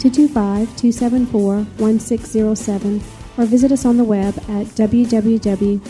225 0.00 0.76
274 0.76 1.56
1607 1.76 3.02
or 3.36 3.44
visit 3.44 3.70
us 3.70 3.84
on 3.84 3.98
the 3.98 4.04
web 4.04 4.34
at 4.48 4.66
www.hflc.us. 4.68 5.80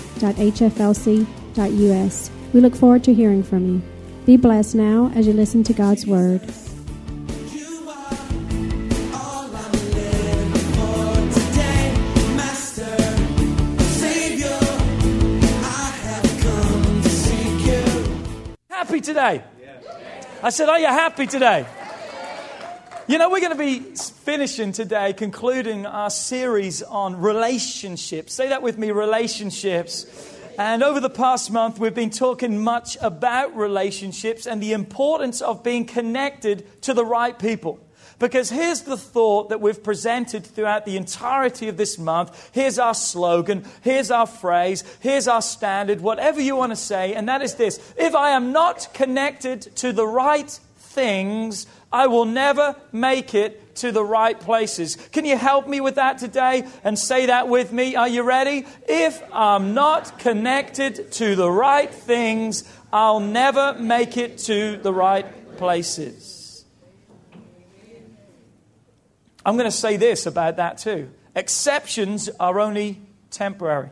We 2.52 2.60
look 2.60 2.74
forward 2.74 3.04
to 3.04 3.14
hearing 3.14 3.44
from 3.44 3.66
you. 3.66 3.80
Be 4.26 4.36
blessed 4.36 4.74
now 4.74 5.12
as 5.14 5.28
you 5.28 5.32
listen 5.32 5.62
to 5.62 5.72
God's 5.72 6.06
Word. 6.08 6.42
You 7.52 7.88
are 7.88 8.12
all 9.14 9.48
I'm 9.54 9.72
living 9.94 10.54
for 10.74 11.14
today, 11.32 11.94
Master, 12.34 12.96
Savior. 13.94 14.58
I 15.62 15.90
have 16.02 16.28
come 16.42 17.02
to 17.02 17.08
seek 17.08 17.64
you. 17.64 17.86
Happy 18.68 19.00
today? 19.00 19.44
I 20.42 20.50
said, 20.50 20.68
Are 20.68 20.80
you 20.80 20.86
happy 20.86 21.26
today? 21.28 21.64
You 23.10 23.18
know, 23.18 23.28
we're 23.28 23.40
going 23.40 23.50
to 23.50 23.58
be 23.58 23.80
finishing 23.80 24.70
today, 24.70 25.12
concluding 25.12 25.84
our 25.84 26.10
series 26.10 26.80
on 26.80 27.20
relationships. 27.20 28.32
Say 28.32 28.50
that 28.50 28.62
with 28.62 28.78
me 28.78 28.92
relationships. 28.92 30.06
And 30.56 30.84
over 30.84 31.00
the 31.00 31.10
past 31.10 31.50
month, 31.50 31.80
we've 31.80 31.92
been 31.92 32.10
talking 32.10 32.62
much 32.62 32.96
about 33.00 33.56
relationships 33.56 34.46
and 34.46 34.62
the 34.62 34.74
importance 34.74 35.42
of 35.42 35.64
being 35.64 35.86
connected 35.86 36.64
to 36.82 36.94
the 36.94 37.04
right 37.04 37.36
people. 37.36 37.80
Because 38.20 38.48
here's 38.48 38.82
the 38.82 38.96
thought 38.96 39.48
that 39.48 39.60
we've 39.60 39.82
presented 39.82 40.46
throughout 40.46 40.84
the 40.84 40.96
entirety 40.96 41.66
of 41.66 41.76
this 41.76 41.98
month. 41.98 42.50
Here's 42.52 42.78
our 42.78 42.94
slogan. 42.94 43.64
Here's 43.80 44.12
our 44.12 44.28
phrase. 44.28 44.84
Here's 45.00 45.26
our 45.26 45.42
standard, 45.42 46.00
whatever 46.00 46.40
you 46.40 46.54
want 46.54 46.70
to 46.70 46.76
say. 46.76 47.14
And 47.14 47.28
that 47.28 47.42
is 47.42 47.56
this 47.56 47.92
If 47.98 48.14
I 48.14 48.30
am 48.30 48.52
not 48.52 48.94
connected 48.94 49.62
to 49.78 49.92
the 49.92 50.06
right 50.06 50.60
things, 50.90 51.66
I 51.92 52.06
will 52.06 52.24
never 52.24 52.76
make 52.92 53.34
it 53.34 53.76
to 53.76 53.92
the 53.92 54.04
right 54.04 54.38
places. 54.38 54.96
Can 55.12 55.24
you 55.24 55.36
help 55.36 55.66
me 55.66 55.80
with 55.80 55.96
that 55.96 56.18
today 56.18 56.66
and 56.84 56.98
say 56.98 57.26
that 57.26 57.48
with 57.48 57.72
me? 57.72 57.96
Are 57.96 58.08
you 58.08 58.22
ready? 58.22 58.66
If 58.88 59.22
I'm 59.32 59.74
not 59.74 60.18
connected 60.18 61.12
to 61.12 61.34
the 61.34 61.50
right 61.50 61.92
things, 61.92 62.64
I'll 62.92 63.20
never 63.20 63.74
make 63.74 64.16
it 64.16 64.38
to 64.38 64.76
the 64.76 64.92
right 64.92 65.56
places. 65.56 66.64
I'm 69.44 69.56
going 69.56 69.70
to 69.70 69.76
say 69.76 69.96
this 69.96 70.26
about 70.26 70.56
that 70.56 70.78
too. 70.78 71.10
Exceptions 71.34 72.28
are 72.38 72.60
only 72.60 73.00
temporary. 73.30 73.90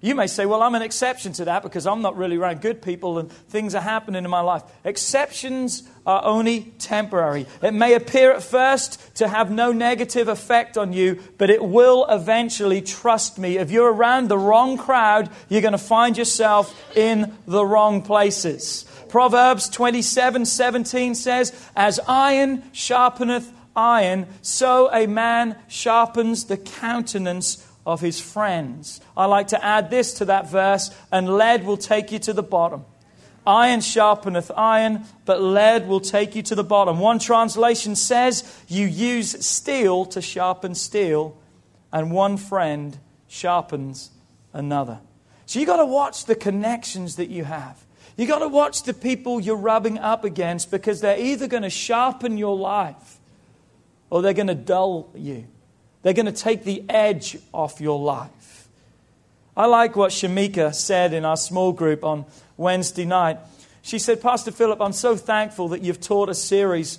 You 0.00 0.14
may 0.14 0.28
say, 0.28 0.46
Well, 0.46 0.62
I'm 0.62 0.76
an 0.76 0.82
exception 0.82 1.32
to 1.34 1.46
that 1.46 1.62
because 1.62 1.86
I'm 1.86 2.02
not 2.02 2.16
really 2.16 2.36
around 2.36 2.60
good 2.60 2.80
people 2.82 3.18
and 3.18 3.30
things 3.30 3.74
are 3.74 3.80
happening 3.80 4.24
in 4.24 4.30
my 4.30 4.40
life. 4.40 4.62
Exceptions 4.84 5.82
are 6.06 6.24
only 6.24 6.72
temporary. 6.78 7.46
It 7.62 7.74
may 7.74 7.94
appear 7.94 8.32
at 8.32 8.42
first 8.42 9.16
to 9.16 9.26
have 9.26 9.50
no 9.50 9.72
negative 9.72 10.28
effect 10.28 10.78
on 10.78 10.92
you, 10.92 11.20
but 11.36 11.50
it 11.50 11.64
will 11.64 12.06
eventually, 12.08 12.80
trust 12.80 13.38
me. 13.38 13.58
If 13.58 13.72
you're 13.72 13.92
around 13.92 14.28
the 14.28 14.38
wrong 14.38 14.78
crowd, 14.78 15.30
you're 15.48 15.62
going 15.62 15.72
to 15.72 15.78
find 15.78 16.16
yourself 16.16 16.96
in 16.96 17.34
the 17.46 17.64
wrong 17.64 18.02
places. 18.02 18.84
Proverbs 19.08 19.68
27 19.68 20.44
17 20.44 21.14
says, 21.16 21.52
As 21.74 21.98
iron 22.06 22.62
sharpeneth 22.72 23.52
iron, 23.74 24.26
so 24.42 24.90
a 24.92 25.06
man 25.06 25.56
sharpens 25.68 26.44
the 26.44 26.56
countenance 26.56 27.64
of 27.88 28.02
his 28.02 28.20
friends. 28.20 29.00
I 29.16 29.24
like 29.24 29.48
to 29.48 29.64
add 29.64 29.88
this 29.88 30.12
to 30.14 30.26
that 30.26 30.50
verse, 30.50 30.94
and 31.10 31.38
lead 31.38 31.64
will 31.64 31.78
take 31.78 32.12
you 32.12 32.18
to 32.18 32.34
the 32.34 32.42
bottom. 32.42 32.84
Iron 33.46 33.80
sharpeneth 33.80 34.50
iron, 34.54 35.06
but 35.24 35.40
lead 35.40 35.88
will 35.88 36.00
take 36.00 36.36
you 36.36 36.42
to 36.42 36.54
the 36.54 36.62
bottom. 36.62 36.98
One 36.98 37.18
translation 37.18 37.96
says, 37.96 38.44
You 38.68 38.86
use 38.86 39.44
steel 39.44 40.04
to 40.04 40.20
sharpen 40.20 40.74
steel, 40.74 41.38
and 41.90 42.12
one 42.12 42.36
friend 42.36 42.98
sharpens 43.26 44.10
another. 44.52 45.00
So 45.46 45.58
you've 45.58 45.68
got 45.68 45.78
to 45.78 45.86
watch 45.86 46.26
the 46.26 46.34
connections 46.34 47.16
that 47.16 47.30
you 47.30 47.44
have. 47.44 47.82
You've 48.18 48.28
got 48.28 48.40
to 48.40 48.48
watch 48.48 48.82
the 48.82 48.92
people 48.92 49.40
you're 49.40 49.56
rubbing 49.56 49.98
up 49.98 50.24
against 50.24 50.70
because 50.70 51.00
they're 51.00 51.18
either 51.18 51.46
going 51.46 51.62
to 51.62 51.70
sharpen 51.70 52.36
your 52.36 52.54
life 52.54 53.18
or 54.10 54.20
they're 54.20 54.34
going 54.34 54.48
to 54.48 54.54
dull 54.54 55.10
you. 55.14 55.46
They're 56.02 56.12
going 56.12 56.26
to 56.26 56.32
take 56.32 56.64
the 56.64 56.84
edge 56.88 57.38
off 57.52 57.80
your 57.80 57.98
life. 57.98 58.68
I 59.56 59.66
like 59.66 59.96
what 59.96 60.12
Shamika 60.12 60.74
said 60.74 61.12
in 61.12 61.24
our 61.24 61.36
small 61.36 61.72
group 61.72 62.04
on 62.04 62.26
Wednesday 62.56 63.04
night. 63.04 63.38
She 63.82 63.98
said, 63.98 64.22
Pastor 64.22 64.52
Philip, 64.52 64.80
I'm 64.80 64.92
so 64.92 65.16
thankful 65.16 65.68
that 65.68 65.82
you've 65.82 66.00
taught 66.00 66.28
a 66.28 66.34
series 66.34 66.98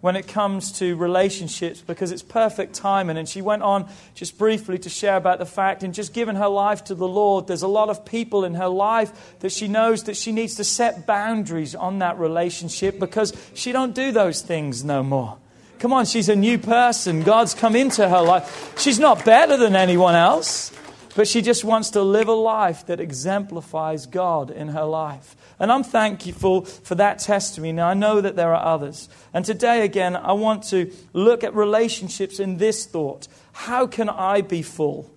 when 0.00 0.16
it 0.16 0.26
comes 0.26 0.72
to 0.72 0.96
relationships 0.96 1.82
because 1.82 2.10
it's 2.10 2.22
perfect 2.22 2.74
timing. 2.74 3.16
And 3.16 3.28
she 3.28 3.42
went 3.42 3.62
on 3.62 3.88
just 4.14 4.38
briefly 4.38 4.78
to 4.78 4.88
share 4.88 5.16
about 5.16 5.38
the 5.38 5.46
fact 5.46 5.82
in 5.82 5.92
just 5.92 6.14
giving 6.14 6.36
her 6.36 6.48
life 6.48 6.84
to 6.84 6.94
the 6.94 7.06
Lord, 7.06 7.46
there's 7.46 7.62
a 7.62 7.68
lot 7.68 7.90
of 7.90 8.04
people 8.04 8.44
in 8.44 8.54
her 8.54 8.68
life 8.68 9.38
that 9.40 9.52
she 9.52 9.68
knows 9.68 10.04
that 10.04 10.16
she 10.16 10.32
needs 10.32 10.54
to 10.56 10.64
set 10.64 11.06
boundaries 11.06 11.74
on 11.74 11.98
that 11.98 12.18
relationship 12.18 12.98
because 12.98 13.32
she 13.54 13.72
don't 13.72 13.94
do 13.94 14.10
those 14.10 14.40
things 14.40 14.82
no 14.82 15.02
more. 15.02 15.36
Come 15.80 15.94
on, 15.94 16.04
she's 16.04 16.28
a 16.28 16.36
new 16.36 16.58
person. 16.58 17.22
God's 17.22 17.54
come 17.54 17.74
into 17.74 18.06
her 18.06 18.20
life. 18.20 18.78
She's 18.78 18.98
not 18.98 19.24
better 19.24 19.56
than 19.56 19.74
anyone 19.74 20.14
else, 20.14 20.72
but 21.16 21.26
she 21.26 21.40
just 21.40 21.64
wants 21.64 21.88
to 21.90 22.02
live 22.02 22.28
a 22.28 22.34
life 22.34 22.84
that 22.84 23.00
exemplifies 23.00 24.04
God 24.04 24.50
in 24.50 24.68
her 24.68 24.84
life. 24.84 25.34
And 25.58 25.72
I'm 25.72 25.82
thankful 25.82 26.66
for 26.66 26.94
that 26.96 27.18
testimony. 27.18 27.72
Now, 27.72 27.88
I 27.88 27.94
know 27.94 28.20
that 28.20 28.36
there 28.36 28.54
are 28.54 28.62
others. 28.62 29.08
And 29.32 29.42
today, 29.42 29.82
again, 29.82 30.16
I 30.16 30.32
want 30.32 30.64
to 30.64 30.92
look 31.14 31.44
at 31.44 31.54
relationships 31.54 32.38
in 32.38 32.58
this 32.58 32.84
thought 32.84 33.26
How 33.52 33.86
can 33.86 34.10
I 34.10 34.42
be 34.42 34.60
full? 34.60 35.10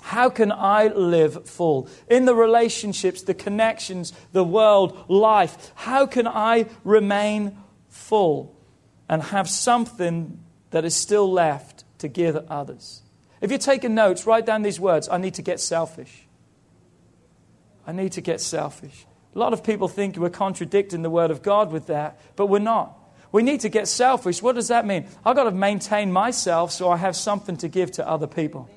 How 0.00 0.30
can 0.30 0.52
I 0.52 0.86
live 0.86 1.48
full? 1.48 1.88
In 2.08 2.24
the 2.24 2.36
relationships, 2.36 3.22
the 3.22 3.34
connections, 3.34 4.12
the 4.32 4.44
world, 4.44 4.96
life, 5.08 5.72
how 5.74 6.06
can 6.06 6.28
I 6.28 6.66
remain 6.84 7.58
full? 7.88 8.57
And 9.08 9.22
have 9.22 9.48
something 9.48 10.38
that 10.70 10.84
is 10.84 10.94
still 10.94 11.30
left 11.30 11.84
to 11.98 12.08
give 12.08 12.36
others. 12.48 13.02
If 13.40 13.50
you're 13.50 13.58
taking 13.58 13.94
notes, 13.94 14.26
write 14.26 14.46
down 14.46 14.62
these 14.62 14.80
words 14.80 15.08
I 15.08 15.18
need 15.18 15.34
to 15.34 15.42
get 15.42 15.60
selfish. 15.60 16.26
I 17.86 17.92
need 17.92 18.12
to 18.12 18.20
get 18.20 18.40
selfish. 18.40 19.06
A 19.34 19.38
lot 19.38 19.52
of 19.52 19.64
people 19.64 19.88
think 19.88 20.16
we're 20.16 20.30
contradicting 20.30 21.02
the 21.02 21.10
Word 21.10 21.30
of 21.30 21.42
God 21.42 21.72
with 21.72 21.86
that, 21.86 22.20
but 22.36 22.46
we're 22.46 22.58
not. 22.58 22.94
We 23.30 23.42
need 23.42 23.60
to 23.60 23.68
get 23.68 23.88
selfish. 23.88 24.42
What 24.42 24.54
does 24.54 24.68
that 24.68 24.86
mean? 24.86 25.06
I've 25.24 25.36
got 25.36 25.44
to 25.44 25.50
maintain 25.50 26.12
myself 26.12 26.72
so 26.72 26.90
I 26.90 26.96
have 26.96 27.14
something 27.14 27.56
to 27.58 27.68
give 27.68 27.92
to 27.92 28.08
other 28.08 28.26
people. 28.26 28.68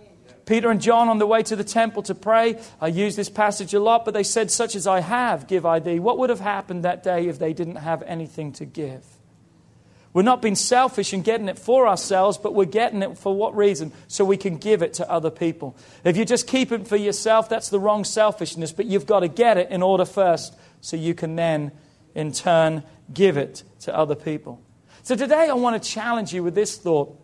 Peter 0.46 0.70
and 0.70 0.82
John 0.82 1.08
on 1.08 1.20
the 1.20 1.28
way 1.28 1.44
to 1.44 1.56
the 1.56 1.64
temple 1.64 2.04
to 2.04 2.16
pray, 2.16 2.60
I 2.80 2.88
use 2.88 3.16
this 3.16 3.30
passage 3.30 3.74
a 3.74 3.80
lot, 3.80 4.06
but 4.06 4.14
they 4.14 4.24
said, 4.24 4.52
Such 4.52 4.76
as 4.76 4.88
I 4.88 5.00
have, 5.00 5.48
give 5.48 5.66
I 5.66 5.80
thee. 5.80 6.00
What 6.00 6.18
would 6.18 6.30
have 6.30 6.40
happened 6.40 6.84
that 6.84 7.04
day 7.04 7.28
if 7.28 7.40
they 7.40 7.54
didn't 7.54 7.78
have 7.78 8.04
anything 8.04 8.52
to 8.54 8.66
give? 8.66 9.06
We're 10.14 10.24
not 10.24 10.42
being 10.42 10.56
selfish 10.56 11.14
and 11.14 11.24
getting 11.24 11.48
it 11.48 11.58
for 11.58 11.88
ourselves, 11.88 12.38
but 12.38 12.54
we're 12.54 12.66
getting 12.66 13.02
it 13.02 13.18
for 13.18 13.34
what 13.34 13.56
reason? 13.56 13.94
So 14.08 14.26
we 14.26 14.36
can 14.36 14.58
give 14.58 14.82
it 14.82 14.96
to 14.96 15.10
other 15.10 15.30
people. 15.30 15.78
If 16.04 16.18
you 16.18 16.26
just 16.26 16.48
keep 16.48 16.72
it 16.72 16.88
for 16.88 16.98
yourself, 16.98 17.48
that's 17.48 17.70
the 17.70 17.80
wrong 17.80 18.04
selfishness, 18.04 18.74
but 18.74 18.86
you've 18.86 19.06
got 19.06 19.22
to 19.22 19.30
get 19.30 19.58
it 19.58 19.70
in 19.70 19.82
order 19.82 20.04
first 20.04 20.56
so 20.82 20.98
you 20.98 21.14
can 21.14 21.36
then, 21.36 21.72
in 22.14 22.34
turn, 22.34 22.84
give 23.14 23.38
it 23.38 23.64
to 23.82 23.96
other 23.96 24.16
people. 24.16 24.62
So 25.04 25.16
today 25.16 25.48
I 25.50 25.54
want 25.54 25.82
to 25.82 25.90
challenge 25.90 26.34
you 26.34 26.44
with 26.44 26.56
this 26.56 26.78
thought. 26.78 27.18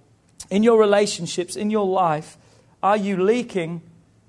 In 0.49 0.63
your 0.63 0.79
relationships, 0.79 1.57
in 1.57 1.69
your 1.69 1.85
life, 1.85 2.37
are 2.81 2.95
you 2.95 3.21
leaking 3.21 3.81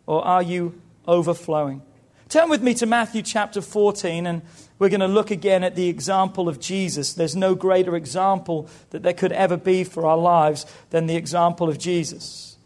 or 0.06 0.25
are 0.25 0.43
you 0.43 0.81
overflowing? 1.06 1.83
Turn 2.29 2.51
with 2.51 2.63
me 2.63 2.75
to 2.75 2.85
Matthew 2.85 3.23
chapter 3.23 3.63
14 3.63 4.27
and 4.27 4.43
we're 4.79 4.91
going 4.91 5.01
to 5.01 5.09
look 5.09 5.31
again 5.31 5.65
at 5.65 5.77
the 5.77 5.89
example 5.89 6.47
of 6.47 6.61
Jesus. 6.61 7.15
There's 7.15 7.35
no 7.35 7.55
greater 7.55 7.97
example 7.97 8.69
that 8.91 9.03
there 9.03 9.15
could 9.15 9.33
ever 9.33 9.57
be 9.57 9.83
for 9.83 10.05
our 10.05 10.19
lives 10.19 10.67
than 10.91 11.07
the 11.07 11.17
example 11.17 11.71
of 11.71 11.79
Jesus. 11.79 12.59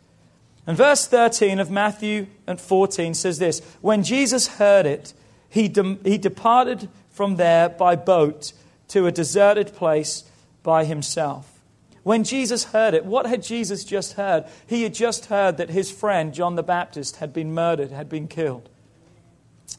And 0.67 0.77
verse 0.77 1.07
13 1.07 1.61
of 1.61 1.71
Matthew 1.71 2.27
and 2.45 2.61
14 2.61 3.15
says 3.15 3.39
this 3.39 3.61
When 3.81 4.03
Jesus 4.03 4.49
heard 4.49 4.85
it, 4.85 5.15
he, 5.49 5.69
de- 5.69 5.99
he 6.03 6.19
departed 6.19 6.89
from 7.11 7.37
there 7.37 7.69
by 7.69 7.95
boat 7.95 8.53
to 8.89 9.07
a 9.07 9.13
deserted 9.13 9.75
place 9.75 10.25
by 10.65 10.85
himself. 10.85 11.61
When 12.03 12.25
Jesus 12.25 12.65
heard 12.65 12.95
it, 12.95 13.05
what 13.05 13.27
had 13.27 13.45
Jesus 13.45 13.85
just 13.85 14.15
heard? 14.15 14.45
He 14.67 14.83
had 14.83 14.93
just 14.93 15.27
heard 15.27 15.57
that 15.59 15.71
his 15.71 15.93
friend, 15.93 16.35
John 16.35 16.57
the 16.57 16.65
Baptist, 16.65 17.17
had 17.17 17.33
been 17.33 17.55
murdered, 17.55 17.93
had 17.93 18.09
been 18.09 18.27
killed. 18.27 18.69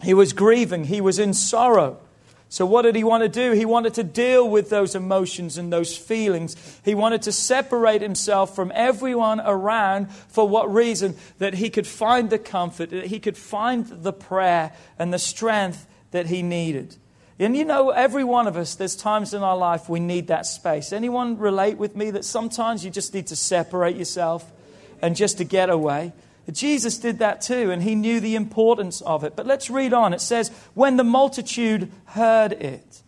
He 0.01 0.13
was 0.13 0.33
grieving, 0.33 0.85
he 0.85 1.01
was 1.01 1.19
in 1.19 1.33
sorrow. 1.33 1.99
So, 2.53 2.67
what 2.67 2.83
did 2.83 2.95
he 2.95 3.03
want 3.03 3.23
to 3.23 3.29
do? 3.29 3.53
He 3.53 3.65
wanted 3.65 3.95
to 3.95 4.03
deal 4.03 4.47
with 4.47 4.69
those 4.69 4.93
emotions 4.93 5.57
and 5.57 5.73
those 5.73 5.97
feelings. 5.97 6.55
He 6.85 6.93
wanted 6.93 7.23
to 7.23 7.31
separate 7.31 8.03
himself 8.03 8.55
from 8.55 8.71
everyone 8.75 9.41
around. 9.41 10.11
For 10.11 10.47
what 10.47 10.71
reason? 10.71 11.15
That 11.39 11.55
he 11.55 11.71
could 11.71 11.87
find 11.87 12.29
the 12.29 12.37
comfort, 12.37 12.91
that 12.91 13.07
he 13.07 13.19
could 13.19 13.37
find 13.37 13.87
the 13.87 14.13
prayer 14.13 14.71
and 14.99 15.11
the 15.11 15.17
strength 15.17 15.87
that 16.11 16.27
he 16.27 16.43
needed. 16.43 16.95
And 17.39 17.57
you 17.57 17.65
know, 17.65 17.89
every 17.89 18.23
one 18.23 18.45
of 18.45 18.55
us, 18.55 18.75
there's 18.75 18.95
times 18.95 19.33
in 19.33 19.41
our 19.41 19.57
life 19.57 19.89
we 19.89 19.99
need 19.99 20.27
that 20.27 20.45
space. 20.45 20.93
Anyone 20.93 21.39
relate 21.39 21.79
with 21.79 21.95
me 21.95 22.11
that 22.11 22.23
sometimes 22.23 22.85
you 22.85 22.91
just 22.91 23.15
need 23.15 23.25
to 23.27 23.35
separate 23.35 23.95
yourself 23.95 24.51
and 25.01 25.15
just 25.15 25.39
to 25.39 25.43
get 25.43 25.71
away? 25.71 26.13
Jesus 26.51 26.97
did 26.97 27.19
that 27.19 27.41
too, 27.41 27.71
and 27.71 27.81
he 27.81 27.95
knew 27.95 28.19
the 28.19 28.35
importance 28.35 29.01
of 29.01 29.23
it. 29.23 29.35
But 29.35 29.45
let's 29.45 29.69
read 29.69 29.93
on. 29.93 30.13
It 30.13 30.21
says, 30.21 30.49
When 30.73 30.97
the 30.97 31.03
multitude 31.03 31.91
heard 32.05 32.51
it, 32.51 33.01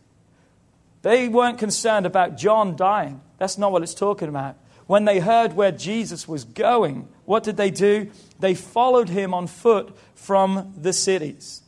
they 1.02 1.28
weren't 1.28 1.60
concerned 1.60 2.06
about 2.06 2.38
John 2.38 2.76
dying. 2.76 3.22
That's 3.38 3.58
not 3.58 3.72
what 3.72 3.84
it's 3.84 3.94
talking 3.94 4.30
about. 4.30 4.56
When 4.88 5.06
they 5.06 5.20
heard 5.20 5.54
where 5.54 5.72
Jesus 5.72 6.28
was 6.28 6.44
going, 6.44 7.08
what 7.26 7.44
did 7.44 7.58
they 7.58 7.72
do? 7.72 8.12
They 8.40 8.54
followed 8.54 9.10
him 9.10 9.34
on 9.34 9.48
foot 9.48 9.96
from 10.14 10.74
the 10.78 10.94
cities. 10.94 11.62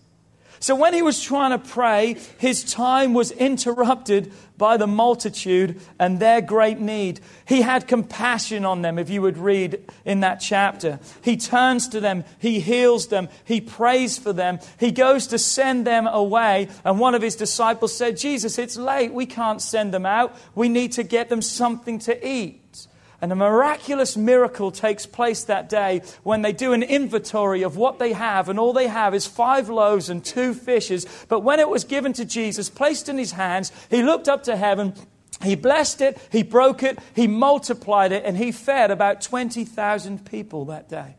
So 0.60 0.76
when 0.76 0.94
he 0.94 1.02
was 1.02 1.22
trying 1.22 1.52
to 1.52 1.60
pray, 1.60 2.18
his 2.38 2.64
time 2.64 3.14
was 3.14 3.32
interrupted 3.32 4.32
by 4.58 4.78
the 4.78 4.88
multitude 4.88 5.80
and 6.00 6.20
their 6.20 6.42
great 6.42 6.80
need. 6.80 7.20
He 7.46 7.62
had 7.62 7.88
compassion 7.88 8.66
on 8.66 8.82
them, 8.82 8.98
if 8.98 9.10
you 9.10 9.22
would 9.22 9.38
read 9.38 9.84
in 10.04 10.22
that 10.22 10.38
chapter. 10.38 11.00
He 11.22 11.38
turns 11.38 11.88
to 11.90 12.00
them, 12.00 12.24
he 12.40 12.60
heals 12.60 13.08
them, 13.08 13.30
he 13.46 13.62
prays 13.62 14.18
for 14.18 14.34
them, 14.34 14.60
he 14.80 14.92
goes 14.92 15.28
to 15.28 15.38
send 15.38 15.86
them 15.86 16.08
away. 16.08 16.70
And 16.84 17.00
one 17.00 17.14
of 17.14 17.22
his 17.22 17.36
disciples 17.36 17.96
said, 17.96 18.18
Jesus, 18.18 18.58
it's 18.58 18.78
late. 18.78 19.14
We 19.14 19.26
can't 19.26 19.62
send 19.62 19.94
them 19.94 20.06
out. 20.06 20.36
We 20.56 20.70
need 20.70 20.94
to 20.94 21.04
get 21.04 21.30
them 21.30 21.42
something 21.42 22.00
to 22.00 22.28
eat. 22.28 22.87
And 23.20 23.32
a 23.32 23.36
miraculous 23.36 24.16
miracle 24.16 24.72
takes 24.72 25.08
place 25.08 25.44
that 25.46 25.70
day 25.70 26.02
when 26.22 26.44
they 26.44 26.54
do 26.54 26.74
an 26.74 26.84
inventory 26.84 27.64
of 27.64 27.76
what 27.76 27.98
they 27.98 28.14
have, 28.14 28.48
and 28.48 28.60
all 28.60 28.74
they 28.74 28.88
have 28.88 29.16
is 29.16 29.26
five 29.26 29.70
loaves 29.70 30.10
and 30.10 30.24
two 30.24 30.54
fishes. 30.54 31.08
But 31.28 31.40
when 31.40 31.60
it 31.60 31.68
was 31.68 31.84
given 31.84 32.14
to 32.14 32.26
Jesus, 32.26 32.70
placed 32.70 33.10
in 33.10 33.18
his 33.18 33.32
hands, 33.32 33.72
he 33.90 34.04
looked 34.04 34.28
up 34.28 34.44
to 34.44 34.56
heaven, 34.56 34.94
he 35.42 35.56
blessed 35.56 36.02
it, 36.02 36.20
he 36.32 36.44
broke 36.44 36.84
it, 36.84 37.00
he 37.16 37.28
multiplied 37.28 38.12
it, 38.12 38.24
and 38.24 38.38
he 38.38 38.52
fed 38.52 38.92
about 38.92 39.22
20,000 39.22 40.24
people 40.26 40.66
that 40.66 40.88
day. 40.88 41.16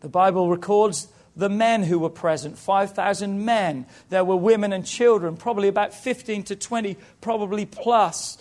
The 0.00 0.08
Bible 0.10 0.50
records 0.50 1.08
the 1.34 1.48
men 1.48 1.82
who 1.82 1.98
were 1.98 2.10
present 2.10 2.58
5,000 2.58 3.44
men. 3.44 3.86
There 4.10 4.24
were 4.24 4.36
women 4.36 4.72
and 4.72 4.84
children, 4.84 5.36
probably 5.36 5.68
about 5.68 5.94
15 5.94 6.44
to 6.44 6.56
20, 6.56 6.96
probably 7.20 7.64
plus 7.64 8.38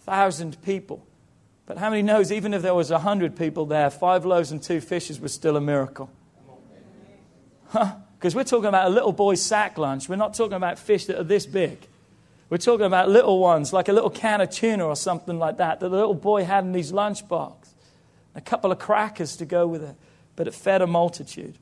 thousand 0.00 0.60
people. 0.62 1.06
But 1.66 1.78
how 1.78 1.90
many 1.90 2.02
knows 2.02 2.30
even 2.30 2.52
if 2.52 2.62
there 2.62 2.74
was 2.74 2.90
a 2.90 2.98
hundred 2.98 3.36
people 3.36 3.66
there, 3.66 3.88
five 3.90 4.24
loaves 4.26 4.52
and 4.52 4.62
two 4.62 4.80
fishes 4.80 5.18
was 5.18 5.32
still 5.32 5.56
a 5.56 5.60
miracle? 5.60 6.10
Huh? 7.68 7.96
Because 8.18 8.34
we're 8.34 8.44
talking 8.44 8.66
about 8.66 8.86
a 8.86 8.90
little 8.90 9.12
boy's 9.12 9.42
sack 9.42 9.78
lunch. 9.78 10.08
We're 10.08 10.16
not 10.16 10.34
talking 10.34 10.54
about 10.54 10.78
fish 10.78 11.06
that 11.06 11.18
are 11.18 11.24
this 11.24 11.46
big. 11.46 11.78
We're 12.50 12.58
talking 12.58 12.86
about 12.86 13.08
little 13.08 13.38
ones, 13.38 13.72
like 13.72 13.88
a 13.88 13.92
little 13.92 14.10
can 14.10 14.40
of 14.40 14.50
tuna 14.50 14.86
or 14.86 14.96
something 14.96 15.38
like 15.38 15.56
that, 15.56 15.80
that 15.80 15.88
the 15.88 15.96
little 15.96 16.14
boy 16.14 16.44
had 16.44 16.64
in 16.64 16.74
his 16.74 16.92
lunchbox. 16.92 17.54
A 18.34 18.40
couple 18.40 18.70
of 18.70 18.78
crackers 18.78 19.36
to 19.36 19.44
go 19.44 19.66
with 19.66 19.82
it. 19.82 19.96
But 20.36 20.48
it 20.48 20.54
fed 20.54 20.82
a 20.82 20.86
multitude. 20.86 21.58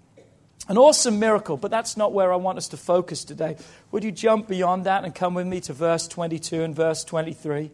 An 0.68 0.78
awesome 0.78 1.18
miracle, 1.18 1.56
but 1.56 1.70
that's 1.70 1.96
not 1.96 2.12
where 2.12 2.32
I 2.32 2.36
want 2.36 2.58
us 2.58 2.68
to 2.68 2.76
focus 2.76 3.24
today. 3.24 3.56
Would 3.90 4.04
you 4.04 4.12
jump 4.12 4.48
beyond 4.48 4.86
that 4.86 5.04
and 5.04 5.14
come 5.14 5.34
with 5.34 5.46
me 5.46 5.60
to 5.62 5.72
verse 5.72 6.06
22 6.06 6.62
and 6.62 6.74
verse 6.74 7.04
23? 7.04 7.70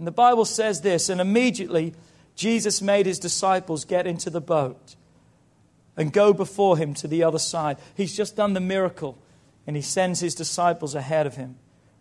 And 0.00 0.06
the 0.06 0.12
Bible 0.12 0.46
says 0.46 0.80
this, 0.80 1.10
and 1.10 1.20
immediately 1.20 1.92
Jesus 2.34 2.80
made 2.80 3.04
his 3.04 3.18
disciples 3.18 3.84
get 3.84 4.06
into 4.06 4.30
the 4.30 4.40
boat 4.40 4.96
and 5.94 6.10
go 6.10 6.32
before 6.32 6.78
him 6.78 6.94
to 6.94 7.06
the 7.06 7.22
other 7.22 7.38
side. 7.38 7.76
He's 7.94 8.16
just 8.16 8.34
done 8.34 8.54
the 8.54 8.60
miracle, 8.60 9.18
and 9.66 9.76
he 9.76 9.82
sends 9.82 10.20
his 10.20 10.34
disciples 10.34 10.94
ahead 10.94 11.26
of 11.26 11.36
him 11.36 11.56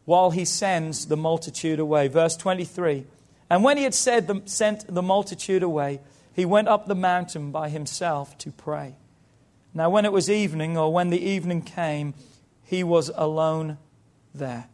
while 0.05 0.31
he 0.31 0.45
sends 0.45 1.07
the 1.07 1.17
multitude 1.17 1.77
away. 1.77 2.07
Verse 2.07 2.37
23 2.37 3.05
And 3.49 3.65
when 3.65 3.75
he 3.75 3.83
had 3.83 3.93
said 3.93 4.27
the, 4.27 4.43
sent 4.45 4.87
the 4.87 5.01
multitude 5.01 5.61
away, 5.61 5.99
he 6.31 6.45
went 6.45 6.69
up 6.69 6.87
the 6.87 6.95
mountain 6.95 7.51
by 7.51 7.67
himself 7.67 8.37
to 8.37 8.51
pray. 8.53 8.95
Now, 9.73 9.89
when 9.89 10.05
it 10.05 10.13
was 10.13 10.29
evening, 10.29 10.77
or 10.77 10.93
when 10.93 11.09
the 11.09 11.21
evening 11.21 11.63
came, 11.63 12.13
he 12.63 12.81
was 12.81 13.11
alone 13.13 13.77
there. 14.33 14.69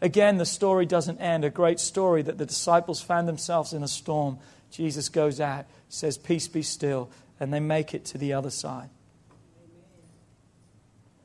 Again, 0.00 0.36
the 0.36 0.46
story 0.46 0.86
doesn't 0.86 1.18
end. 1.18 1.44
A 1.44 1.50
great 1.50 1.80
story 1.80 2.22
that 2.22 2.38
the 2.38 2.46
disciples 2.46 3.00
found 3.00 3.26
themselves 3.26 3.72
in 3.72 3.82
a 3.82 3.88
storm. 3.88 4.38
Jesus 4.70 5.08
goes 5.08 5.40
out, 5.40 5.66
says, 5.88 6.16
Peace 6.16 6.46
be 6.46 6.62
still, 6.62 7.10
and 7.40 7.52
they 7.52 7.60
make 7.60 7.94
it 7.94 8.04
to 8.06 8.18
the 8.18 8.32
other 8.32 8.50
side. 8.50 8.90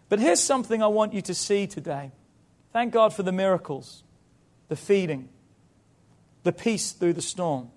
But 0.09 0.19
here's 0.19 0.39
something 0.39 0.81
I 0.81 0.87
want 0.87 1.13
you 1.13 1.21
to 1.23 1.33
see 1.33 1.67
today. 1.67 2.11
Thank 2.71 2.93
God 2.93 3.13
for 3.13 3.23
the 3.23 3.31
miracles, 3.31 4.03
the 4.67 4.75
feeding, 4.75 5.29
the 6.43 6.51
peace 6.51 6.91
through 6.91 7.13
the 7.13 7.21
storm. 7.21 7.69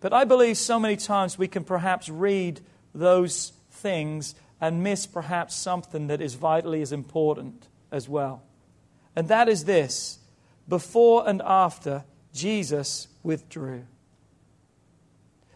But 0.00 0.12
I 0.12 0.24
believe 0.24 0.56
so 0.56 0.80
many 0.80 0.96
times 0.96 1.38
we 1.38 1.48
can 1.48 1.64
perhaps 1.64 2.08
read 2.08 2.60
those 2.94 3.52
things 3.70 4.34
and 4.60 4.82
miss 4.82 5.06
perhaps 5.06 5.54
something 5.54 6.08
that 6.08 6.20
is 6.20 6.34
vitally 6.34 6.82
as 6.82 6.92
important 6.92 7.68
as 7.90 8.08
well. 8.08 8.42
And 9.16 9.28
that 9.28 9.48
is 9.48 9.64
this 9.64 10.18
before 10.68 11.28
and 11.28 11.42
after, 11.44 12.04
Jesus 12.32 13.08
withdrew. 13.22 13.84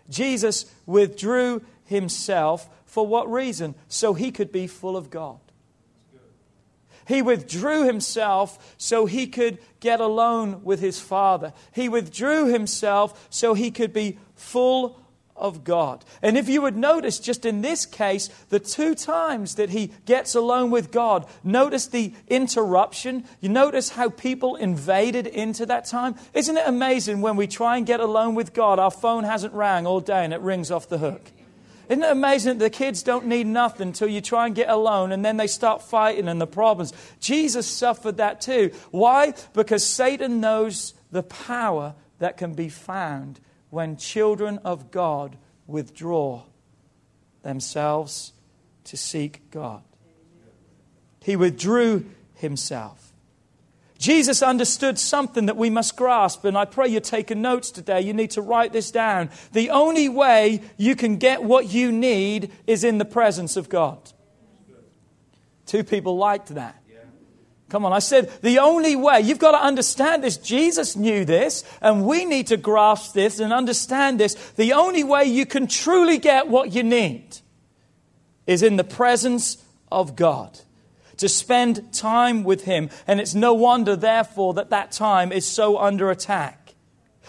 Jesus 0.08 0.66
withdrew 0.86 1.62
himself 1.84 2.68
for 2.84 3.06
what 3.06 3.30
reason? 3.30 3.74
So 3.88 4.14
he 4.14 4.30
could 4.30 4.52
be 4.52 4.66
full 4.66 4.96
of 4.96 5.10
God. 5.10 5.38
He 7.06 7.22
withdrew 7.22 7.84
himself 7.84 8.74
so 8.78 9.06
he 9.06 9.26
could 9.26 9.58
get 9.80 10.00
alone 10.00 10.64
with 10.64 10.80
his 10.80 11.00
Father. 11.00 11.52
He 11.72 11.88
withdrew 11.88 12.46
himself 12.46 13.28
so 13.30 13.54
he 13.54 13.70
could 13.70 13.92
be 13.92 14.18
full 14.34 14.98
of 15.36 15.64
God. 15.64 16.04
And 16.22 16.38
if 16.38 16.48
you 16.48 16.62
would 16.62 16.76
notice, 16.76 17.18
just 17.18 17.44
in 17.44 17.60
this 17.60 17.86
case, 17.86 18.28
the 18.50 18.60
two 18.60 18.94
times 18.94 19.56
that 19.56 19.70
he 19.70 19.90
gets 20.06 20.34
alone 20.34 20.70
with 20.70 20.90
God, 20.90 21.26
notice 21.42 21.86
the 21.86 22.12
interruption. 22.28 23.24
You 23.40 23.48
notice 23.48 23.90
how 23.90 24.10
people 24.10 24.56
invaded 24.56 25.26
into 25.26 25.66
that 25.66 25.86
time. 25.86 26.14
Isn't 26.32 26.56
it 26.56 26.66
amazing 26.66 27.20
when 27.20 27.36
we 27.36 27.46
try 27.46 27.76
and 27.76 27.86
get 27.86 28.00
alone 28.00 28.34
with 28.34 28.54
God, 28.54 28.78
our 28.78 28.90
phone 28.90 29.24
hasn't 29.24 29.54
rang 29.54 29.86
all 29.86 30.00
day 30.00 30.24
and 30.24 30.32
it 30.32 30.40
rings 30.40 30.70
off 30.70 30.88
the 30.88 30.98
hook? 30.98 31.32
Isn't 31.88 32.02
it 32.02 32.10
amazing 32.10 32.58
that 32.58 32.64
the 32.64 32.70
kids 32.70 33.02
don't 33.02 33.26
need 33.26 33.46
nothing 33.46 33.88
until 33.88 34.08
you 34.08 34.22
try 34.22 34.46
and 34.46 34.54
get 34.54 34.70
alone 34.70 35.12
and 35.12 35.22
then 35.22 35.36
they 35.36 35.46
start 35.46 35.82
fighting 35.82 36.28
and 36.28 36.40
the 36.40 36.46
problems? 36.46 36.92
Jesus 37.20 37.66
suffered 37.66 38.16
that 38.16 38.40
too. 38.40 38.70
Why? 38.90 39.34
Because 39.52 39.84
Satan 39.84 40.40
knows 40.40 40.94
the 41.10 41.22
power 41.22 41.94
that 42.20 42.38
can 42.38 42.54
be 42.54 42.70
found 42.70 43.40
when 43.74 43.96
children 43.96 44.58
of 44.58 44.92
God 44.92 45.36
withdraw 45.66 46.42
themselves 47.42 48.32
to 48.84 48.96
seek 48.96 49.50
God. 49.50 49.82
He 51.24 51.34
withdrew 51.34 52.06
himself. 52.34 53.12
Jesus 53.98 54.42
understood 54.42 54.96
something 54.96 55.46
that 55.46 55.56
we 55.56 55.70
must 55.70 55.96
grasp, 55.96 56.44
and 56.44 56.56
I 56.56 56.66
pray 56.66 56.86
you're 56.86 57.00
taking 57.00 57.42
notes 57.42 57.72
today. 57.72 58.00
You 58.00 58.12
need 58.12 58.30
to 58.32 58.42
write 58.42 58.72
this 58.72 58.92
down. 58.92 59.28
The 59.52 59.70
only 59.70 60.08
way 60.08 60.60
you 60.76 60.94
can 60.94 61.16
get 61.16 61.42
what 61.42 61.72
you 61.72 61.90
need 61.90 62.52
is 62.68 62.84
in 62.84 62.98
the 62.98 63.04
presence 63.04 63.56
of 63.56 63.68
God. 63.68 63.98
Two 65.66 65.82
people 65.82 66.16
liked 66.16 66.54
that. 66.54 66.80
Come 67.74 67.84
on, 67.84 67.92
I 67.92 67.98
said 67.98 68.30
the 68.40 68.60
only 68.60 68.94
way, 68.94 69.20
you've 69.20 69.40
got 69.40 69.50
to 69.50 69.60
understand 69.60 70.22
this. 70.22 70.36
Jesus 70.36 70.94
knew 70.94 71.24
this, 71.24 71.64
and 71.82 72.06
we 72.06 72.24
need 72.24 72.46
to 72.46 72.56
grasp 72.56 73.14
this 73.14 73.40
and 73.40 73.52
understand 73.52 74.20
this. 74.20 74.36
The 74.52 74.74
only 74.74 75.02
way 75.02 75.24
you 75.24 75.44
can 75.44 75.66
truly 75.66 76.18
get 76.18 76.46
what 76.46 76.72
you 76.72 76.84
need 76.84 77.38
is 78.46 78.62
in 78.62 78.76
the 78.76 78.84
presence 78.84 79.58
of 79.90 80.14
God, 80.14 80.60
to 81.16 81.28
spend 81.28 81.92
time 81.92 82.44
with 82.44 82.62
Him. 82.62 82.90
And 83.08 83.18
it's 83.18 83.34
no 83.34 83.54
wonder, 83.54 83.96
therefore, 83.96 84.54
that 84.54 84.70
that 84.70 84.92
time 84.92 85.32
is 85.32 85.44
so 85.44 85.76
under 85.76 86.12
attack. 86.12 86.63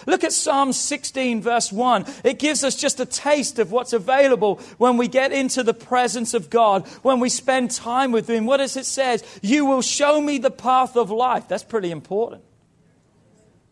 Look 0.06 0.24
at 0.24 0.34
Psalm 0.34 0.74
16, 0.74 1.42
verse 1.42 1.72
1. 1.72 2.06
It 2.24 2.40
gives 2.40 2.64
us 2.64 2.76
just 2.76 3.00
a 3.00 3.06
taste 3.06 3.60
of 3.60 3.72
what's 3.72 3.94
available 3.94 4.56
when 4.78 4.98
we 4.98 5.08
get 5.08 5.32
into 5.32 5.64
the 5.64 5.74
presence 5.74 6.34
of 6.34 6.50
God, 6.50 6.88
when 7.02 7.20
we 7.20 7.30
spend 7.30 7.72
time 7.72 8.12
with 8.12 8.30
Him. 8.30 8.46
What 8.46 8.58
does 8.58 8.78
it 8.78 8.86
say? 8.86 9.20
You 9.42 9.66
will 9.66 9.82
show 9.82 10.20
me 10.20 10.38
the 10.38 10.52
path 10.52 10.98
of 10.98 11.12
life. 11.12 11.48
That's 11.48 11.64
pretty 11.64 11.92
important. 11.92 12.44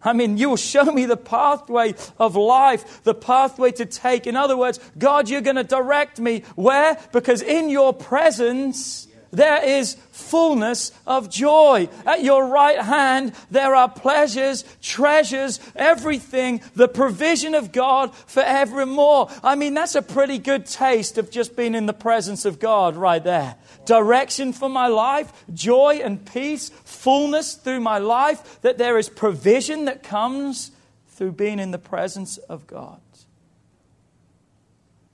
I 0.03 0.13
mean, 0.13 0.37
you 0.37 0.49
will 0.49 0.57
show 0.57 0.83
me 0.83 1.05
the 1.05 1.17
pathway 1.17 1.95
of 2.19 2.35
life, 2.35 3.03
the 3.03 3.13
pathway 3.13 3.71
to 3.73 3.85
take. 3.85 4.27
In 4.27 4.35
other 4.35 4.57
words, 4.57 4.79
God, 4.97 5.29
you're 5.29 5.41
going 5.41 5.55
to 5.55 5.63
direct 5.63 6.19
me. 6.19 6.43
Where? 6.55 6.99
Because 7.11 7.41
in 7.41 7.69
your 7.69 7.93
presence, 7.93 9.07
there 9.33 9.65
is 9.65 9.95
fullness 10.11 10.91
of 11.07 11.29
joy. 11.29 11.89
At 12.05 12.23
your 12.23 12.47
right 12.47 12.79
hand, 12.79 13.33
there 13.49 13.73
are 13.73 13.89
pleasures, 13.89 14.63
treasures, 14.81 15.59
everything, 15.75 16.61
the 16.75 16.87
provision 16.87 17.55
of 17.55 17.71
God 17.71 18.15
forevermore. 18.15 19.29
I 19.43 19.55
mean, 19.55 19.73
that's 19.73 19.95
a 19.95 20.03
pretty 20.03 20.37
good 20.37 20.67
taste 20.67 21.17
of 21.17 21.31
just 21.31 21.55
being 21.55 21.73
in 21.73 21.87
the 21.87 21.93
presence 21.93 22.45
of 22.45 22.59
God 22.59 22.95
right 22.95 23.23
there 23.23 23.55
direction 23.85 24.53
for 24.53 24.69
my 24.69 24.87
life, 24.87 25.43
joy 25.53 25.99
and 26.01 26.25
peace, 26.25 26.69
fullness 26.85 27.55
through 27.55 27.81
my 27.81 27.97
life, 27.97 28.61
that 28.61 28.77
there 28.77 28.97
is 28.97 29.09
provision 29.09 29.85
that 29.85 30.03
comes 30.03 30.71
through 31.09 31.33
being 31.33 31.59
in 31.59 31.71
the 31.71 31.77
presence 31.77 32.37
of 32.37 32.65
God. 32.65 33.01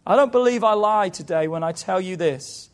I 0.05 0.15
don't 0.15 0.31
believe 0.31 0.63
I 0.63 0.73
lie 0.73 1.09
today 1.09 1.47
when 1.47 1.63
I 1.63 1.71
tell 1.71 1.99
you 1.99 2.15
this. 2.15 2.68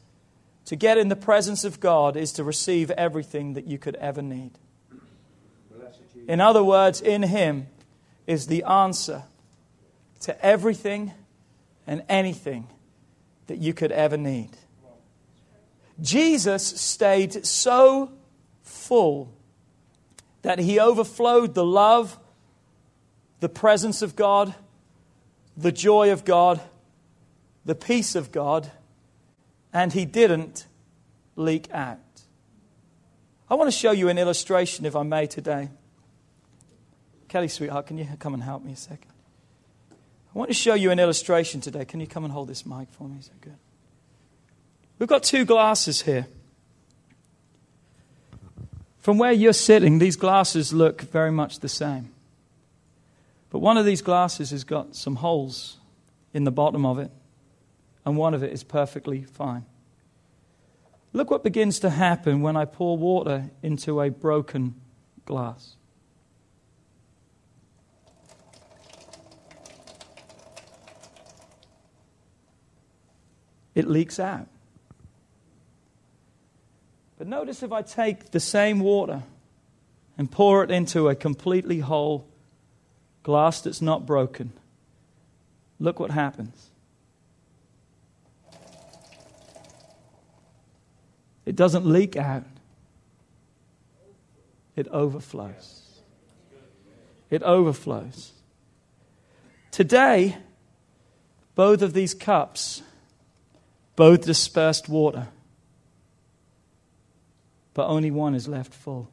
To 0.66 0.76
get 0.76 0.98
in 0.98 1.10
the 1.10 1.16
presence 1.16 1.64
of 1.64 1.80
God 1.80 2.18
is 2.18 2.32
to 2.34 2.44
receive 2.44 2.90
everything 2.92 3.54
that 3.54 3.66
you 3.66 3.78
could 3.78 3.96
ever 3.96 4.22
need. 4.22 4.52
In 6.28 6.42
other 6.42 6.64
words, 6.64 7.02
in 7.02 7.24
Him 7.24 7.68
is 8.26 8.48
the 8.48 8.64
answer 8.64 9.24
to 10.22 10.46
everything 10.46 11.14
and 11.86 12.04
anything 12.10 12.68
that 13.48 13.58
you 13.58 13.74
could 13.74 13.92
ever 13.92 14.18
need. 14.18 14.50
Jesus 16.02 16.66
stayed 16.66 17.46
so 17.46 18.12
full 18.64 19.32
that 20.42 20.60
he 20.60 20.80
overflowed 20.80 21.54
the 21.54 21.66
love, 21.66 22.20
the 23.40 23.50
presence 23.50 24.02
of 24.02 24.16
God, 24.16 24.54
the 25.56 25.72
joy 25.72 26.12
of 26.12 26.26
God, 26.26 26.60
the 27.64 27.76
peace 27.76 28.16
of 28.16 28.32
God, 28.32 28.70
and 29.76 29.92
he 29.92 30.06
didn't 30.06 30.68
leak 31.36 31.68
out. 31.74 32.00
I 33.50 33.56
want 33.56 33.68
to 33.68 33.78
show 33.78 33.92
you 33.92 34.08
an 34.08 34.18
illustration, 34.18 34.86
if 34.86 34.96
I 34.96 35.04
may, 35.04 35.28
today. 35.28 35.70
Kelly, 37.28 37.50
sweetheart, 37.50 37.88
can 37.88 37.98
you 37.98 38.08
come 38.18 38.34
and 38.34 38.42
help 38.42 38.64
me 38.64 38.72
a 38.72 38.78
second? 38.78 39.12
I 39.92 40.40
want 40.40 40.50
to 40.50 40.54
show 40.54 40.76
you 40.76 40.92
an 40.92 41.00
illustration 41.00 41.60
today. 41.60 41.84
Can 41.84 42.00
you 42.00 42.08
come 42.08 42.24
and 42.24 42.32
hold 42.32 42.48
this 42.48 42.66
mic 42.66 42.90
for 42.90 43.10
me? 43.10 43.20
Is 43.20 43.28
that 43.28 43.42
good? 43.42 43.58
We've 44.98 45.10
got 45.10 45.24
two 45.24 45.44
glasses 45.44 46.04
here. 46.04 46.26
From 49.00 49.18
where 49.18 49.34
you're 49.34 49.52
sitting, 49.52 50.00
these 50.00 50.16
glasses 50.16 50.72
look 50.72 51.02
very 51.02 51.32
much 51.32 51.60
the 51.60 51.68
same. 51.70 52.12
But 53.50 53.60
one 53.60 53.78
of 53.78 53.86
these 53.86 54.02
glasses 54.02 54.52
has 54.52 54.64
got 54.64 54.96
some 54.96 55.18
holes 55.18 55.78
in 56.34 56.46
the 56.46 56.52
bottom 56.52 56.86
of 56.86 56.98
it, 56.98 57.12
and 58.06 58.18
one 58.18 58.34
of 58.34 58.44
it 58.44 58.54
is 58.54 58.64
perfectly 58.64 59.24
fine. 59.24 59.66
Look 61.12 61.32
what 61.32 61.44
begins 61.44 61.80
to 61.80 61.90
happen 61.90 62.42
when 62.42 62.56
I 62.56 62.66
pour 62.66 62.98
water 62.98 63.50
into 63.64 64.02
a 64.02 64.10
broken 64.10 64.76
glass. 65.26 65.76
It 73.74 73.88
leaks 73.88 74.20
out. 74.20 74.48
But 77.18 77.28
notice 77.28 77.64
if 77.64 77.72
I 77.72 77.82
take 77.82 78.32
the 78.32 78.40
same 78.40 78.80
water 78.80 79.24
and 80.18 80.30
pour 80.30 80.64
it 80.64 80.72
into 80.72 81.10
a 81.10 81.16
completely 81.16 81.80
whole 81.80 82.28
glass 83.24 83.62
that's 83.62 83.82
not 83.82 84.06
broken, 84.06 84.54
look 85.80 86.00
what 86.00 86.12
happens. 86.12 86.72
It 91.46 91.56
doesn't 91.56 91.86
leak 91.86 92.16
out, 92.16 92.46
it 94.76 94.88
overflows. 94.90 95.82
It 97.30 97.42
overflows. 97.44 98.32
Today, 99.72 100.38
both 101.56 101.82
of 101.82 101.94
these 101.94 102.14
cups 102.14 102.82
both 103.96 104.26
dispersed 104.26 104.88
water 104.88 105.30
but 107.76 107.88
only 107.88 108.10
one 108.10 108.34
is 108.34 108.48
left 108.48 108.74
full. 108.74 109.12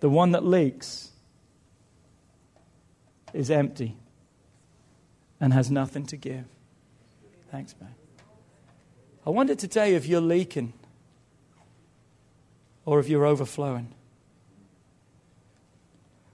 The 0.00 0.10
one 0.10 0.32
that 0.32 0.44
leaks 0.44 1.12
is 3.32 3.50
empty 3.50 3.96
and 5.40 5.54
has 5.54 5.70
nothing 5.70 6.04
to 6.06 6.16
give. 6.16 6.44
Thanks, 7.50 7.74
man. 7.80 7.94
I 9.26 9.30
wonder 9.30 9.54
today 9.54 9.94
if 9.94 10.06
you're 10.06 10.20
leaking 10.20 10.74
or 12.84 13.00
if 13.00 13.08
you're 13.08 13.24
overflowing. 13.24 13.94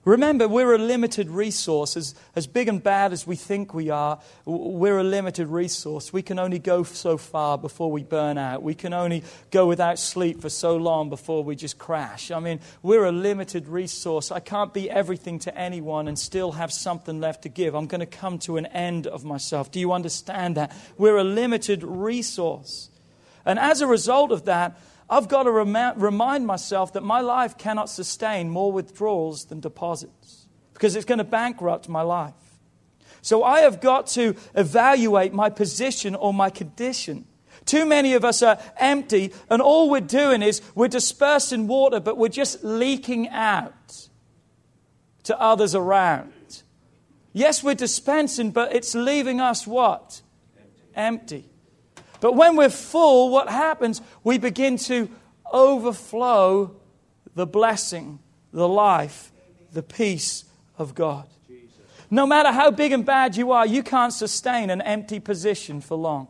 Remember, 0.03 0.47
we're 0.47 0.73
a 0.73 0.79
limited 0.79 1.29
resource. 1.29 1.95
As, 1.95 2.15
as 2.35 2.47
big 2.47 2.67
and 2.67 2.81
bad 2.81 3.13
as 3.13 3.27
we 3.27 3.35
think 3.35 3.71
we 3.71 3.91
are, 3.91 4.19
we're 4.45 4.97
a 4.97 5.03
limited 5.03 5.47
resource. 5.47 6.11
We 6.11 6.23
can 6.23 6.39
only 6.39 6.57
go 6.57 6.81
so 6.81 7.17
far 7.17 7.55
before 7.55 7.91
we 7.91 8.01
burn 8.01 8.39
out. 8.39 8.63
We 8.63 8.73
can 8.73 8.93
only 8.93 9.23
go 9.51 9.67
without 9.67 9.99
sleep 9.99 10.41
for 10.41 10.49
so 10.49 10.75
long 10.75 11.09
before 11.09 11.43
we 11.43 11.55
just 11.55 11.77
crash. 11.77 12.31
I 12.31 12.39
mean, 12.39 12.61
we're 12.81 13.05
a 13.05 13.11
limited 13.11 13.67
resource. 13.67 14.31
I 14.31 14.39
can't 14.39 14.73
be 14.73 14.89
everything 14.89 15.37
to 15.39 15.55
anyone 15.55 16.07
and 16.07 16.17
still 16.17 16.53
have 16.53 16.73
something 16.73 17.19
left 17.19 17.43
to 17.43 17.49
give. 17.49 17.75
I'm 17.75 17.85
going 17.85 17.99
to 17.99 18.07
come 18.07 18.39
to 18.39 18.57
an 18.57 18.65
end 18.67 19.05
of 19.05 19.23
myself. 19.23 19.71
Do 19.71 19.79
you 19.79 19.91
understand 19.91 20.57
that? 20.57 20.75
We're 20.97 21.17
a 21.17 21.23
limited 21.23 21.83
resource. 21.83 22.89
And 23.45 23.59
as 23.59 23.81
a 23.81 23.87
result 23.87 24.31
of 24.31 24.45
that, 24.45 24.79
I've 25.11 25.27
got 25.27 25.43
to 25.43 25.51
rem- 25.51 25.99
remind 25.99 26.47
myself 26.47 26.93
that 26.93 27.03
my 27.03 27.19
life 27.19 27.57
cannot 27.57 27.89
sustain 27.89 28.49
more 28.49 28.71
withdrawals 28.71 29.45
than 29.45 29.59
deposits 29.59 30.47
because 30.73 30.95
it's 30.95 31.05
going 31.05 31.17
to 31.17 31.25
bankrupt 31.25 31.89
my 31.89 32.01
life. 32.01 32.33
So 33.21 33.43
I 33.43 33.59
have 33.59 33.81
got 33.81 34.07
to 34.07 34.35
evaluate 34.55 35.33
my 35.33 35.49
position 35.49 36.15
or 36.15 36.33
my 36.33 36.49
condition. 36.49 37.25
Too 37.65 37.85
many 37.85 38.13
of 38.13 38.23
us 38.23 38.41
are 38.41 38.57
empty, 38.77 39.33
and 39.49 39.61
all 39.61 39.89
we're 39.89 39.99
doing 39.99 40.41
is 40.41 40.61
we're 40.73 40.87
dispersing 40.87 41.67
water, 41.67 41.99
but 41.99 42.17
we're 42.17 42.29
just 42.29 42.63
leaking 42.63 43.27
out 43.29 44.07
to 45.23 45.39
others 45.39 45.75
around. 45.75 46.63
Yes, 47.33 47.63
we're 47.63 47.75
dispensing, 47.75 48.51
but 48.51 48.73
it's 48.73 48.95
leaving 48.95 49.39
us 49.39 49.67
what? 49.67 50.21
Empty. 50.95 51.35
empty. 51.35 51.50
But 52.21 52.35
when 52.35 52.55
we're 52.55 52.69
full, 52.69 53.29
what 53.29 53.49
happens? 53.49 54.01
We 54.23 54.37
begin 54.37 54.77
to 54.77 55.09
overflow 55.51 56.75
the 57.35 57.45
blessing, 57.45 58.19
the 58.53 58.67
life, 58.67 59.33
the 59.73 59.83
peace 59.83 60.45
of 60.77 60.95
God. 60.95 61.27
No 62.09 62.25
matter 62.25 62.51
how 62.51 62.71
big 62.71 62.91
and 62.91 63.05
bad 63.05 63.35
you 63.35 63.51
are, 63.51 63.65
you 63.65 63.83
can't 63.83 64.13
sustain 64.13 64.69
an 64.69 64.81
empty 64.81 65.19
position 65.19 65.81
for 65.81 65.97
long. 65.97 66.27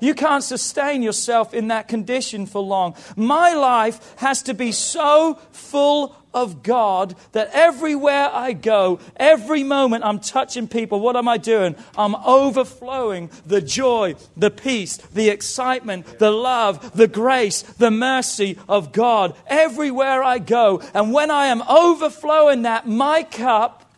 You 0.00 0.14
can't 0.14 0.44
sustain 0.44 1.02
yourself 1.02 1.54
in 1.54 1.68
that 1.68 1.88
condition 1.88 2.46
for 2.46 2.62
long. 2.62 2.94
My 3.16 3.54
life 3.54 4.14
has 4.18 4.42
to 4.42 4.54
be 4.54 4.72
so 4.72 5.38
full 5.52 6.16
of 6.34 6.62
God 6.62 7.14
that 7.32 7.50
everywhere 7.52 8.30
I 8.32 8.52
go, 8.52 9.00
every 9.16 9.62
moment 9.62 10.04
I'm 10.04 10.18
touching 10.18 10.68
people, 10.68 11.00
what 11.00 11.16
am 11.16 11.28
I 11.28 11.38
doing? 11.38 11.76
I'm 11.96 12.14
overflowing 12.14 13.30
the 13.46 13.60
joy, 13.60 14.16
the 14.36 14.50
peace, 14.50 14.96
the 14.96 15.28
excitement, 15.28 16.18
the 16.18 16.30
love, 16.30 16.96
the 16.96 17.08
grace, 17.08 17.62
the 17.62 17.90
mercy 17.90 18.58
of 18.68 18.92
God 18.92 19.36
everywhere 19.46 20.22
I 20.22 20.38
go. 20.38 20.82
And 20.94 21.12
when 21.12 21.30
I 21.30 21.46
am 21.46 21.62
overflowing 21.62 22.62
that, 22.62 22.86
my 22.86 23.22
cup 23.22 23.92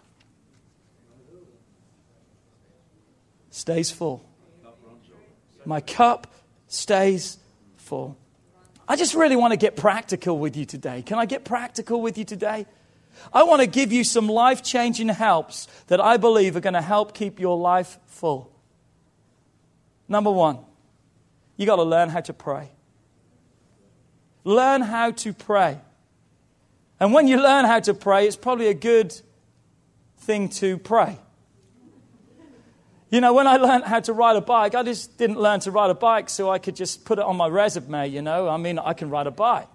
stays 3.50 3.90
full. 3.90 4.24
My 5.64 5.80
cup 5.80 6.26
stays 6.68 7.38
full. 7.76 8.18
I 8.86 8.96
just 8.96 9.14
really 9.14 9.36
want 9.36 9.52
to 9.52 9.56
get 9.56 9.76
practical 9.76 10.38
with 10.38 10.56
you 10.56 10.64
today. 10.64 11.02
Can 11.02 11.18
I 11.18 11.26
get 11.26 11.44
practical 11.44 12.02
with 12.02 12.18
you 12.18 12.24
today? 12.24 12.66
I 13.32 13.44
want 13.44 13.60
to 13.60 13.66
give 13.66 13.92
you 13.92 14.04
some 14.04 14.28
life 14.28 14.62
changing 14.62 15.08
helps 15.08 15.68
that 15.86 16.00
I 16.00 16.16
believe 16.16 16.56
are 16.56 16.60
going 16.60 16.74
to 16.74 16.82
help 16.82 17.14
keep 17.14 17.40
your 17.40 17.56
life 17.56 17.98
full. 18.06 18.50
Number 20.08 20.30
one, 20.30 20.58
you 21.56 21.66
got 21.66 21.76
to 21.76 21.82
learn 21.82 22.08
how 22.08 22.20
to 22.20 22.32
pray. 22.32 22.70
Learn 24.42 24.82
how 24.82 25.12
to 25.12 25.32
pray. 25.32 25.80
And 27.00 27.12
when 27.12 27.26
you 27.26 27.42
learn 27.42 27.64
how 27.64 27.80
to 27.80 27.94
pray, 27.94 28.26
it's 28.26 28.36
probably 28.36 28.68
a 28.68 28.74
good 28.74 29.18
thing 30.18 30.48
to 30.50 30.78
pray. 30.78 31.18
You 33.14 33.20
know, 33.20 33.32
when 33.32 33.46
I 33.46 33.58
learned 33.58 33.84
how 33.84 34.00
to 34.00 34.12
ride 34.12 34.34
a 34.34 34.40
bike, 34.40 34.74
I 34.74 34.82
just 34.82 35.16
didn't 35.18 35.38
learn 35.38 35.60
to 35.60 35.70
ride 35.70 35.88
a 35.88 35.94
bike 35.94 36.28
so 36.28 36.50
I 36.50 36.58
could 36.58 36.74
just 36.74 37.04
put 37.04 37.20
it 37.20 37.24
on 37.24 37.36
my 37.36 37.46
resume, 37.46 38.08
you 38.08 38.22
know. 38.22 38.48
I 38.48 38.56
mean, 38.56 38.76
I 38.76 38.92
can 38.92 39.08
ride 39.08 39.28
a 39.28 39.30
bike. 39.30 39.68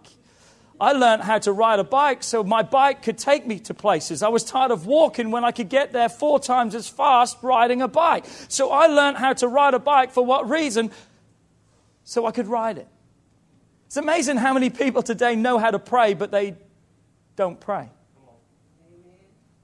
I 0.78 0.92
learned 0.92 1.22
how 1.22 1.40
to 1.40 1.54
ride 1.54 1.80
a 1.80 1.86
bike 1.86 2.22
so 2.22 2.44
my 2.44 2.64
bike 2.64 3.02
could 3.02 3.18
take 3.18 3.48
me 3.48 3.60
to 3.60 3.74
places. 3.74 4.24
I 4.24 4.28
was 4.28 4.44
tired 4.44 4.72
of 4.72 4.88
walking 4.88 5.32
when 5.32 5.46
I 5.46 5.54
could 5.54 5.70
get 5.70 5.94
there 5.94 6.10
four 6.10 6.42
times 6.42 6.76
as 6.76 6.90
fast 6.90 7.38
riding 7.42 7.82
a 7.82 7.88
bike. 7.88 8.26
So 8.50 8.72
I 8.72 8.88
learned 8.88 9.16
how 9.16 9.32
to 9.32 9.48
ride 9.48 9.74
a 9.74 9.80
bike 9.80 10.12
for 10.12 10.26
what 10.26 10.50
reason? 10.50 10.92
So 12.04 12.26
I 12.26 12.32
could 12.32 12.48
ride 12.48 12.78
it. 12.78 12.90
It's 13.86 13.96
amazing 13.96 14.36
how 14.36 14.54
many 14.54 14.70
people 14.70 15.02
today 15.02 15.38
know 15.38 15.60
how 15.60 15.72
to 15.72 15.80
pray, 15.80 16.14
but 16.14 16.30
they 16.32 16.58
don't 17.38 17.58
pray. 17.58 17.88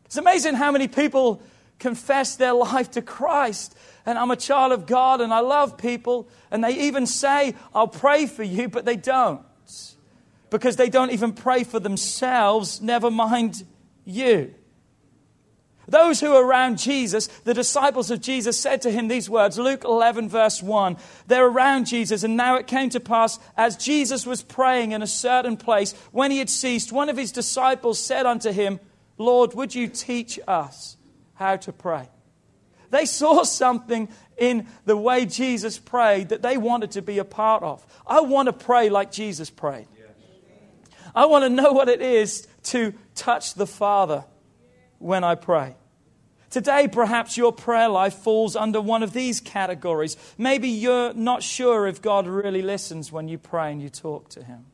It's 0.05 0.15
amazing 0.15 0.53
how 0.53 0.71
many 0.71 0.87
people 0.87 1.41
confess 1.79 2.35
their 2.35 2.53
life 2.53 2.91
to 2.91 3.01
Christ 3.01 3.75
and 4.05 4.17
I'm 4.17 4.31
a 4.31 4.35
child 4.35 4.71
of 4.71 4.85
God 4.85 5.19
and 5.19 5.33
I 5.33 5.39
love 5.39 5.77
people, 5.77 6.27
and 6.51 6.63
they 6.63 6.87
even 6.87 7.07
say, 7.07 7.55
I'll 7.73 7.87
pray 7.87 8.27
for 8.27 8.43
you, 8.43 8.69
but 8.69 8.85
they 8.85 8.95
don't 8.95 9.41
because 10.51 10.75
they 10.75 10.89
don't 10.89 11.11
even 11.11 11.33
pray 11.33 11.63
for 11.63 11.79
themselves, 11.79 12.81
never 12.81 13.11
mind 13.11 13.65
you. 14.05 14.53
Those 15.87 16.19
who 16.19 16.31
were 16.31 16.45
around 16.45 16.77
Jesus, 16.77 17.27
the 17.43 17.53
disciples 17.53 18.09
of 18.09 18.21
Jesus, 18.21 18.59
said 18.59 18.81
to 18.83 18.91
him 18.91 19.07
these 19.07 19.29
words 19.29 19.59
Luke 19.59 19.83
11, 19.83 20.29
verse 20.29 20.63
1. 20.63 20.97
They're 21.27 21.47
around 21.47 21.85
Jesus, 21.85 22.23
and 22.23 22.37
now 22.37 22.55
it 22.55 22.67
came 22.67 22.89
to 22.91 22.99
pass, 22.99 23.37
as 23.57 23.75
Jesus 23.75 24.25
was 24.25 24.41
praying 24.41 24.93
in 24.93 25.01
a 25.01 25.07
certain 25.07 25.57
place, 25.57 25.93
when 26.11 26.31
he 26.31 26.39
had 26.39 26.49
ceased, 26.49 26.91
one 26.91 27.09
of 27.09 27.17
his 27.17 27.31
disciples 27.31 27.99
said 27.99 28.25
unto 28.25 28.51
him, 28.51 28.79
Lord, 29.17 29.53
would 29.55 29.75
you 29.75 29.87
teach 29.87 30.39
us 30.47 30.94
how 31.35 31.57
to 31.57 31.71
pray? 31.71 32.09
They 32.89 33.05
saw 33.05 33.43
something 33.43 34.09
in 34.37 34.67
the 34.85 34.97
way 34.97 35.25
Jesus 35.25 35.77
prayed 35.77 36.29
that 36.29 36.41
they 36.41 36.57
wanted 36.57 36.91
to 36.91 37.01
be 37.01 37.19
a 37.19 37.25
part 37.25 37.63
of. 37.63 37.85
I 38.05 38.21
want 38.21 38.47
to 38.47 38.53
pray 38.53 38.89
like 38.89 39.11
Jesus 39.11 39.49
prayed. 39.49 39.87
I 41.13 41.25
want 41.25 41.43
to 41.43 41.49
know 41.49 41.71
what 41.71 41.87
it 41.87 42.01
is 42.01 42.47
to 42.63 42.93
touch 43.15 43.53
the 43.53 43.67
Father 43.67 44.25
when 44.99 45.23
I 45.23 45.35
pray. 45.35 45.75
Today, 46.49 46.87
perhaps 46.87 47.37
your 47.37 47.51
prayer 47.51 47.89
life 47.89 48.13
falls 48.13 48.55
under 48.55 48.79
one 48.79 49.03
of 49.03 49.13
these 49.13 49.39
categories. 49.39 50.15
Maybe 50.37 50.69
you're 50.69 51.13
not 51.13 51.43
sure 51.43 51.87
if 51.87 52.01
God 52.01 52.27
really 52.27 52.61
listens 52.61 53.11
when 53.11 53.27
you 53.27 53.37
pray 53.37 53.71
and 53.71 53.81
you 53.81 53.89
talk 53.89 54.29
to 54.29 54.43
Him. 54.43 54.65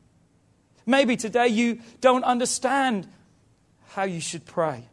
Maybe 0.86 1.16
today 1.16 1.48
you 1.48 1.80
don't 2.00 2.24
understand 2.24 3.08
how 3.88 4.04
you 4.04 4.20
should 4.20 4.44
pray. 4.44 4.88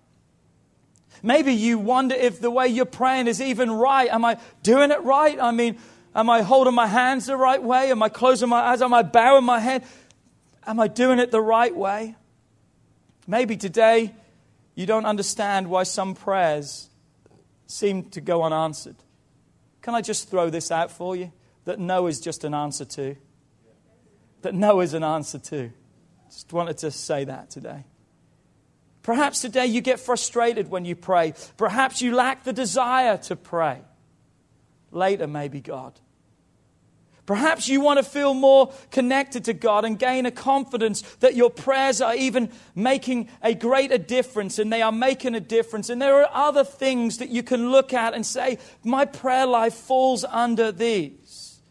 Maybe 1.22 1.54
you 1.54 1.80
wonder 1.80 2.16
if 2.16 2.40
the 2.40 2.52
way 2.52 2.68
you're 2.68 2.86
praying 2.86 3.28
is 3.28 3.42
even 3.42 3.72
right. 3.72 4.10
Am 4.10 4.24
I 4.24 4.38
doing 4.64 4.92
it 4.92 5.02
right? 5.04 5.40
I 5.40 5.52
mean, 5.52 5.78
am 6.16 6.30
I 6.30 6.42
holding 6.42 6.74
my 6.74 6.88
hands 6.88 7.26
the 7.26 7.38
right 7.38 7.62
way? 7.62 7.92
Am 7.92 8.02
I 8.02 8.10
closing 8.10 8.50
my 8.50 8.60
eyes? 8.60 8.82
Am 8.82 8.94
I 8.94 9.04
bowing 9.04 9.44
my 9.44 9.60
head? 9.60 9.84
Am 10.66 10.80
I 10.80 10.88
doing 10.88 11.20
it 11.20 11.32
the 11.32 11.42
right 11.42 11.76
way? 11.76 12.16
Maybe 13.28 13.58
today 13.58 14.14
you 14.76 14.86
don't 14.86 15.06
understand 15.06 15.70
why 15.70 15.84
some 15.84 16.16
prayers 16.16 16.90
seem 17.68 18.10
to 18.12 18.22
go 18.22 18.44
unanswered. 18.44 18.96
Can 19.82 19.96
I 19.96 20.02
just 20.02 20.30
throw 20.30 20.50
this 20.50 20.72
out 20.72 20.92
for 20.92 21.16
you? 21.16 21.32
That 21.66 21.80
no 21.80 22.08
is 22.08 22.20
just 22.20 22.44
an 22.44 22.54
answer 22.54 22.86
to. 22.86 23.16
That 24.42 24.56
no 24.56 24.80
is 24.80 24.94
an 24.94 25.04
answer 25.04 25.38
to. 25.40 25.72
Just 26.30 26.54
wanted 26.54 26.78
to 26.80 26.92
say 26.92 27.26
that 27.26 27.50
today. 27.50 27.86
Perhaps 29.10 29.42
today 29.42 29.66
you 29.66 29.82
get 29.82 30.00
frustrated 30.00 30.70
when 30.70 30.86
you 30.86 30.96
pray. 30.96 31.34
Perhaps 31.58 32.00
you 32.00 32.14
lack 32.14 32.44
the 32.44 32.54
desire 32.54 33.18
to 33.18 33.36
pray. 33.36 33.82
Later, 34.92 35.26
maybe 35.26 35.62
God. 35.62 36.00
Perhaps 37.26 37.68
you 37.68 37.82
want 37.82 37.98
to 37.98 38.04
feel 38.04 38.36
more 38.36 38.72
connected 38.92 39.46
to 39.46 39.54
God 39.54 39.84
and 39.84 39.98
gain 39.98 40.28
a 40.28 40.32
confidence 40.32 41.02
that 41.22 41.36
your 41.36 41.50
prayers 41.50 42.02
are 42.02 42.14
even 42.14 42.52
making 42.76 43.30
a 43.42 43.56
greater 43.56 43.98
difference 43.98 44.60
and 44.60 44.72
they 44.72 44.84
are 44.84 44.92
making 44.92 45.34
a 45.34 45.40
difference. 45.40 45.90
And 45.90 46.00
there 46.00 46.22
are 46.22 46.30
other 46.32 46.64
things 46.64 47.18
that 47.18 47.30
you 47.30 47.42
can 47.42 47.72
look 47.72 47.94
at 47.94 48.14
and 48.14 48.24
say, 48.24 48.60
My 48.84 49.06
prayer 49.06 49.48
life 49.48 49.74
falls 49.74 50.24
under 50.24 50.72
these. 50.72 51.62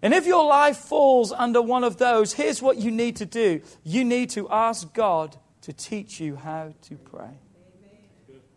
And 0.00 0.14
if 0.14 0.26
your 0.26 0.46
life 0.46 0.78
falls 0.78 1.32
under 1.32 1.60
one 1.60 1.84
of 1.84 1.98
those, 1.98 2.32
here's 2.32 2.62
what 2.62 2.78
you 2.78 2.90
need 2.90 3.16
to 3.16 3.26
do 3.26 3.60
you 3.84 4.06
need 4.06 4.30
to 4.30 4.48
ask 4.48 4.90
God 4.94 5.36
to 5.64 5.72
teach 5.72 6.20
you 6.20 6.36
how 6.36 6.74
to 6.82 6.96
pray. 6.96 7.38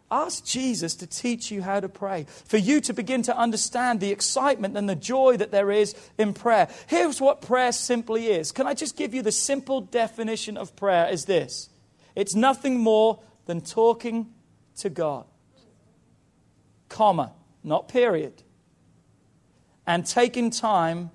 Ask 0.10 0.46
Jesus 0.46 0.96
to 0.96 1.08
teach 1.08 1.52
you 1.52 1.62
how 1.62 1.82
to 1.82 1.90
pray, 1.90 2.28
for 2.46 2.58
you 2.58 2.80
to 2.82 2.94
begin 2.94 3.24
to 3.24 3.38
understand 3.38 4.00
the 4.00 4.12
excitement 4.12 4.78
and 4.78 4.88
the 4.88 4.96
joy 4.96 5.36
that 5.36 5.52
there 5.52 5.70
is 5.70 5.96
in 6.18 6.34
prayer. 6.34 6.70
Here's 6.88 7.20
what 7.20 7.42
prayer 7.42 7.74
simply 7.74 8.28
is. 8.28 8.54
Can 8.54 8.68
I 8.68 8.74
just 8.74 8.96
give 8.96 9.14
you 9.14 9.22
the 9.22 9.34
simple 9.34 9.82
definition 9.82 10.56
of 10.56 10.76
prayer 10.78 11.10
is 11.10 11.26
this. 11.26 11.70
It's 12.16 12.36
nothing 12.36 12.80
more 12.80 13.20
than 13.46 13.60
talking 13.60 14.28
to 14.78 14.90
God. 14.90 15.26
Comma, 16.88 17.34
not 17.64 17.90
period. 17.90 18.44
And 19.86 20.06
taking 20.06 20.52
time 20.52 21.12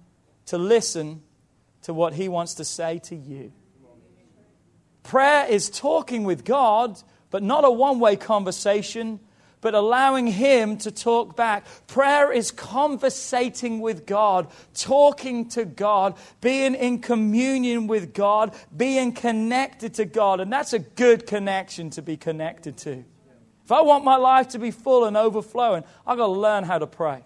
to 0.46 0.58
listen 0.58 1.22
to 1.82 1.94
what 1.94 2.12
he 2.14 2.28
wants 2.28 2.54
to 2.54 2.64
say 2.64 2.98
to 3.04 3.16
you. 3.16 3.52
Prayer 5.02 5.46
is 5.46 5.68
talking 5.68 6.24
with 6.24 6.44
God 6.44 7.02
but 7.32 7.42
not 7.42 7.64
a 7.64 7.70
one 7.70 7.98
way 7.98 8.14
conversation, 8.14 9.18
but 9.62 9.74
allowing 9.74 10.28
Him 10.28 10.76
to 10.78 10.92
talk 10.92 11.34
back. 11.34 11.64
Prayer 11.88 12.30
is 12.30 12.52
conversating 12.52 13.80
with 13.80 14.06
God, 14.06 14.48
talking 14.74 15.48
to 15.50 15.64
God, 15.64 16.16
being 16.40 16.74
in 16.74 17.00
communion 17.00 17.88
with 17.88 18.12
God, 18.14 18.54
being 18.76 19.12
connected 19.12 19.94
to 19.94 20.04
God. 20.04 20.40
And 20.40 20.52
that's 20.52 20.74
a 20.74 20.78
good 20.78 21.26
connection 21.26 21.90
to 21.90 22.02
be 22.02 22.16
connected 22.16 22.76
to. 22.78 23.02
If 23.64 23.72
I 23.72 23.80
want 23.80 24.04
my 24.04 24.16
life 24.16 24.48
to 24.48 24.58
be 24.58 24.70
full 24.70 25.06
and 25.06 25.16
overflowing, 25.16 25.84
I've 26.06 26.18
got 26.18 26.26
to 26.26 26.32
learn 26.32 26.64
how 26.64 26.78
to 26.78 26.86
pray. 26.86 27.24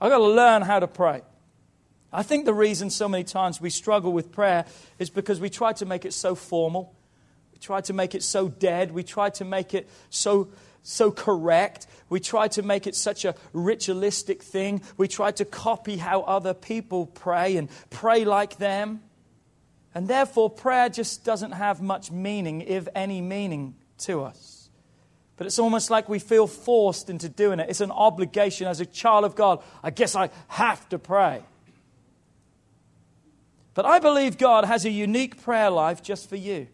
I've 0.00 0.10
got 0.10 0.18
to 0.18 0.24
learn 0.24 0.62
how 0.62 0.78
to 0.78 0.86
pray. 0.86 1.22
I 2.14 2.22
think 2.22 2.44
the 2.44 2.54
reason 2.54 2.90
so 2.90 3.08
many 3.08 3.24
times 3.24 3.60
we 3.60 3.70
struggle 3.70 4.12
with 4.12 4.30
prayer 4.30 4.66
is 5.00 5.10
because 5.10 5.40
we 5.40 5.50
try 5.50 5.72
to 5.74 5.84
make 5.84 6.04
it 6.04 6.14
so 6.14 6.36
formal 6.36 6.94
We 7.54 7.58
try 7.60 7.80
to 7.82 7.92
make 7.92 8.14
it 8.14 8.22
so 8.22 8.48
dead. 8.48 8.90
We 8.90 9.04
try 9.04 9.30
to 9.30 9.44
make 9.44 9.74
it 9.74 9.88
so, 10.10 10.48
so 10.82 11.12
correct. 11.12 11.86
We 12.08 12.18
try 12.18 12.48
to 12.48 12.62
make 12.62 12.86
it 12.88 12.96
such 12.96 13.24
a 13.24 13.36
ritualistic 13.52 14.42
thing. 14.42 14.82
We 14.96 15.06
try 15.06 15.30
to 15.32 15.44
copy 15.44 15.96
how 15.96 16.22
other 16.22 16.52
people 16.52 17.06
pray 17.06 17.56
and 17.56 17.68
pray 17.90 18.24
like 18.24 18.58
them. 18.58 19.02
And 19.94 20.08
therefore, 20.08 20.50
prayer 20.50 20.88
just 20.88 21.24
doesn't 21.24 21.52
have 21.52 21.80
much 21.80 22.10
meaning, 22.10 22.62
if 22.62 22.88
any 22.96 23.20
meaning, 23.20 23.76
to 23.98 24.22
us. 24.24 24.68
But 25.36 25.46
it's 25.46 25.60
almost 25.60 25.90
like 25.90 26.08
we 26.08 26.18
feel 26.18 26.48
forced 26.48 27.08
into 27.08 27.28
doing 27.28 27.60
it. 27.60 27.70
It's 27.70 27.80
an 27.80 27.92
obligation 27.92 28.66
as 28.66 28.80
a 28.80 28.86
child 28.86 29.24
of 29.24 29.36
God. 29.36 29.62
I 29.82 29.90
guess 29.90 30.16
I 30.16 30.30
have 30.48 30.88
to 30.88 30.98
pray. 30.98 31.42
But 33.74 33.86
I 33.86 33.98
believe 33.98 34.38
God 34.38 34.64
has 34.64 34.84
a 34.84 34.90
unique 34.90 35.42
prayer 35.42 35.70
life 35.70 36.02
just 36.02 36.28
for 36.28 36.36
you. 36.36 36.68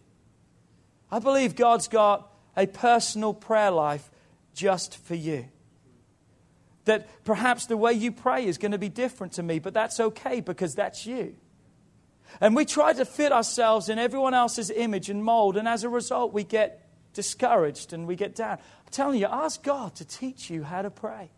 I 1.11 1.19
believe 1.19 1.57
God's 1.57 1.89
got 1.89 2.31
a 2.57 2.67
personal 2.67 3.35
prayer 3.35 3.71
life 3.71 4.11
just 4.55 4.99
for 4.99 5.15
you. 5.15 5.47
That 6.85 7.09
perhaps 7.25 7.67
the 7.67 7.77
way 7.77 7.93
you 7.93 8.13
pray 8.13 8.47
is 8.47 8.59
going 8.59 8.73
to 8.73 8.79
be 8.79 8.89
different 8.89 9.35
to 9.35 9.43
me, 9.43 9.59
but 9.59 9.75
that's 9.75 9.99
okay 9.99 10.41
because 10.41 10.75
that's 10.75 11.07
you. 11.07 11.37
And 12.41 12.55
we 12.55 12.65
try 12.65 12.93
to 12.93 13.05
fit 13.05 13.33
ourselves 13.33 13.89
in 13.89 13.99
everyone 13.99 14.35
else's 14.35 14.71
image 14.71 15.11
and 15.11 15.25
mold, 15.25 15.57
and 15.57 15.67
as 15.67 15.85
a 15.85 15.89
result, 15.89 16.33
we 16.33 16.45
get 16.45 16.87
discouraged 17.13 17.93
and 17.93 18.07
we 18.07 18.15
get 18.15 18.35
down. 18.35 18.53
I'm 18.53 18.93
telling 18.93 19.19
you, 19.19 19.27
ask 19.27 19.63
God 19.63 19.97
to 19.97 20.05
teach 20.05 20.49
you 20.49 20.63
how 20.63 20.83
to 20.83 20.91
pray. 20.91 21.31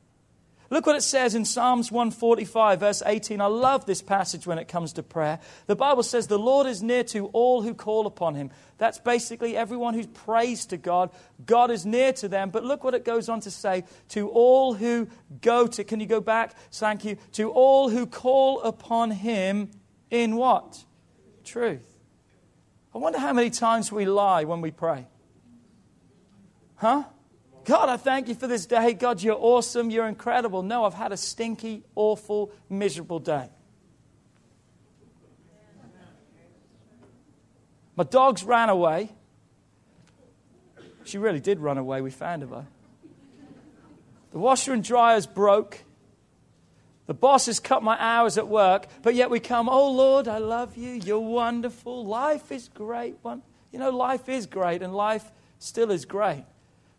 Look 0.72 0.86
what 0.86 0.96
it 0.96 1.02
says 1.02 1.34
in 1.34 1.44
Psalms 1.44 1.92
145, 1.92 2.80
verse 2.80 3.02
18. 3.04 3.42
I 3.42 3.46
love 3.46 3.84
this 3.84 4.00
passage 4.00 4.46
when 4.46 4.56
it 4.56 4.68
comes 4.68 4.94
to 4.94 5.02
prayer. 5.02 5.38
The 5.66 5.76
Bible 5.76 6.02
says, 6.02 6.28
The 6.28 6.38
Lord 6.38 6.66
is 6.66 6.82
near 6.82 7.04
to 7.04 7.26
all 7.34 7.60
who 7.60 7.74
call 7.74 8.06
upon 8.06 8.36
him. 8.36 8.50
That's 8.78 8.98
basically 8.98 9.54
everyone 9.54 9.92
who 9.92 10.06
prays 10.06 10.64
to 10.66 10.78
God. 10.78 11.10
God 11.44 11.70
is 11.70 11.84
near 11.84 12.14
to 12.14 12.26
them. 12.26 12.48
But 12.48 12.64
look 12.64 12.84
what 12.84 12.94
it 12.94 13.04
goes 13.04 13.28
on 13.28 13.40
to 13.40 13.50
say 13.50 13.84
to 14.08 14.30
all 14.30 14.72
who 14.72 15.08
go 15.42 15.66
to, 15.66 15.84
can 15.84 16.00
you 16.00 16.06
go 16.06 16.22
back? 16.22 16.54
Thank 16.70 17.04
you. 17.04 17.18
To 17.32 17.50
all 17.50 17.90
who 17.90 18.06
call 18.06 18.62
upon 18.62 19.10
him 19.10 19.72
in 20.10 20.36
what? 20.36 20.86
Truth. 21.44 21.98
I 22.94 22.98
wonder 22.98 23.18
how 23.18 23.34
many 23.34 23.50
times 23.50 23.92
we 23.92 24.06
lie 24.06 24.44
when 24.44 24.62
we 24.62 24.70
pray. 24.70 25.06
Huh? 26.76 27.04
God, 27.64 27.88
I 27.88 27.96
thank 27.96 28.28
you 28.28 28.34
for 28.34 28.46
this 28.46 28.66
day. 28.66 28.92
God, 28.92 29.22
you're 29.22 29.38
awesome. 29.38 29.90
You're 29.90 30.06
incredible. 30.06 30.62
No, 30.62 30.84
I've 30.84 30.94
had 30.94 31.12
a 31.12 31.16
stinky, 31.16 31.84
awful, 31.94 32.50
miserable 32.68 33.18
day. 33.18 33.48
My 37.94 38.04
dogs 38.04 38.42
ran 38.42 38.68
away. 38.68 39.10
She 41.04 41.18
really 41.18 41.40
did 41.40 41.58
run 41.60 41.78
away. 41.78 42.00
We 42.00 42.10
found 42.10 42.42
her, 42.42 42.48
though. 42.48 42.66
The 44.32 44.38
washer 44.38 44.72
and 44.72 44.82
dryer's 44.82 45.26
broke. 45.26 45.84
The 47.06 47.14
boss 47.14 47.46
has 47.46 47.60
cut 47.60 47.82
my 47.82 47.96
hours 48.00 48.38
at 48.38 48.48
work, 48.48 48.86
but 49.02 49.14
yet 49.14 49.28
we 49.28 49.40
come, 49.40 49.68
oh 49.68 49.90
Lord, 49.90 50.28
I 50.28 50.38
love 50.38 50.76
you. 50.76 50.92
You're 50.92 51.18
wonderful. 51.18 52.06
Life 52.06 52.50
is 52.50 52.68
great. 52.68 53.16
You 53.24 53.78
know, 53.78 53.90
life 53.90 54.28
is 54.28 54.46
great, 54.46 54.82
and 54.82 54.94
life 54.94 55.30
still 55.58 55.90
is 55.90 56.04
great. 56.04 56.44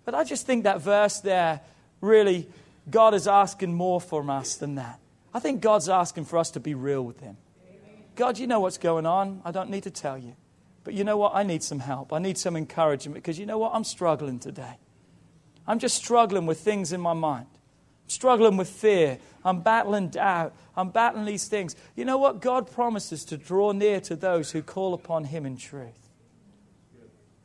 But 0.06 0.16
I 0.16 0.24
just 0.24 0.46
think 0.46 0.64
that 0.64 0.82
verse 0.82 1.20
there 1.20 1.62
really, 2.02 2.48
God 2.90 3.14
is 3.14 3.28
asking 3.28 3.74
more 3.74 4.02
from 4.02 4.30
us 4.30 4.56
than 4.56 4.76
that. 4.76 5.00
I 5.34 5.40
think 5.40 5.62
God's 5.62 5.90
asking 5.90 6.26
for 6.26 6.38
us 6.38 6.52
to 6.52 6.60
be 6.60 6.76
real 6.76 7.04
with 7.04 7.20
Him. 7.20 7.38
God, 8.16 8.38
you 8.38 8.46
know 8.46 8.60
what's 8.60 8.78
going 8.78 9.06
on. 9.06 9.42
I 9.44 9.52
don't 9.52 9.70
need 9.70 9.84
to 9.84 9.92
tell 9.92 10.18
you. 10.18 10.36
But 10.84 10.94
you 10.94 11.04
know 11.04 11.18
what? 11.18 11.34
I 11.34 11.44
need 11.44 11.64
some 11.64 11.80
help. 11.80 12.14
I 12.14 12.20
need 12.20 12.38
some 12.38 12.56
encouragement 12.56 13.16
because 13.16 13.40
you 13.40 13.46
know 13.46 13.58
what? 13.58 13.72
I'm 13.74 13.84
struggling 13.84 14.40
today. 14.40 14.78
I'm 15.66 15.80
just 15.80 15.96
struggling 15.96 16.46
with 16.46 16.60
things 16.60 16.92
in 16.92 17.00
my 17.00 17.14
mind. 17.14 17.48
I'm 17.50 18.10
struggling 18.10 18.58
with 18.58 18.70
fear. 18.70 19.18
I'm 19.46 19.62
battling 19.62 20.10
doubt. 20.10 20.54
I'm 20.76 20.90
battling 20.90 21.26
these 21.26 21.48
things. 21.48 21.76
You 21.96 22.06
know 22.06 22.18
what? 22.18 22.42
God 22.42 22.70
promises 22.70 23.24
to 23.26 23.38
draw 23.38 23.72
near 23.72 24.02
to 24.02 24.16
those 24.16 24.52
who 24.52 24.62
call 24.62 24.94
upon 24.94 25.24
Him 25.26 25.46
in 25.46 25.58
truth. 25.58 26.10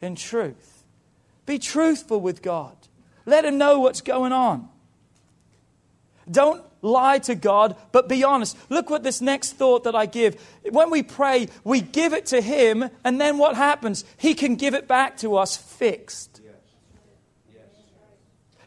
In 0.01 0.17
truth. 0.17 0.78
Be 1.49 1.59
truthful 1.59 2.21
with 2.21 2.43
God. 2.43 2.77
Let 3.25 3.47
Him 3.47 3.57
know 3.57 3.79
what's 3.81 4.03
going 4.03 4.33
on. 4.33 4.69
Don't 6.31 6.63
lie 6.83 7.21
to 7.21 7.35
God, 7.35 7.75
but 7.91 8.07
be 8.07 8.23
honest. 8.23 8.55
Look 8.69 8.91
what 8.91 9.03
this 9.03 9.23
next 9.23 9.53
thought 9.55 9.85
that 9.85 9.97
I 9.97 10.05
give. 10.05 10.39
When 10.71 10.91
we 10.91 11.03
pray, 11.03 11.49
we 11.65 11.81
give 11.81 12.13
it 12.13 12.27
to 12.27 12.43
Him, 12.43 12.91
and 13.03 13.19
then 13.19 13.39
what 13.39 13.57
happens? 13.57 14.05
He 14.19 14.35
can 14.35 14.57
give 14.57 14.75
it 14.75 14.87
back 14.87 15.17
to 15.19 15.39
us 15.39 15.57
fixed. 15.57 16.43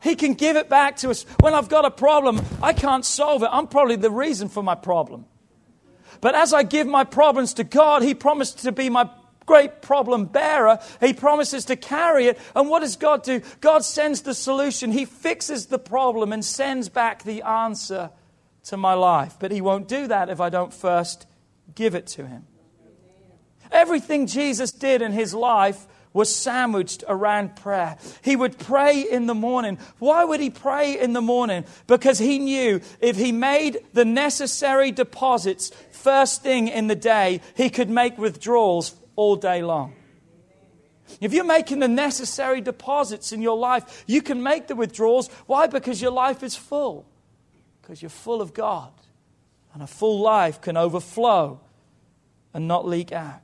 He 0.01 0.15
can 0.15 0.33
give 0.33 0.55
it 0.55 0.67
back 0.67 0.97
to 0.97 1.11
us. 1.11 1.27
When 1.39 1.53
I've 1.53 1.69
got 1.69 1.85
a 1.85 1.91
problem, 1.91 2.41
I 2.63 2.73
can't 2.73 3.05
solve 3.05 3.43
it. 3.43 3.49
I'm 3.51 3.67
probably 3.67 3.95
the 3.95 4.09
reason 4.09 4.49
for 4.49 4.63
my 4.63 4.73
problem. 4.73 5.25
But 6.19 6.33
as 6.33 6.51
I 6.51 6.63
give 6.63 6.87
my 6.87 7.03
problems 7.03 7.53
to 7.53 7.63
God, 7.63 8.01
He 8.01 8.15
promised 8.15 8.57
to 8.63 8.71
be 8.71 8.89
my 8.89 9.07
great 9.45 9.81
problem 9.81 10.25
bearer. 10.25 10.79
He 10.99 11.13
promises 11.13 11.65
to 11.65 11.75
carry 11.75 12.27
it. 12.27 12.39
And 12.55 12.69
what 12.69 12.79
does 12.79 12.95
God 12.95 13.23
do? 13.23 13.41
God 13.59 13.83
sends 13.83 14.21
the 14.21 14.33
solution. 14.33 14.91
He 14.91 15.05
fixes 15.05 15.67
the 15.67 15.79
problem 15.79 16.31
and 16.31 16.43
sends 16.43 16.89
back 16.89 17.23
the 17.23 17.41
answer 17.41 18.11
to 18.65 18.77
my 18.77 18.93
life. 18.93 19.37
But 19.39 19.51
He 19.51 19.61
won't 19.61 19.87
do 19.87 20.07
that 20.07 20.29
if 20.29 20.39
I 20.39 20.49
don't 20.49 20.73
first 20.73 21.25
give 21.75 21.95
it 21.95 22.07
to 22.07 22.27
Him. 22.27 22.45
Everything 23.71 24.27
Jesus 24.27 24.71
did 24.71 25.01
in 25.01 25.11
His 25.11 25.33
life 25.33 25.87
was 26.13 26.33
sandwiched 26.33 27.03
around 27.07 27.55
prayer. 27.55 27.97
He 28.21 28.35
would 28.35 28.57
pray 28.57 29.01
in 29.01 29.27
the 29.27 29.33
morning. 29.33 29.77
Why 29.99 30.25
would 30.25 30.41
he 30.41 30.49
pray 30.49 30.99
in 30.99 31.13
the 31.13 31.21
morning? 31.21 31.63
Because 31.87 32.19
he 32.19 32.37
knew 32.39 32.81
if 32.99 33.15
he 33.15 33.31
made 33.31 33.79
the 33.93 34.03
necessary 34.03 34.91
deposits 34.91 35.71
first 35.91 36.43
thing 36.43 36.67
in 36.67 36.87
the 36.87 36.95
day, 36.95 37.39
he 37.55 37.69
could 37.69 37.89
make 37.89 38.17
withdrawals 38.17 38.93
all 39.15 39.35
day 39.35 39.61
long. 39.61 39.93
If 41.19 41.33
you're 41.33 41.43
making 41.43 41.79
the 41.79 41.87
necessary 41.87 42.61
deposits 42.61 43.31
in 43.31 43.41
your 43.41 43.57
life, 43.57 44.03
you 44.07 44.21
can 44.21 44.41
make 44.41 44.67
the 44.67 44.75
withdrawals. 44.75 45.27
Why? 45.45 45.67
Because 45.67 46.01
your 46.01 46.11
life 46.11 46.43
is 46.43 46.55
full. 46.55 47.05
Because 47.81 48.01
you're 48.01 48.09
full 48.09 48.41
of 48.41 48.53
God. 48.53 48.93
And 49.73 49.83
a 49.83 49.87
full 49.87 50.19
life 50.19 50.61
can 50.61 50.77
overflow 50.77 51.59
and 52.53 52.67
not 52.67 52.87
leak 52.87 53.11
out. 53.11 53.41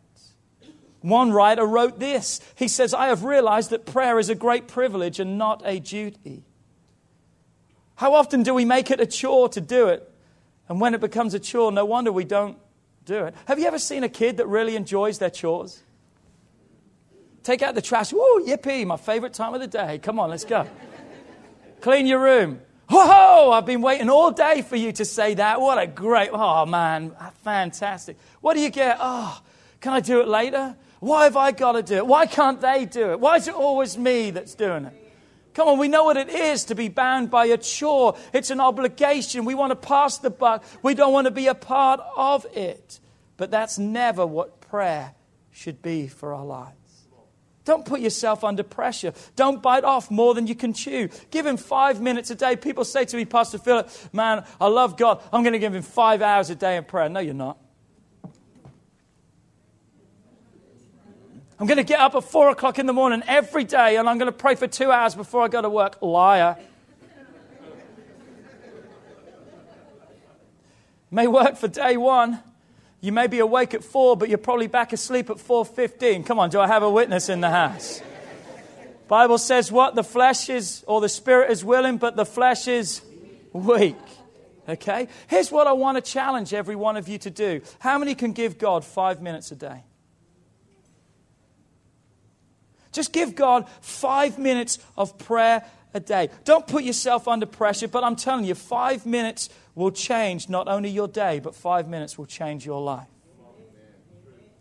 One 1.01 1.31
writer 1.31 1.65
wrote 1.65 1.99
this. 1.99 2.41
He 2.55 2.67
says, 2.67 2.93
I 2.93 3.07
have 3.07 3.23
realized 3.23 3.69
that 3.69 3.85
prayer 3.85 4.19
is 4.19 4.29
a 4.29 4.35
great 4.35 4.67
privilege 4.67 5.19
and 5.19 5.37
not 5.37 5.61
a 5.63 5.79
duty. 5.79 6.43
How 7.95 8.13
often 8.13 8.43
do 8.43 8.53
we 8.53 8.65
make 8.65 8.91
it 8.91 8.99
a 8.99 9.05
chore 9.05 9.49
to 9.49 9.61
do 9.61 9.87
it? 9.87 10.09
And 10.67 10.81
when 10.81 10.93
it 10.93 11.01
becomes 11.01 11.33
a 11.33 11.39
chore, 11.39 11.71
no 11.71 11.85
wonder 11.85 12.11
we 12.11 12.25
don't 12.25 12.57
do 13.07 13.25
it. 13.25 13.35
Have 13.45 13.57
you 13.57 13.65
ever 13.65 13.79
seen 13.79 14.03
a 14.03 14.09
kid 14.09 14.37
that 14.37 14.47
really 14.47 14.75
enjoys 14.75 15.17
their 15.17 15.29
chores? 15.29 15.81
Take 17.41 17.61
out 17.61 17.73
the 17.73 17.81
trash. 17.81 18.11
Woo, 18.11 18.45
yippee, 18.45 18.85
my 18.85 18.97
favorite 18.97 19.33
time 19.33 19.53
of 19.53 19.61
the 19.61 19.67
day. 19.67 19.99
Come 19.99 20.19
on, 20.19 20.29
let's 20.29 20.43
go. 20.43 20.67
Clean 21.81 22.05
your 22.05 22.19
room. 22.19 22.59
Whoa, 22.89 23.51
I've 23.51 23.65
been 23.65 23.81
waiting 23.81 24.09
all 24.09 24.31
day 24.31 24.61
for 24.61 24.75
you 24.75 24.91
to 24.93 25.05
say 25.05 25.33
that. 25.35 25.59
What 25.59 25.77
a 25.77 25.87
great, 25.87 26.29
oh 26.31 26.65
man, 26.65 27.15
fantastic. 27.43 28.17
What 28.41 28.55
do 28.55 28.61
you 28.61 28.69
get? 28.69 28.97
Oh, 28.99 29.41
can 29.79 29.93
I 29.93 29.99
do 29.99 30.21
it 30.21 30.27
later? 30.27 30.75
Why 30.99 31.25
have 31.25 31.37
I 31.37 31.51
got 31.51 31.73
to 31.73 31.83
do 31.83 31.95
it? 31.95 32.07
Why 32.07 32.25
can't 32.25 32.59
they 32.59 32.85
do 32.85 33.11
it? 33.11 33.19
Why 33.19 33.35
is 33.35 33.47
it 33.47 33.53
always 33.53 33.97
me 33.97 34.31
that's 34.31 34.55
doing 34.55 34.85
it? 34.85 35.06
Come 35.57 35.69
on, 35.69 35.79
we 35.79 35.87
know 35.87 36.03
what 36.03 36.17
it 36.17 36.29
is 36.29 36.65
to 36.65 36.75
be 36.75 36.87
bound 36.87 37.31
by 37.31 37.47
a 37.47 37.57
chore. 37.57 38.15
It's 38.31 38.51
an 38.51 38.61
obligation. 38.61 39.43
We 39.43 39.55
want 39.55 39.71
to 39.71 39.75
pass 39.75 40.19
the 40.19 40.29
buck. 40.29 40.63
We 40.83 40.93
don't 40.93 41.11
want 41.11 41.25
to 41.25 41.31
be 41.31 41.47
a 41.47 41.55
part 41.55 41.99
of 42.15 42.45
it. 42.53 42.99
But 43.37 43.49
that's 43.49 43.79
never 43.79 44.23
what 44.23 44.61
prayer 44.61 45.15
should 45.49 45.81
be 45.81 46.09
for 46.09 46.35
our 46.35 46.45
lives. 46.45 47.07
Don't 47.65 47.85
put 47.85 48.01
yourself 48.01 48.43
under 48.43 48.61
pressure. 48.61 49.13
Don't 49.35 49.63
bite 49.63 49.83
off 49.83 50.11
more 50.11 50.35
than 50.35 50.45
you 50.45 50.53
can 50.53 50.73
chew. 50.73 51.09
Give 51.31 51.47
him 51.47 51.57
five 51.57 52.01
minutes 52.01 52.29
a 52.29 52.35
day. 52.35 52.55
People 52.55 52.85
say 52.85 53.05
to 53.05 53.17
me, 53.17 53.25
Pastor 53.25 53.57
Philip, 53.57 53.89
man, 54.13 54.45
I 54.61 54.67
love 54.67 54.95
God. 54.95 55.23
I'm 55.33 55.41
going 55.41 55.53
to 55.53 55.59
give 55.59 55.73
him 55.73 55.81
five 55.81 56.21
hours 56.21 56.51
a 56.51 56.55
day 56.55 56.77
in 56.77 56.83
prayer. 56.83 57.09
No, 57.09 57.19
you're 57.19 57.33
not. 57.33 57.57
I'm 61.59 61.65
going 61.65 61.77
to 61.77 61.83
get 61.83 61.99
up 61.99 62.13
at 62.13 62.23
four 62.23 62.49
o'clock 62.49 62.77
in 62.77 62.85
the 62.85 62.93
morning 62.93 63.23
every 63.27 63.63
day 63.63 63.97
and 63.97 64.07
I'm 64.07 64.19
going 64.19 64.31
to 64.31 64.37
pray 64.37 64.53
for 64.53 64.67
two 64.67 64.91
hours 64.91 65.15
before 65.15 65.41
I 65.41 65.47
go 65.47 65.61
to 65.61 65.69
work. 65.69 66.01
Liar. 66.01 66.57
May 71.09 71.25
work 71.25 71.57
for 71.57 71.67
day 71.67 71.97
one. 71.97 72.39
You 73.01 73.11
may 73.11 73.27
be 73.27 73.39
awake 73.39 73.73
at 73.73 73.83
four, 73.83 74.17
but 74.17 74.29
you're 74.29 74.37
probably 74.37 74.67
back 74.67 74.93
asleep 74.93 75.29
at 75.29 75.37
4.15. 75.37 76.25
Come 76.25 76.39
on, 76.39 76.49
do 76.49 76.59
I 76.59 76.67
have 76.67 76.83
a 76.83 76.89
witness 76.89 77.29
in 77.29 77.41
the 77.41 77.49
house? 77.49 78.01
Bible 79.07 79.37
says 79.37 79.71
what? 79.71 79.95
The 79.95 80.03
flesh 80.03 80.49
is, 80.49 80.83
or 80.87 80.99
the 80.99 81.09
spirit 81.09 81.49
is 81.49 81.63
willing, 81.63 81.97
but 81.97 82.15
the 82.15 82.25
flesh 82.25 82.67
is 82.67 83.01
weak. 83.53 83.95
Okay? 84.67 85.07
Here's 85.27 85.51
what 85.51 85.65
I 85.65 85.73
want 85.73 86.03
to 86.03 86.11
challenge 86.11 86.53
every 86.53 86.75
one 86.75 86.97
of 86.97 87.07
you 87.07 87.17
to 87.19 87.29
do. 87.29 87.61
How 87.79 87.97
many 87.97 88.15
can 88.15 88.33
give 88.33 88.57
God 88.57 88.83
five 88.83 89.21
minutes 89.21 89.51
a 89.51 89.55
day? 89.55 89.83
Just 92.97 93.13
give 93.13 93.35
God 93.35 93.69
five 93.79 94.39
minutes 94.39 94.79
of 94.97 95.19
prayer 95.19 95.63
a 95.93 95.99
day. 95.99 96.31
Don't 96.45 96.65
put 96.65 96.83
yourself 96.83 97.27
under 97.27 97.45
pressure, 97.45 97.87
but 97.87 98.03
I'm 98.03 98.15
telling 98.15 98.43
you, 98.43 98.55
five 98.55 99.05
minutes 99.05 99.49
will 99.75 99.91
change 99.91 100.49
not 100.49 100.67
only 100.67 100.89
your 100.89 101.07
day, 101.07 101.39
but 101.39 101.53
five 101.53 101.87
minutes 101.87 102.17
will 102.17 102.25
change 102.25 102.65
your 102.65 102.81
life. 102.81 103.05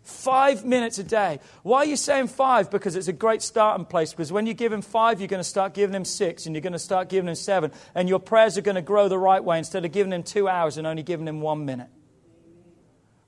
Five 0.03 0.63
minutes 0.63 0.99
a 0.99 1.03
day. 1.03 1.39
Why 1.63 1.79
are 1.79 1.85
you 1.85 1.95
saying 1.95 2.27
five? 2.27 2.69
Because 2.69 2.95
it's 2.95 3.07
a 3.07 3.13
great 3.13 3.41
starting 3.41 3.87
place. 3.87 4.11
Because 4.11 4.31
when 4.31 4.45
you 4.45 4.53
give 4.53 4.71
him 4.71 4.83
five, 4.83 5.19
you're 5.19 5.27
going 5.27 5.39
to 5.39 5.43
start 5.49 5.73
giving 5.73 5.95
him 5.95 6.05
six, 6.05 6.45
and 6.45 6.53
you're 6.53 6.61
going 6.61 6.73
to 6.73 6.79
start 6.79 7.09
giving 7.09 7.27
him 7.27 7.33
seven. 7.33 7.71
And 7.95 8.07
your 8.07 8.19
prayers 8.19 8.55
are 8.59 8.61
going 8.61 8.75
to 8.75 8.83
grow 8.83 9.07
the 9.09 9.17
right 9.17 9.43
way 9.43 9.57
instead 9.57 9.83
of 9.83 9.91
giving 9.91 10.13
him 10.13 10.21
two 10.21 10.47
hours 10.47 10.77
and 10.77 10.85
only 10.85 11.01
giving 11.01 11.27
him 11.27 11.41
one 11.41 11.65
minute. 11.65 11.89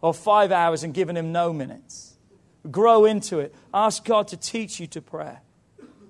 Or 0.01 0.13
five 0.13 0.51
hours 0.51 0.83
and 0.83 0.93
giving 0.93 1.17
him 1.17 1.31
no 1.31 1.51
minutes. 1.51 2.08
Grow 2.71 3.05
into 3.05 3.39
it. 3.39 3.53
Ask 3.73 4.03
God 4.05 4.27
to 4.29 4.37
teach 4.37 4.79
you 4.79 4.87
to 4.87 5.01
pray, 5.01 5.37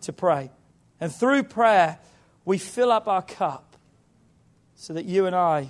to 0.02 0.14
pray. 0.14 0.52
And 1.00 1.14
through 1.14 1.44
prayer, 1.44 2.00
we 2.46 2.58
fill 2.58 2.92
up 2.92 3.08
our 3.08 3.22
cup 3.22 3.78
so 4.76 4.94
that 4.94 5.06
you 5.06 5.26
and 5.26 5.36
I 5.36 5.70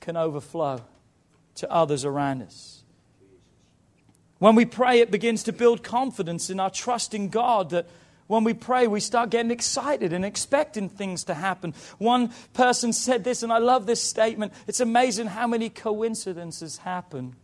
can 0.00 0.16
overflow 0.16 0.80
to 1.56 1.70
others 1.70 2.04
around 2.04 2.42
us. 2.42 2.82
When 4.38 4.54
we 4.54 4.64
pray, 4.64 5.00
it 5.00 5.10
begins 5.10 5.44
to 5.44 5.52
build 5.52 5.82
confidence 5.82 6.50
in 6.50 6.60
our 6.60 6.70
trust 6.70 7.14
in 7.14 7.28
God 7.28 7.70
that 7.70 7.86
when 8.26 8.44
we 8.44 8.54
pray, 8.54 8.86
we 8.86 9.00
start 9.00 9.30
getting 9.30 9.50
excited 9.50 10.12
and 10.12 10.24
expecting 10.24 10.88
things 10.88 11.24
to 11.24 11.34
happen. 11.34 11.74
One 11.98 12.32
person 12.52 12.92
said 12.92 13.22
this, 13.22 13.42
and 13.42 13.52
I 13.52 13.58
love 13.58 13.86
this 13.86 14.02
statement. 14.02 14.52
It's 14.66 14.80
amazing 14.80 15.26
how 15.26 15.46
many 15.46 15.68
coincidences 15.68 16.78
happen 16.78 17.36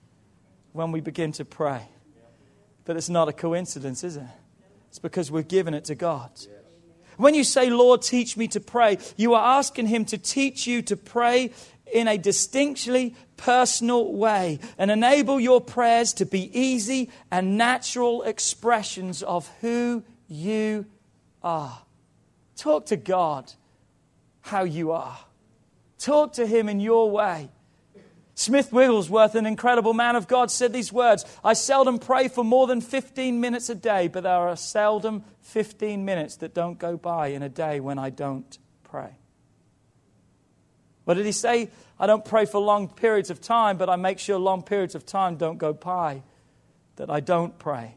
when 0.72 0.92
we 0.92 1.00
begin 1.00 1.32
to 1.32 1.44
pray. 1.44 1.82
But 2.84 2.96
it's 2.96 3.08
not 3.08 3.28
a 3.28 3.32
coincidence, 3.32 4.04
is 4.04 4.16
it? 4.16 4.24
It's 4.88 4.98
because 4.98 5.30
we've 5.30 5.48
given 5.48 5.74
it 5.74 5.84
to 5.84 5.94
God. 5.94 6.30
When 7.16 7.34
you 7.34 7.44
say, 7.44 7.70
Lord, 7.70 8.02
teach 8.02 8.36
me 8.36 8.48
to 8.48 8.60
pray, 8.60 8.98
you 9.16 9.34
are 9.34 9.58
asking 9.58 9.86
Him 9.86 10.04
to 10.06 10.18
teach 10.18 10.66
you 10.66 10.82
to 10.82 10.96
pray 10.96 11.52
in 11.92 12.08
a 12.08 12.16
distinctly 12.16 13.14
personal 13.36 14.12
way 14.12 14.58
and 14.78 14.90
enable 14.90 15.38
your 15.38 15.60
prayers 15.60 16.12
to 16.14 16.26
be 16.26 16.58
easy 16.58 17.10
and 17.30 17.58
natural 17.58 18.22
expressions 18.22 19.22
of 19.22 19.48
who 19.60 20.02
you 20.28 20.86
are. 21.42 21.82
Talk 22.56 22.86
to 22.86 22.96
God 22.96 23.52
how 24.40 24.64
you 24.64 24.92
are. 24.92 25.18
Talk 25.98 26.34
to 26.34 26.46
Him 26.46 26.68
in 26.68 26.80
your 26.80 27.10
way. 27.10 27.50
Smith 28.40 28.72
Wigglesworth, 28.72 29.34
an 29.34 29.44
incredible 29.44 29.92
man 29.92 30.16
of 30.16 30.26
God, 30.26 30.50
said 30.50 30.72
these 30.72 30.90
words 30.90 31.26
I 31.44 31.52
seldom 31.52 31.98
pray 31.98 32.26
for 32.28 32.42
more 32.42 32.66
than 32.66 32.80
15 32.80 33.38
minutes 33.38 33.68
a 33.68 33.74
day, 33.74 34.08
but 34.08 34.22
there 34.22 34.32
are 34.32 34.56
seldom 34.56 35.24
15 35.42 36.06
minutes 36.06 36.36
that 36.36 36.54
don't 36.54 36.78
go 36.78 36.96
by 36.96 37.26
in 37.26 37.42
a 37.42 37.50
day 37.50 37.80
when 37.80 37.98
I 37.98 38.08
don't 38.08 38.58
pray. 38.82 39.10
What 41.04 41.18
did 41.18 41.26
he 41.26 41.32
say? 41.32 41.68
I 41.98 42.06
don't 42.06 42.24
pray 42.24 42.46
for 42.46 42.62
long 42.62 42.88
periods 42.88 43.28
of 43.28 43.42
time, 43.42 43.76
but 43.76 43.90
I 43.90 43.96
make 43.96 44.18
sure 44.18 44.38
long 44.38 44.62
periods 44.62 44.94
of 44.94 45.04
time 45.04 45.36
don't 45.36 45.58
go 45.58 45.74
by, 45.74 46.22
that 46.96 47.10
I 47.10 47.20
don't 47.20 47.58
pray. 47.58 47.96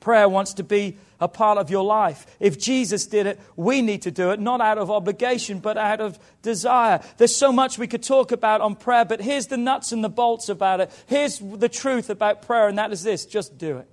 Prayer 0.00 0.28
wants 0.28 0.54
to 0.54 0.62
be 0.62 0.98
a 1.20 1.28
part 1.28 1.58
of 1.58 1.70
your 1.70 1.84
life. 1.84 2.26
If 2.38 2.58
Jesus 2.58 3.06
did 3.06 3.26
it, 3.26 3.40
we 3.56 3.80
need 3.82 4.02
to 4.02 4.10
do 4.10 4.30
it, 4.30 4.40
not 4.40 4.60
out 4.60 4.78
of 4.78 4.90
obligation, 4.90 5.58
but 5.58 5.78
out 5.78 6.00
of 6.00 6.18
desire. 6.42 7.00
There's 7.16 7.34
so 7.34 7.52
much 7.52 7.78
we 7.78 7.86
could 7.86 8.02
talk 8.02 8.32
about 8.32 8.60
on 8.60 8.76
prayer, 8.76 9.04
but 9.04 9.20
here's 9.20 9.46
the 9.46 9.56
nuts 9.56 9.92
and 9.92 10.04
the 10.04 10.08
bolts 10.08 10.48
about 10.48 10.80
it. 10.80 10.90
Here's 11.06 11.38
the 11.38 11.68
truth 11.68 12.10
about 12.10 12.42
prayer, 12.42 12.68
and 12.68 12.78
that 12.78 12.92
is 12.92 13.02
this 13.02 13.24
just 13.24 13.56
do 13.56 13.78
it. 13.78 13.88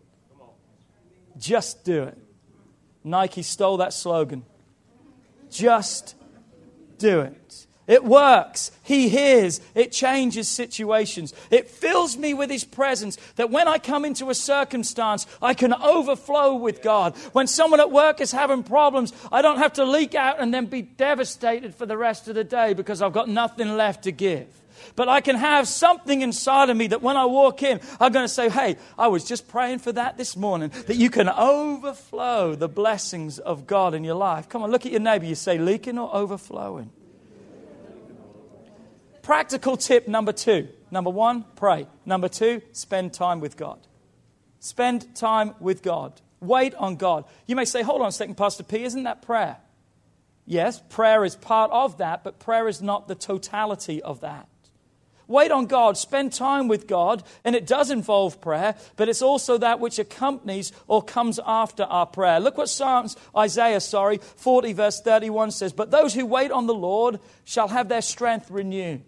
Just 1.38 1.84
do 1.84 2.04
it. 2.04 2.18
Nike 3.04 3.42
stole 3.42 3.78
that 3.78 3.94
slogan. 3.94 4.44
Just 5.50 6.16
do 6.98 7.22
it. 7.22 7.68
It 7.86 8.06
works. 8.06 8.72
He 8.84 9.10
hears. 9.10 9.60
It 9.76 9.91
changes 9.91 10.48
situations. 10.48 11.34
It 11.52 11.69
fills 11.69 12.15
me 12.15 12.34
with 12.34 12.50
His 12.50 12.63
presence 12.63 13.17
that 13.36 13.50
when 13.50 13.67
I 13.67 13.78
come 13.78 14.06
into 14.06 14.30
a 14.30 14.36
circumstance, 14.36 15.28
I 15.41 15.54
can 15.54 15.74
overflow 15.74 16.56
with 16.56 16.82
God. 16.82 17.17
When 17.34 17.48
someone 17.48 17.82
at 17.82 17.91
work 17.91 18.22
is 18.22 18.32
having 18.32 18.63
problems, 18.63 19.12
I 19.32 19.41
don't 19.41 19.58
have 19.58 19.74
to 19.74 19.86
leak 19.86 20.15
out 20.15 20.39
and 20.39 20.54
then 20.54 20.67
be 20.67 20.82
devastated 20.82 21.76
for 21.76 21.86
the 21.86 21.98
rest 21.98 22.30
of 22.30 22.36
the 22.36 22.46
day 22.46 22.74
because 22.74 23.02
I've 23.02 23.13
got 23.13 23.28
nothing 23.28 23.76
left 23.76 24.04
to 24.04 24.12
give. 24.12 24.48
But 24.96 25.10
I 25.10 25.22
can 25.22 25.36
have 25.36 25.67
something 25.67 26.22
inside 26.22 26.69
of 26.69 26.78
me 26.78 26.88
that 26.88 27.02
when 27.02 27.17
I 27.17 27.26
walk 27.26 27.63
in, 27.63 27.80
I'm 28.00 28.12
going 28.12 28.26
to 28.26 28.34
say, 28.34 28.50
Hey, 28.50 28.78
I 28.98 29.08
was 29.08 29.26
just 29.26 29.48
praying 29.48 29.80
for 29.80 29.91
that 29.91 30.17
this 30.17 30.38
morning, 30.38 30.72
that 30.88 30.96
you 30.96 31.10
can 31.10 31.28
overflow 31.28 32.56
the 32.56 32.69
blessings 32.69 33.39
of 33.39 33.67
God 33.67 33.93
in 33.93 34.04
your 34.04 34.15
life. 34.15 34.48
Come 34.48 34.63
on, 34.63 34.72
look 34.72 34.86
at 34.86 34.91
your 34.91 35.02
neighbor. 35.02 35.26
You 35.26 35.36
say, 35.36 35.58
leaking 35.58 35.98
or 35.98 36.13
overflowing? 36.15 36.91
Practical 39.23 39.77
tip 39.77 40.07
number 40.07 40.33
two. 40.33 40.67
Number 40.91 41.09
one, 41.09 41.45
pray. 41.55 41.88
Number 42.05 42.27
two, 42.27 42.62
spend 42.73 43.13
time 43.13 43.39
with 43.39 43.57
God. 43.57 43.79
Spend 44.59 45.15
time 45.15 45.55
with 45.59 45.81
God. 45.81 46.21
Wait 46.41 46.75
on 46.75 46.97
God. 46.97 47.23
You 47.47 47.55
may 47.55 47.65
say, 47.65 47.83
hold 47.83 48.01
on 48.01 48.09
a 48.09 48.12
second, 48.12 48.36
Pastor 48.36 48.63
P, 48.63 48.83
isn't 48.83 49.03
that 49.03 49.21
prayer? 49.21 49.57
Yes, 50.45 50.81
prayer 50.89 51.23
is 51.23 51.38
part 51.38 51.71
of 51.71 51.99
that, 51.99 52.25
but 52.25 52.39
prayer 52.39 52.67
is 52.67 52.81
not 52.81 53.07
the 53.07 53.15
totality 53.15 54.03
of 54.03 54.19
that. 54.21 54.49
Wait 55.25 55.51
on 55.51 55.67
God, 55.67 55.97
spend 55.97 56.33
time 56.33 56.67
with 56.67 56.86
God, 56.86 57.23
and 57.45 57.55
it 57.55 57.65
does 57.65 57.89
involve 57.91 58.41
prayer, 58.41 58.75
but 58.97 59.07
it's 59.07 59.21
also 59.21 59.57
that 59.57 59.79
which 59.79 59.99
accompanies 59.99 60.73
or 60.86 61.01
comes 61.01 61.39
after 61.45 61.83
our 61.83 62.05
prayer. 62.05 62.41
Look 62.41 62.57
what 62.57 62.67
Psalms, 62.67 63.15
Isaiah, 63.36 63.79
sorry, 63.79 64.17
40 64.17 64.73
verse 64.73 64.99
31 64.99 65.51
says, 65.51 65.71
But 65.71 65.91
those 65.91 66.13
who 66.13 66.25
wait 66.25 66.51
on 66.51 66.67
the 66.67 66.73
Lord 66.73 67.21
shall 67.45 67.69
have 67.69 67.88
their 67.88 68.01
strength 68.01 68.51
renewed. 68.51 69.01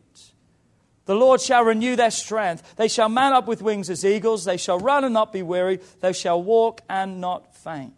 The 1.06 1.15
Lord 1.15 1.39
shall 1.39 1.63
renew 1.63 1.96
their 1.96 2.12
strength. 2.12 2.76
They 2.76 2.88
shall 2.88 3.10
mount 3.10 3.36
up 3.36 3.48
with 3.48 3.62
wings 3.62 3.89
as 3.89 4.04
eagles. 4.04 4.44
They 4.44 4.58
shall 4.58 4.80
run 4.80 5.04
and 5.04 5.13
not 5.13 5.32
be 5.32 5.44
weary. 5.44 5.80
They 6.02 6.13
shall 6.13 6.41
walk 6.41 6.82
and 6.89 7.22
not 7.22 7.56
faint. 7.56 7.94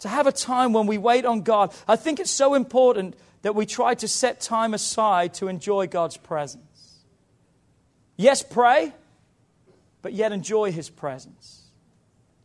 To 0.00 0.08
have 0.08 0.26
a 0.26 0.32
time 0.32 0.72
when 0.72 0.86
we 0.86 0.98
wait 0.98 1.24
on 1.24 1.42
God, 1.42 1.72
I 1.88 1.96
think 1.96 2.20
it's 2.20 2.30
so 2.30 2.54
important 2.54 3.14
that 3.42 3.54
we 3.54 3.64
try 3.64 3.94
to 3.94 4.08
set 4.08 4.40
time 4.40 4.74
aside 4.74 5.34
to 5.34 5.48
enjoy 5.48 5.86
God's 5.86 6.16
presence. 6.16 7.04
Yes, 8.16 8.42
pray, 8.42 8.92
but 10.02 10.12
yet 10.12 10.32
enjoy 10.32 10.72
His 10.72 10.90
presence. 10.90 11.55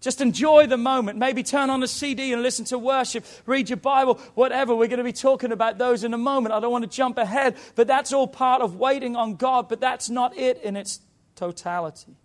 Just 0.02 0.20
enjoy 0.20 0.66
the 0.66 0.78
moment. 0.78 1.20
Maybe 1.20 1.44
turn 1.44 1.70
on 1.70 1.84
a 1.84 1.88
CD 1.88 2.34
and 2.34 2.42
listen 2.42 2.66
to 2.66 2.78
worship, 2.80 3.24
read 3.46 3.70
your 3.70 3.78
Bible, 3.78 4.16
whatever. 4.34 4.76
We're 4.76 4.88
going 4.88 4.98
to 4.98 5.04
be 5.04 5.14
talking 5.14 5.52
about 5.52 5.78
those 5.78 6.04
in 6.04 6.14
a 6.16 6.18
moment. 6.18 6.54
I 6.54 6.60
don't 6.60 6.72
want 6.72 6.84
to 6.84 6.90
jump 6.90 7.20
ahead, 7.20 7.56
but 7.76 7.86
that's 7.86 8.12
all 8.12 8.28
part 8.28 8.64
of 8.64 8.76
waiting 8.76 9.16
on 9.16 9.36
God, 9.36 9.70
but 9.70 9.80
that's 9.80 10.10
not 10.10 10.36
it 10.36 10.60
in 10.64 10.76
its 10.76 11.02
totality. 11.36 12.16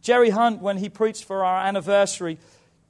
Jerry 0.00 0.30
Hunt, 0.30 0.62
when 0.62 0.76
he 0.78 0.88
preached 0.88 1.24
for 1.24 1.44
our 1.44 1.60
anniversary, 1.60 2.38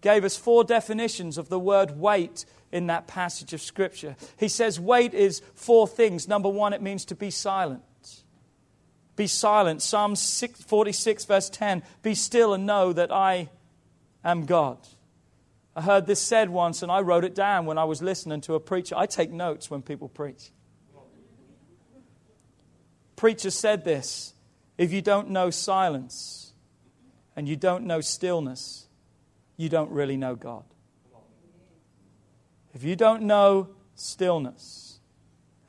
gave 0.02 0.24
us 0.24 0.36
four 0.36 0.62
definitions 0.62 1.38
of 1.38 1.48
the 1.48 1.58
word 1.58 1.98
wait 1.98 2.44
in 2.70 2.88
that 2.88 3.06
passage 3.06 3.54
of 3.54 3.62
Scripture. 3.62 4.14
He 4.36 4.48
says 4.48 4.78
wait 4.78 5.14
is 5.14 5.40
four 5.54 5.88
things. 5.88 6.28
Number 6.28 6.50
one, 6.50 6.74
it 6.74 6.82
means 6.82 7.06
to 7.06 7.14
be 7.14 7.30
silent. 7.30 7.82
Be 9.16 9.26
silent. 9.26 9.80
Psalm 9.80 10.14
46, 10.14 11.24
verse 11.24 11.48
10 11.48 11.82
Be 12.02 12.14
still 12.14 12.52
and 12.52 12.66
know 12.66 12.92
that 12.92 13.10
I 13.10 13.48
am 14.30 14.44
God. 14.44 14.78
I 15.74 15.82
heard 15.82 16.06
this 16.06 16.20
said 16.20 16.50
once 16.50 16.82
and 16.82 16.90
I 16.90 17.00
wrote 17.00 17.24
it 17.24 17.34
down 17.34 17.66
when 17.66 17.78
I 17.78 17.84
was 17.84 18.02
listening 18.02 18.40
to 18.42 18.54
a 18.54 18.60
preacher. 18.60 18.94
I 18.96 19.06
take 19.06 19.30
notes 19.30 19.70
when 19.70 19.82
people 19.82 20.08
preach. 20.08 20.50
Preacher 23.14 23.50
said 23.50 23.84
this 23.84 24.34
if 24.78 24.92
you 24.92 25.02
don't 25.02 25.30
know 25.30 25.50
silence 25.50 26.52
and 27.34 27.48
you 27.48 27.56
don't 27.56 27.84
know 27.84 28.00
stillness, 28.00 28.88
you 29.56 29.68
don't 29.68 29.90
really 29.90 30.16
know 30.16 30.34
God. 30.34 30.64
If 32.74 32.84
you 32.84 32.94
don't 32.94 33.22
know 33.22 33.68
stillness 33.94 34.98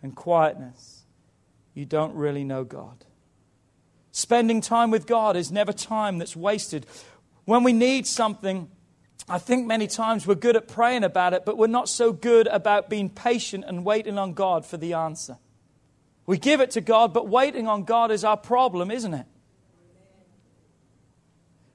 and 0.02 0.16
quietness, 0.16 1.06
you 1.74 1.86
don't 1.86 2.14
really 2.16 2.44
know 2.44 2.64
God. 2.64 3.06
Spending 4.12 4.62
time 4.62 4.92
with 4.92 5.06
God 5.06 5.38
is 5.38 5.52
never 5.52 5.72
time 5.72 6.18
that's 6.18 6.36
wasted. 6.36 6.86
When 7.48 7.64
we 7.64 7.72
need 7.72 8.06
something, 8.06 8.70
I 9.30 9.38
think 9.38 9.68
many 9.68 9.88
times 9.88 10.28
we're 10.28 10.36
good 10.36 10.58
at 10.58 10.68
praying 10.68 11.06
about 11.06 11.34
it, 11.34 11.46
but 11.46 11.58
we're 11.58 11.68
not 11.68 11.88
so 11.88 12.12
good 12.12 12.46
about 12.48 12.90
being 12.90 13.10
patient 13.10 13.64
and 13.66 13.86
waiting 13.86 14.18
on 14.18 14.34
God 14.34 14.66
for 14.66 14.76
the 14.76 14.92
answer. 14.92 15.38
We 16.26 16.38
give 16.38 16.60
it 16.60 16.72
to 16.72 16.82
God, 16.82 17.14
but 17.14 17.30
waiting 17.30 17.66
on 17.66 17.86
God 17.86 18.12
is 18.12 18.26
our 18.26 18.36
problem, 18.36 18.92
isn't 18.92 19.14
it? 19.14 19.26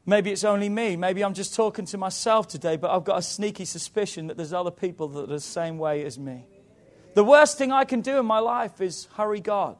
Maybe 0.04 0.30
it's 0.30 0.44
only 0.44 0.68
me. 0.68 0.94
Maybe 0.94 1.24
I'm 1.24 1.32
just 1.32 1.54
talking 1.54 1.86
to 1.86 1.96
myself 1.96 2.48
today, 2.48 2.76
but 2.76 2.90
I've 2.90 3.04
got 3.04 3.16
a 3.16 3.22
sneaky 3.22 3.64
suspicion 3.64 4.26
that 4.26 4.36
there's 4.36 4.52
other 4.52 4.70
people 4.70 5.08
that 5.08 5.22
are 5.22 5.26
the 5.26 5.40
same 5.40 5.78
way 5.78 6.04
as 6.04 6.18
me. 6.18 6.44
The 7.14 7.24
worst 7.24 7.56
thing 7.56 7.72
I 7.72 7.86
can 7.86 8.02
do 8.02 8.18
in 8.18 8.26
my 8.26 8.40
life 8.40 8.82
is 8.82 9.08
hurry 9.14 9.40
God. 9.40 9.78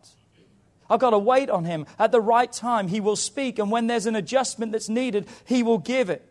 I've 0.92 1.00
got 1.00 1.10
to 1.10 1.18
wait 1.18 1.48
on 1.48 1.64
Him. 1.64 1.86
At 1.98 2.12
the 2.12 2.20
right 2.20 2.52
time, 2.52 2.88
He 2.88 3.00
will 3.00 3.16
speak, 3.16 3.58
and 3.58 3.70
when 3.70 3.86
there's 3.86 4.04
an 4.04 4.14
adjustment 4.14 4.72
that's 4.72 4.90
needed, 4.90 5.26
He 5.46 5.62
will 5.62 5.78
give 5.78 6.10
it. 6.10 6.28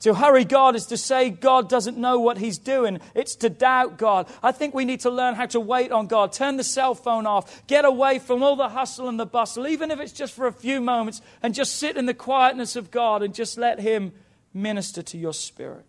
To 0.00 0.14
hurry 0.14 0.44
God 0.44 0.76
is 0.76 0.86
to 0.86 0.96
say 0.96 1.28
God 1.28 1.68
doesn't 1.68 1.96
know 1.96 2.20
what 2.20 2.38
He's 2.38 2.56
doing. 2.56 3.00
It's 3.16 3.34
to 3.36 3.50
doubt 3.50 3.98
God. 3.98 4.28
I 4.44 4.52
think 4.52 4.74
we 4.74 4.84
need 4.84 5.00
to 5.00 5.10
learn 5.10 5.34
how 5.34 5.46
to 5.46 5.58
wait 5.58 5.90
on 5.90 6.06
God. 6.06 6.32
Turn 6.32 6.56
the 6.56 6.62
cell 6.62 6.94
phone 6.94 7.26
off. 7.26 7.66
Get 7.66 7.84
away 7.84 8.20
from 8.20 8.44
all 8.44 8.54
the 8.54 8.68
hustle 8.68 9.08
and 9.08 9.18
the 9.18 9.26
bustle, 9.26 9.66
even 9.66 9.90
if 9.90 9.98
it's 9.98 10.12
just 10.12 10.34
for 10.34 10.46
a 10.46 10.52
few 10.52 10.80
moments, 10.80 11.20
and 11.42 11.52
just 11.52 11.76
sit 11.76 11.96
in 11.96 12.06
the 12.06 12.14
quietness 12.14 12.76
of 12.76 12.92
God 12.92 13.24
and 13.24 13.34
just 13.34 13.58
let 13.58 13.80
Him 13.80 14.12
minister 14.54 15.02
to 15.02 15.18
your 15.18 15.34
spirit. 15.34 15.84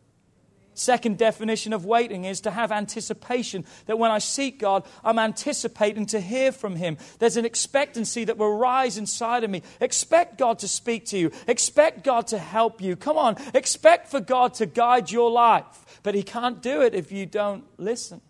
Second 0.79 1.17
definition 1.17 1.73
of 1.73 1.83
waiting 1.83 2.23
is 2.23 2.39
to 2.39 2.51
have 2.51 2.71
anticipation. 2.71 3.65
That 3.87 3.99
when 3.99 4.11
I 4.11 4.19
seek 4.19 4.59
God, 4.59 4.85
I'm 5.03 5.19
anticipating 5.19 6.05
to 6.05 6.21
hear 6.21 6.53
from 6.53 6.77
Him. 6.77 6.97
There's 7.19 7.35
an 7.35 7.43
expectancy 7.43 8.23
that 8.23 8.37
will 8.37 8.55
rise 8.55 8.97
inside 8.97 9.43
of 9.43 9.49
me. 9.49 9.61
Expect 9.81 10.37
God 10.37 10.59
to 10.59 10.69
speak 10.69 11.05
to 11.07 11.17
you. 11.17 11.31
Expect 11.47 12.05
God 12.05 12.27
to 12.27 12.37
help 12.37 12.81
you. 12.81 12.95
Come 12.95 13.17
on. 13.17 13.35
Expect 13.53 14.07
for 14.07 14.21
God 14.21 14.53
to 14.53 14.65
guide 14.65 15.11
your 15.11 15.29
life. 15.29 15.99
But 16.01 16.15
He 16.15 16.23
can't 16.23 16.61
do 16.61 16.81
it 16.81 16.95
if 16.95 17.11
you 17.11 17.25
don't 17.25 17.65
listen, 17.77 18.21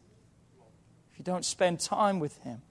if 1.11 1.19
you 1.19 1.23
don't 1.23 1.45
spend 1.45 1.79
time 1.79 2.19
with 2.19 2.35
Him. 2.39 2.63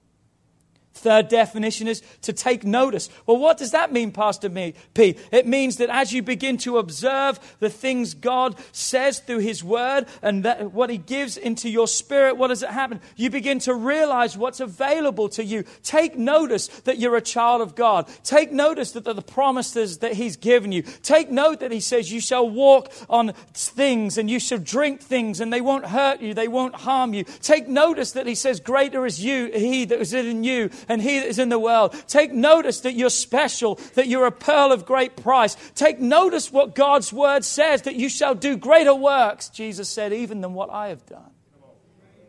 Third 0.98 1.28
definition 1.28 1.86
is 1.86 2.02
to 2.22 2.32
take 2.32 2.64
notice. 2.64 3.08
Well, 3.24 3.36
what 3.36 3.56
does 3.56 3.70
that 3.70 3.92
mean, 3.92 4.10
Pastor 4.10 4.50
P? 4.50 5.16
It 5.30 5.46
means 5.46 5.76
that 5.76 5.90
as 5.90 6.12
you 6.12 6.22
begin 6.22 6.58
to 6.58 6.78
observe 6.78 7.38
the 7.60 7.70
things 7.70 8.14
God 8.14 8.56
says 8.72 9.20
through 9.20 9.38
His 9.38 9.62
Word 9.62 10.06
and 10.22 10.44
what 10.72 10.90
He 10.90 10.98
gives 10.98 11.36
into 11.36 11.68
your 11.68 11.86
spirit, 11.86 12.36
what 12.36 12.48
does 12.48 12.62
it 12.62 12.70
happen? 12.70 13.00
You 13.16 13.30
begin 13.30 13.60
to 13.60 13.74
realize 13.74 14.36
what's 14.36 14.60
available 14.60 15.28
to 15.30 15.44
you. 15.44 15.64
Take 15.82 16.16
notice 16.16 16.66
that 16.80 16.98
you're 16.98 17.16
a 17.16 17.22
child 17.22 17.62
of 17.62 17.74
God. 17.74 18.08
Take 18.24 18.50
notice 18.50 18.92
that 18.92 19.04
the 19.04 19.22
promises 19.22 19.98
that 19.98 20.14
He's 20.14 20.36
given 20.36 20.72
you. 20.72 20.82
Take 20.82 21.30
note 21.30 21.60
that 21.60 21.70
He 21.70 21.80
says 21.80 22.10
you 22.10 22.20
shall 22.20 22.48
walk 22.48 22.90
on 23.08 23.32
things 23.54 24.18
and 24.18 24.28
you 24.28 24.40
shall 24.40 24.58
drink 24.58 25.00
things 25.00 25.40
and 25.40 25.52
they 25.52 25.60
won't 25.60 25.86
hurt 25.86 26.20
you, 26.20 26.34
they 26.34 26.48
won't 26.48 26.74
harm 26.74 27.14
you. 27.14 27.24
Take 27.40 27.68
notice 27.68 28.12
that 28.12 28.26
He 28.26 28.34
says, 28.34 28.60
Greater 28.60 29.06
is 29.06 29.24
you, 29.24 29.50
He 29.52 29.84
that 29.84 30.00
is 30.00 30.12
in 30.12 30.42
you 30.44 30.70
and 30.88 31.00
he 31.02 31.20
that 31.20 31.28
is 31.28 31.38
in 31.38 31.48
the 31.48 31.58
world. 31.58 31.94
Take 32.06 32.32
notice 32.32 32.80
that 32.80 32.94
you're 32.94 33.10
special, 33.10 33.76
that 33.94 34.08
you're 34.08 34.26
a 34.26 34.32
pearl 34.32 34.72
of 34.72 34.86
great 34.86 35.16
price. 35.16 35.56
Take 35.74 36.00
notice 36.00 36.52
what 36.52 36.74
God's 36.74 37.12
word 37.12 37.44
says, 37.44 37.82
that 37.82 37.96
you 37.96 38.08
shall 38.08 38.34
do 38.34 38.56
greater 38.56 38.94
works, 38.94 39.48
Jesus 39.48 39.88
said, 39.88 40.12
even 40.12 40.40
than 40.40 40.54
what 40.54 40.70
I 40.70 40.88
have 40.88 41.04
done. 41.06 41.30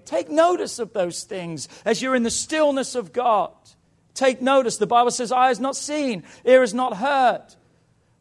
Take 0.06 0.30
notice 0.30 0.80
of 0.80 0.94
those 0.94 1.24
things 1.24 1.70
as 1.86 2.02
you're 2.02 2.16
in 2.16 2.24
the 2.24 2.32
stillness 2.32 2.96
of 2.96 3.14
God. 3.14 3.52
Take 4.16 4.42
notice. 4.42 4.78
The 4.78 4.88
Bible 4.88 5.12
says, 5.12 5.32
Eye 5.32 5.50
has 5.50 5.60
not 5.60 5.76
seen, 5.76 6.24
ear 6.46 6.62
has 6.62 6.74
not 6.74 6.98
heard. 6.98 7.46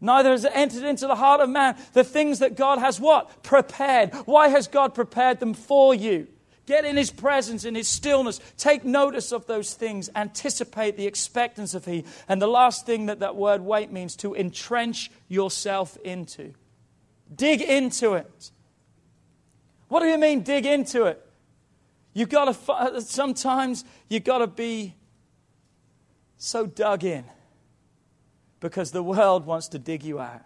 Neither 0.01 0.31
has 0.31 0.45
it 0.45 0.53
entered 0.55 0.85
into 0.85 1.07
the 1.07 1.17
heart 1.17 1.41
of 1.41 1.49
man 1.49 1.77
the 1.93 2.05
things 2.05 2.39
that 2.39 2.57
God 2.57 2.79
has 2.79 3.01
what? 3.01 3.43
Prepared. 3.43 4.15
Why 4.27 4.49
has 4.49 4.69
God 4.69 4.95
prepared 4.95 5.41
them 5.41 5.55
for 5.55 5.95
you? 5.95 6.29
Get 6.69 6.85
in 6.85 6.99
his 6.99 7.11
presence, 7.11 7.65
in 7.65 7.75
his 7.75 7.89
stillness. 7.89 8.43
Take 8.59 8.85
notice 8.85 9.33
of 9.33 9.47
those 9.47 9.73
things. 9.73 10.11
Anticipate 10.15 10.99
the 10.99 11.07
expectance 11.07 11.73
of 11.73 11.87
he. 11.87 12.05
And 12.29 12.43
the 12.43 12.47
last 12.47 12.85
thing 12.85 13.07
that 13.07 13.21
that 13.21 13.37
word 13.37 13.63
wait 13.63 13.91
means 13.91 14.15
to 14.17 14.35
entrench 14.35 15.11
yourself 15.29 15.97
into. 16.05 16.53
Dig 17.35 17.63
into 17.63 18.13
it. 18.13 18.51
What 19.89 20.01
do 20.01 20.09
you 20.09 20.19
mean, 20.19 20.43
dig 20.43 20.67
into 20.67 21.05
it? 21.05 21.27
You've 22.13 22.29
got 22.29 22.55
to, 22.55 23.01
sometimes 23.01 23.87
you've 24.11 24.25
got 24.25 24.39
to 24.41 24.47
be 24.47 24.95
so 26.37 26.67
dug 26.67 27.03
in 27.03 27.25
because 28.61 28.91
the 28.91 29.03
world 29.03 29.47
wants 29.47 29.69
to 29.69 29.79
dig 29.79 30.05
you 30.05 30.21
out. 30.21 30.43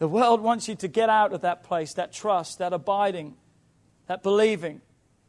The 0.00 0.08
world 0.08 0.42
wants 0.42 0.68
you 0.68 0.74
to 0.74 0.88
get 0.88 1.08
out 1.08 1.32
of 1.32 1.40
that 1.40 1.62
place, 1.62 1.94
that 1.94 2.12
trust, 2.12 2.58
that 2.58 2.74
abiding, 2.74 3.34
that 4.08 4.22
believing. 4.22 4.80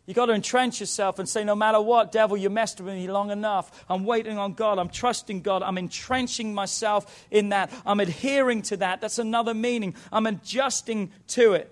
You've 0.08 0.16
got 0.16 0.26
to 0.26 0.34
entrench 0.34 0.80
yourself 0.80 1.20
and 1.20 1.30
say, 1.30 1.44
no 1.44 1.54
matter 1.54 1.80
what, 1.80 2.12
devil, 2.12 2.36
you 2.36 2.50
messed 2.50 2.82
with 2.82 2.96
me 2.96 3.08
long 3.08 3.30
enough. 3.30 3.86
I'm 3.88 4.06
waiting 4.06 4.40
on 4.40 4.54
God. 4.54 4.80
I'm 4.80 4.90
trusting 4.90 5.44
God. 5.44 5.62
I'm 5.62 5.78
entrenching 5.78 6.52
myself 6.52 7.28
in 7.30 7.50
that. 7.50 7.72
I'm 7.86 8.00
adhering 8.00 8.64
to 8.64 8.78
that. 8.78 9.02
That's 9.02 9.20
another 9.20 9.54
meaning. 9.54 9.94
I'm 10.12 10.26
adjusting 10.26 11.12
to 11.28 11.54
it. 11.54 11.72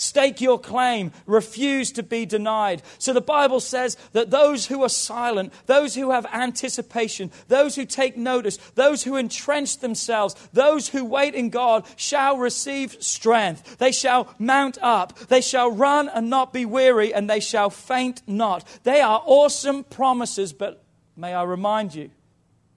Stake 0.00 0.40
your 0.40 0.60
claim. 0.60 1.10
Refuse 1.26 1.90
to 1.90 2.04
be 2.04 2.24
denied. 2.24 2.82
So 2.98 3.12
the 3.12 3.20
Bible 3.20 3.58
says 3.58 3.96
that 4.12 4.30
those 4.30 4.66
who 4.66 4.84
are 4.84 4.88
silent, 4.88 5.52
those 5.66 5.96
who 5.96 6.12
have 6.12 6.24
anticipation, 6.26 7.32
those 7.48 7.74
who 7.74 7.84
take 7.84 8.16
notice, 8.16 8.58
those 8.76 9.02
who 9.02 9.16
entrench 9.16 9.78
themselves, 9.78 10.36
those 10.52 10.90
who 10.90 11.04
wait 11.04 11.34
in 11.34 11.50
God 11.50 11.84
shall 11.96 12.38
receive 12.38 12.96
strength. 13.02 13.78
They 13.78 13.90
shall 13.90 14.32
mount 14.38 14.78
up. 14.80 15.18
They 15.18 15.40
shall 15.40 15.68
run 15.68 16.08
and 16.08 16.30
not 16.30 16.52
be 16.52 16.64
weary, 16.64 17.12
and 17.12 17.28
they 17.28 17.40
shall 17.40 17.68
faint 17.68 18.22
not. 18.24 18.64
They 18.84 19.00
are 19.00 19.20
awesome 19.26 19.82
promises, 19.82 20.52
but 20.52 20.80
may 21.16 21.34
I 21.34 21.42
remind 21.42 21.96
you, 21.96 22.10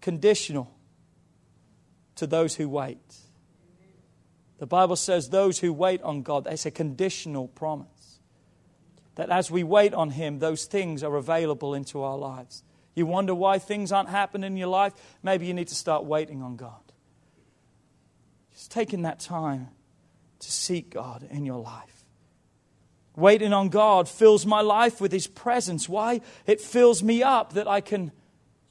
conditional 0.01 0.71
to 2.15 2.25
those 2.25 2.55
who 2.55 2.67
wait. 2.67 2.97
The 4.61 4.67
Bible 4.67 4.95
says 4.95 5.29
those 5.31 5.57
who 5.57 5.73
wait 5.73 6.03
on 6.03 6.21
God, 6.21 6.45
it's 6.45 6.67
a 6.67 6.71
conditional 6.71 7.47
promise. 7.47 8.19
That 9.15 9.31
as 9.31 9.49
we 9.49 9.63
wait 9.63 9.91
on 9.95 10.11
Him, 10.11 10.37
those 10.37 10.65
things 10.65 11.01
are 11.01 11.15
available 11.15 11.73
into 11.73 12.03
our 12.03 12.15
lives. 12.15 12.61
You 12.93 13.07
wonder 13.07 13.33
why 13.33 13.57
things 13.57 13.91
aren't 13.91 14.09
happening 14.09 14.51
in 14.51 14.57
your 14.57 14.67
life? 14.67 14.93
Maybe 15.23 15.47
you 15.47 15.55
need 15.55 15.69
to 15.69 15.75
start 15.75 16.05
waiting 16.05 16.43
on 16.43 16.57
God. 16.57 16.79
Just 18.53 18.69
taking 18.69 19.01
that 19.01 19.19
time 19.19 19.69
to 20.37 20.51
seek 20.51 20.91
God 20.91 21.27
in 21.31 21.43
your 21.43 21.59
life. 21.59 22.05
Waiting 23.15 23.53
on 23.53 23.69
God 23.69 24.07
fills 24.07 24.45
my 24.45 24.61
life 24.61 25.01
with 25.01 25.11
His 25.11 25.25
presence. 25.25 25.89
Why? 25.89 26.21
It 26.45 26.61
fills 26.61 27.01
me 27.01 27.23
up 27.23 27.53
that 27.53 27.67
I 27.67 27.81
can 27.81 28.11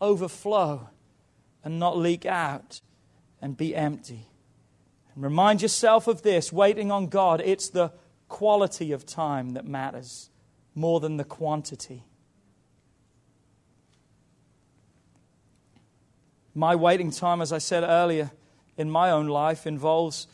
overflow 0.01 0.89
and 1.65 1.81
not 1.81 1.99
leak 1.99 2.27
out 2.27 2.81
and 3.43 3.57
be 3.57 3.75
empty. 3.75 4.29
And 5.15 5.25
remind 5.25 5.63
yourself 5.63 6.07
of 6.07 6.23
this 6.23 6.53
waiting 6.53 6.91
on 6.91 7.09
God, 7.09 7.41
it's 7.45 7.69
the 7.69 7.93
quality 8.29 8.93
of 8.93 9.05
time 9.05 9.51
that 9.51 9.67
matters 9.67 10.31
more 10.75 11.01
than 11.01 11.17
the 11.17 11.25
quantity. 11.25 12.05
My 16.55 16.75
waiting 16.75 17.11
time, 17.11 17.41
as 17.41 17.53
I 17.53 17.59
said 17.59 17.85
earlier, 17.85 18.31
in 18.77 18.91
my 18.91 19.11
own 19.11 19.29
life 19.29 19.67
involves 19.67 20.27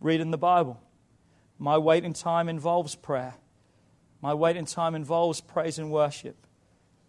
reading 0.00 0.30
the 0.30 0.38
Bible. 0.38 0.80
My 1.58 1.78
waiting 1.78 2.12
time 2.12 2.48
involves 2.48 2.94
prayer. 2.94 3.34
My 4.20 4.34
waiting 4.34 4.66
time 4.66 4.94
involves 4.94 5.40
praise 5.40 5.78
and 5.78 5.90
worship. 5.90 6.36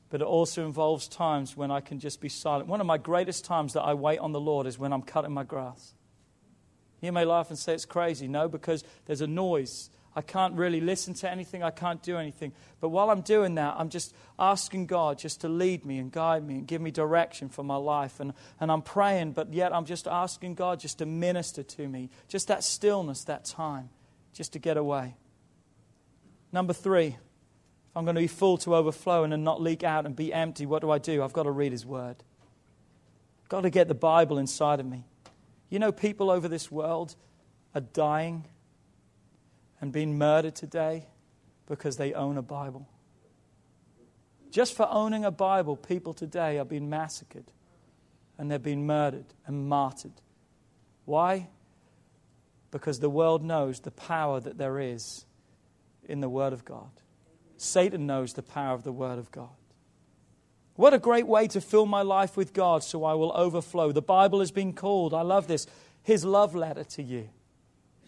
But 0.10 0.22
it 0.22 0.26
also 0.26 0.66
involves 0.66 1.08
times 1.08 1.56
when 1.56 1.70
I 1.70 1.82
can 1.82 2.00
just 2.00 2.20
be 2.20 2.30
silent. 2.30 2.68
One 2.68 2.82
of 2.82 2.88
my 2.88 2.98
greatest 2.98 3.46
times 3.46 3.74
that 3.74 3.82
I 3.82 3.94
wait 3.94 4.20
on 4.20 4.32
the 4.32 4.40
Lord 4.40 4.66
is 4.66 4.80
when 4.80 4.92
I'm 4.92 5.04
cutting 5.04 5.32
my 5.32 5.44
grass. 5.44 5.94
You 7.02 7.12
may 7.12 7.26
laugh 7.26 7.50
and 7.50 7.58
say 7.58 7.74
it's 7.74 7.86
crazy. 7.86 8.28
No, 8.28 8.48
because 8.48 8.84
there's 9.06 9.22
a 9.22 9.28
noise. 9.28 9.90
I 10.16 10.22
can't 10.22 10.56
really 10.56 10.82
listen 10.82 11.14
to 11.16 11.30
anything. 11.30 11.64
I 11.64 11.72
can't 11.72 12.02
do 12.02 12.18
anything. 12.18 12.52
But 12.82 12.90
while 12.90 13.10
I'm 13.10 13.22
doing 13.22 13.56
that, 13.56 13.76
I'm 13.78 13.90
just 13.90 14.14
asking 14.38 14.88
God 14.88 15.18
just 15.18 15.42
to 15.42 15.50
lead 15.50 15.86
me 15.86 15.98
and 15.98 16.12
guide 16.12 16.46
me 16.46 16.56
and 16.56 16.68
give 16.68 16.82
me 16.82 16.92
direction 16.92 17.48
for 17.48 17.64
my 17.64 17.76
life. 17.76 18.20
And, 18.20 18.34
and 18.60 18.72
I'm 18.72 18.82
praying, 18.82 19.34
but 19.34 19.54
yet 19.54 19.74
I'm 19.74 19.86
just 19.86 20.08
asking 20.08 20.56
God 20.56 20.80
just 20.80 20.98
to 20.98 21.06
minister 21.06 21.64
to 21.64 21.88
me. 21.88 22.10
Just 22.28 22.48
that 22.48 22.64
stillness, 22.64 23.24
that 23.26 23.46
time, 23.46 23.90
just 24.34 24.54
to 24.54 24.60
get 24.60 24.78
away. 24.78 25.16
Number 26.52 26.74
three, 26.74 27.08
if 27.90 27.96
I'm 27.96 28.04
going 28.04 28.16
to 28.16 28.22
be 28.22 28.28
full 28.28 28.58
to 28.60 28.76
overflowing 28.76 29.32
and 29.32 29.44
not 29.44 29.62
leak 29.62 29.84
out 29.84 30.06
and 30.06 30.16
be 30.16 30.34
empty, 30.34 30.66
what 30.66 30.82
do 30.82 30.90
I 30.90 30.98
do? 30.98 31.24
I've 31.24 31.34
got 31.34 31.44
to 31.44 31.52
read 31.52 31.72
His 31.72 31.86
Word. 31.86 32.18
I've 33.44 33.50
got 33.50 33.62
to 33.62 33.70
get 33.70 33.88
the 33.88 33.96
Bible 33.96 34.38
inside 34.38 34.80
of 34.80 34.86
me. 34.86 35.06
You 35.70 35.80
know, 35.80 35.92
people 35.92 36.32
over 36.32 36.48
this 36.48 36.72
world 36.72 37.16
are 37.76 37.82
dying 37.82 38.46
and 39.82 39.92
being 39.92 40.18
murdered 40.18 40.56
today 40.56 41.06
because 41.68 41.98
they 41.98 42.14
own 42.14 42.38
a 42.38 42.42
Bible. 42.42 42.88
Just 44.52 44.76
for 44.76 44.88
owning 44.90 45.26
a 45.26 45.32
Bible, 45.32 45.76
people 45.76 46.14
today 46.14 46.58
are 46.58 46.66
being 46.66 46.90
massacred 46.90 47.46
and 48.38 48.50
they're 48.50 48.58
being 48.58 48.88
murdered 48.88 49.26
and 49.46 49.70
martyred. 49.70 50.22
Why? 51.06 51.50
Because 52.72 53.00
the 53.00 53.10
world 53.10 53.44
knows 53.44 53.82
the 53.82 53.92
power 53.92 54.40
that 54.40 54.58
there 54.58 54.80
is 54.80 55.26
in 56.06 56.22
the 56.22 56.30
Word 56.30 56.54
of 56.54 56.66
God. 56.66 56.90
Satan 57.58 58.08
knows 58.08 58.34
the 58.34 58.42
power 58.42 58.74
of 58.74 58.84
the 58.84 58.92
Word 58.92 59.20
of 59.20 59.32
God. 59.32 59.50
What 60.80 60.94
a 60.94 60.98
great 60.98 61.28
way 61.28 61.50
to 61.50 61.60
fill 61.60 61.86
my 61.86 62.04
life 62.04 62.38
with 62.38 62.54
God 62.54 62.86
so 62.86 63.04
I 63.04 63.14
will 63.14 63.34
overflow. 63.36 63.92
The 63.92 64.02
Bible 64.02 64.40
has 64.40 64.50
been 64.50 64.72
called, 64.72 65.14
I 65.14 65.24
love 65.24 65.46
this, 65.46 65.68
his 66.04 66.24
love 66.24 66.56
letter 66.56 66.86
to 66.86 67.04
you. 67.04 67.28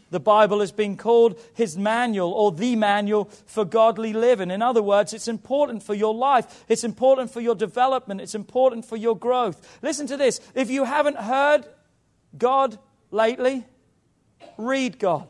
The 0.09 0.21
Bible 0.21 0.61
has 0.61 0.71
been 0.71 0.95
called 0.95 1.37
his 1.53 1.77
manual 1.77 2.31
or 2.31 2.53
the 2.53 2.77
manual 2.77 3.25
for 3.45 3.65
godly 3.65 4.13
living. 4.13 4.49
In 4.49 4.61
other 4.61 4.81
words, 4.81 5.11
it's 5.11 5.27
important 5.27 5.83
for 5.83 5.93
your 5.93 6.15
life, 6.15 6.63
it's 6.69 6.85
important 6.85 7.29
for 7.29 7.41
your 7.41 7.55
development, 7.55 8.21
it's 8.21 8.35
important 8.35 8.85
for 8.85 8.95
your 8.95 9.17
growth. 9.17 9.79
Listen 9.81 10.07
to 10.07 10.15
this 10.15 10.39
if 10.55 10.69
you 10.69 10.85
haven't 10.85 11.17
heard 11.17 11.65
God 12.37 12.79
lately, 13.11 13.65
read 14.57 14.97
God. 14.97 15.27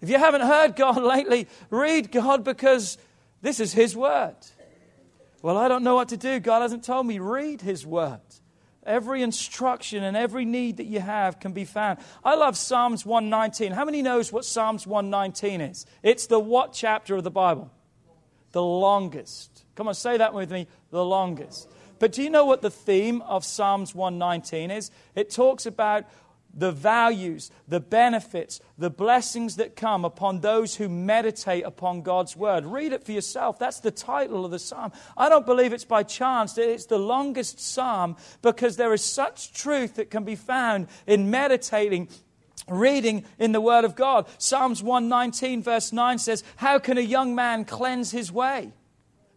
If 0.00 0.08
you 0.08 0.16
haven't 0.16 0.40
heard 0.40 0.76
God 0.76 0.96
lately, 1.02 1.46
read 1.68 2.10
God 2.10 2.42
because 2.42 2.96
this 3.42 3.60
is 3.60 3.74
His 3.74 3.94
Word. 3.94 4.36
Well, 5.42 5.58
I 5.58 5.68
don't 5.68 5.82
know 5.82 5.96
what 5.96 6.08
to 6.10 6.16
do. 6.16 6.40
God 6.40 6.62
hasn't 6.62 6.84
told 6.84 7.06
me. 7.06 7.18
Read 7.18 7.60
His 7.60 7.84
Word. 7.84 8.20
Every 8.84 9.22
instruction 9.22 10.02
and 10.02 10.16
every 10.16 10.44
need 10.44 10.78
that 10.78 10.86
you 10.86 11.00
have 11.00 11.38
can 11.38 11.52
be 11.52 11.64
found. 11.64 11.98
I 12.24 12.34
love 12.34 12.56
Psalms 12.56 13.04
119. 13.06 13.72
How 13.72 13.84
many 13.84 14.02
knows 14.02 14.32
what 14.32 14.44
Psalms 14.44 14.86
119 14.86 15.60
is? 15.60 15.86
It's 16.02 16.26
the 16.26 16.40
what 16.40 16.72
chapter 16.72 17.14
of 17.16 17.22
the 17.22 17.30
Bible? 17.30 17.70
The 18.52 18.62
longest. 18.62 19.64
Come 19.76 19.88
on, 19.88 19.94
say 19.94 20.16
that 20.16 20.34
with 20.34 20.50
me. 20.50 20.66
The 20.90 21.04
longest. 21.04 21.68
But 22.00 22.10
do 22.10 22.22
you 22.22 22.30
know 22.30 22.44
what 22.44 22.62
the 22.62 22.70
theme 22.70 23.22
of 23.22 23.44
Psalms 23.44 23.94
119 23.94 24.72
is? 24.72 24.90
It 25.14 25.30
talks 25.30 25.66
about 25.66 26.04
the 26.54 26.72
values, 26.72 27.50
the 27.66 27.80
benefits, 27.80 28.60
the 28.76 28.90
blessings 28.90 29.56
that 29.56 29.76
come 29.76 30.04
upon 30.04 30.40
those 30.40 30.76
who 30.76 30.88
meditate 30.88 31.64
upon 31.64 32.02
God's 32.02 32.36
word. 32.36 32.66
Read 32.66 32.92
it 32.92 33.04
for 33.04 33.12
yourself. 33.12 33.58
That's 33.58 33.80
the 33.80 33.90
title 33.90 34.44
of 34.44 34.50
the 34.50 34.58
psalm. 34.58 34.92
I 35.16 35.28
don't 35.28 35.46
believe 35.46 35.72
it's 35.72 35.84
by 35.84 36.02
chance. 36.02 36.54
That 36.54 36.70
it's 36.70 36.86
the 36.86 36.98
longest 36.98 37.60
psalm 37.60 38.16
because 38.42 38.76
there 38.76 38.92
is 38.92 39.04
such 39.04 39.52
truth 39.52 39.94
that 39.94 40.10
can 40.10 40.24
be 40.24 40.36
found 40.36 40.88
in 41.06 41.30
meditating 41.30 42.08
reading 42.68 43.24
in 43.38 43.52
the 43.52 43.60
Word 43.60 43.84
of 43.84 43.96
God. 43.96 44.26
Psalms 44.38 44.82
119, 44.82 45.62
verse 45.62 45.92
9 45.92 46.18
says, 46.18 46.44
How 46.56 46.78
can 46.78 46.96
a 46.96 47.02
young 47.02 47.34
man 47.34 47.64
cleanse 47.64 48.12
his 48.12 48.30
way? 48.30 48.72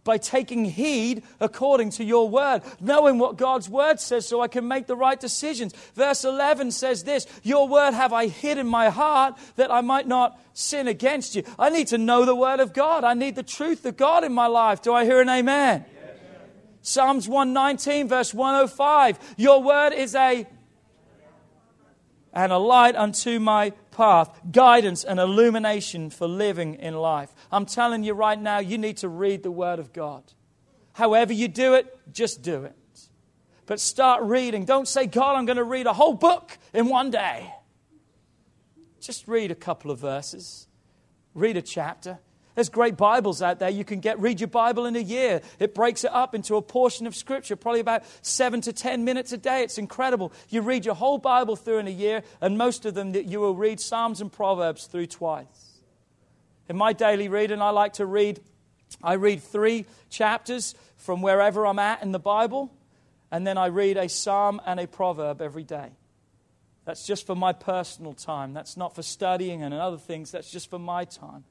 By 0.05 0.17
taking 0.17 0.63
heed 0.63 1.23
according 1.41 1.89
to 1.89 2.05
your 2.05 2.29
word, 2.29 2.61
knowing 2.79 3.17
what 3.17 3.35
God's 3.35 3.67
word 3.67 3.99
says 3.99 4.25
so 4.25 4.39
I 4.39 4.47
can 4.47 4.65
make 4.65 4.87
the 4.87 4.95
right 4.95 5.19
decisions. 5.19 5.73
Verse 5.95 6.23
11 6.23 6.71
says 6.71 7.03
this 7.03 7.27
Your 7.43 7.67
word 7.67 7.93
have 7.93 8.13
I 8.13 8.27
hid 8.27 8.57
in 8.57 8.67
my 8.67 8.89
heart 8.89 9.37
that 9.57 9.69
I 9.69 9.81
might 9.81 10.07
not 10.07 10.39
sin 10.53 10.87
against 10.87 11.35
you. 11.35 11.43
I 11.59 11.69
need 11.69 11.87
to 11.87 11.97
know 11.97 12.23
the 12.23 12.35
word 12.35 12.61
of 12.61 12.71
God. 12.71 13.03
I 13.03 13.15
need 13.15 13.35
the 13.35 13.43
truth 13.43 13.85
of 13.85 13.97
God 13.97 14.23
in 14.23 14.31
my 14.31 14.47
life. 14.47 14.81
Do 14.81 14.93
I 14.93 15.03
hear 15.03 15.19
an 15.19 15.27
amen? 15.27 15.83
Psalms 16.81 17.27
119, 17.27 18.07
verse 18.07 18.33
105 18.33 19.35
Your 19.37 19.61
word 19.61 19.91
is 19.91 20.15
a 20.15 20.47
and 22.31 22.51
a 22.51 22.57
light 22.57 22.95
unto 22.95 23.39
my 23.39 23.71
path, 23.95 24.39
guidance 24.51 25.03
and 25.03 25.19
illumination 25.19 26.09
for 26.09 26.27
living 26.27 26.75
in 26.75 26.95
life. 26.95 27.33
I'm 27.51 27.65
telling 27.65 28.03
you 28.03 28.13
right 28.13 28.39
now, 28.39 28.59
you 28.59 28.77
need 28.77 28.97
to 28.97 29.09
read 29.09 29.43
the 29.43 29.51
Word 29.51 29.79
of 29.79 29.93
God. 29.93 30.23
However 30.93 31.33
you 31.33 31.47
do 31.47 31.73
it, 31.73 31.97
just 32.11 32.41
do 32.41 32.63
it. 32.65 32.75
But 33.65 33.79
start 33.79 34.21
reading. 34.23 34.65
Don't 34.65 34.87
say, 34.87 35.07
God, 35.07 35.35
I'm 35.35 35.45
going 35.45 35.57
to 35.57 35.63
read 35.63 35.87
a 35.87 35.93
whole 35.93 36.13
book 36.13 36.57
in 36.73 36.87
one 36.87 37.09
day. 37.09 37.51
Just 38.99 39.27
read 39.27 39.51
a 39.51 39.55
couple 39.55 39.91
of 39.91 39.99
verses. 39.99 40.67
Read 41.33 41.57
a 41.57 41.61
chapter. 41.61 42.19
There's 42.55 42.69
great 42.69 42.95
Bibles 42.95 43.41
out 43.41 43.59
there. 43.59 43.69
You 43.69 43.83
can 43.83 43.99
get 43.99 44.17
read 44.19 44.39
your 44.39 44.47
Bible 44.47 44.85
in 44.85 44.95
a 44.95 44.99
year. 44.99 45.41
It 45.59 45.75
breaks 45.75 46.05
it 46.05 46.11
up 46.11 46.33
into 46.33 46.55
a 46.55 46.61
portion 46.61 47.05
of 47.05 47.13
Scripture, 47.13 47.57
probably 47.57 47.81
about 47.81 48.03
seven 48.21 48.61
to 48.61 48.71
ten 48.71 49.03
minutes 49.03 49.33
a 49.33 49.37
day. 49.37 49.63
It's 49.63 49.77
incredible. 49.77 50.31
You 50.49 50.61
read 50.61 50.85
your 50.85 50.95
whole 50.95 51.17
Bible 51.17 51.57
through 51.57 51.79
in 51.79 51.87
a 51.87 51.91
year, 51.91 52.23
and 52.39 52.57
most 52.57 52.85
of 52.85 52.93
them 52.93 53.11
that 53.11 53.25
you 53.25 53.41
will 53.41 53.55
read 53.55 53.81
Psalms 53.81 54.21
and 54.21 54.31
Proverbs 54.31 54.85
through 54.85 55.07
twice. 55.07 55.81
In 56.69 56.77
my 56.77 56.93
daily 56.93 57.27
reading, 57.27 57.61
I 57.61 57.71
like 57.71 57.93
to 57.93 58.05
read. 58.05 58.39
I 59.03 59.13
read 59.13 59.43
three 59.43 59.85
chapters 60.09 60.75
from 60.95 61.21
wherever 61.21 61.67
I'm 61.67 61.79
at 61.79 62.03
in 62.03 62.13
the 62.13 62.19
Bible, 62.19 62.73
and 63.31 63.45
then 63.45 63.57
I 63.57 63.65
read 63.65 63.97
a 63.97 64.07
psalm 64.07 64.61
and 64.65 64.79
a 64.79 64.87
proverb 64.87 65.41
every 65.41 65.63
day. 65.63 65.89
That's 66.85 67.05
just 67.05 67.27
for 67.27 67.35
my 67.35 67.51
personal 67.51 68.13
time. 68.13 68.53
That's 68.53 68.77
not 68.77 68.95
for 68.95 69.01
studying 69.01 69.61
and 69.61 69.73
other 69.73 69.97
things. 69.97 70.31
That's 70.31 70.49
just 70.49 70.69
for 70.69 70.79
my 70.79 71.03
time 71.03 71.43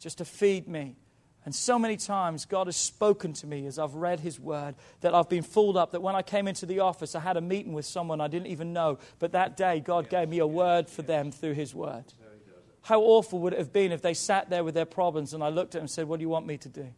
just 0.00 0.18
to 0.18 0.24
feed 0.24 0.66
me. 0.66 0.96
And 1.44 1.54
so 1.54 1.78
many 1.78 1.96
times 1.96 2.44
God 2.44 2.66
has 2.66 2.76
spoken 2.76 3.32
to 3.34 3.46
me 3.46 3.66
as 3.66 3.78
I've 3.78 3.94
read 3.94 4.20
His 4.20 4.38
Word 4.38 4.74
that 5.00 5.14
I've 5.14 5.28
been 5.28 5.42
fooled 5.42 5.76
up. 5.76 5.92
That 5.92 6.02
when 6.02 6.14
I 6.14 6.22
came 6.22 6.48
into 6.48 6.66
the 6.66 6.80
office, 6.80 7.14
I 7.14 7.20
had 7.20 7.36
a 7.36 7.40
meeting 7.40 7.72
with 7.72 7.86
someone 7.86 8.20
I 8.20 8.28
didn't 8.28 8.48
even 8.48 8.72
know. 8.72 8.98
But 9.18 9.32
that 9.32 9.56
day, 9.56 9.80
God 9.80 10.10
gave 10.10 10.28
me 10.28 10.38
a 10.38 10.46
word 10.46 10.90
for 10.90 11.02
them 11.02 11.30
through 11.30 11.54
His 11.54 11.74
Word. 11.74 12.04
How 12.82 13.00
awful 13.00 13.38
would 13.40 13.52
it 13.52 13.58
have 13.58 13.72
been 13.72 13.92
if 13.92 14.02
they 14.02 14.14
sat 14.14 14.50
there 14.50 14.64
with 14.64 14.74
their 14.74 14.86
problems 14.86 15.34
and 15.34 15.42
I 15.42 15.48
looked 15.48 15.74
at 15.74 15.78
them 15.78 15.82
and 15.82 15.90
said, 15.90 16.08
What 16.08 16.18
do 16.18 16.22
you 16.22 16.28
want 16.28 16.46
me 16.46 16.58
to 16.58 16.68
do? 16.68 16.88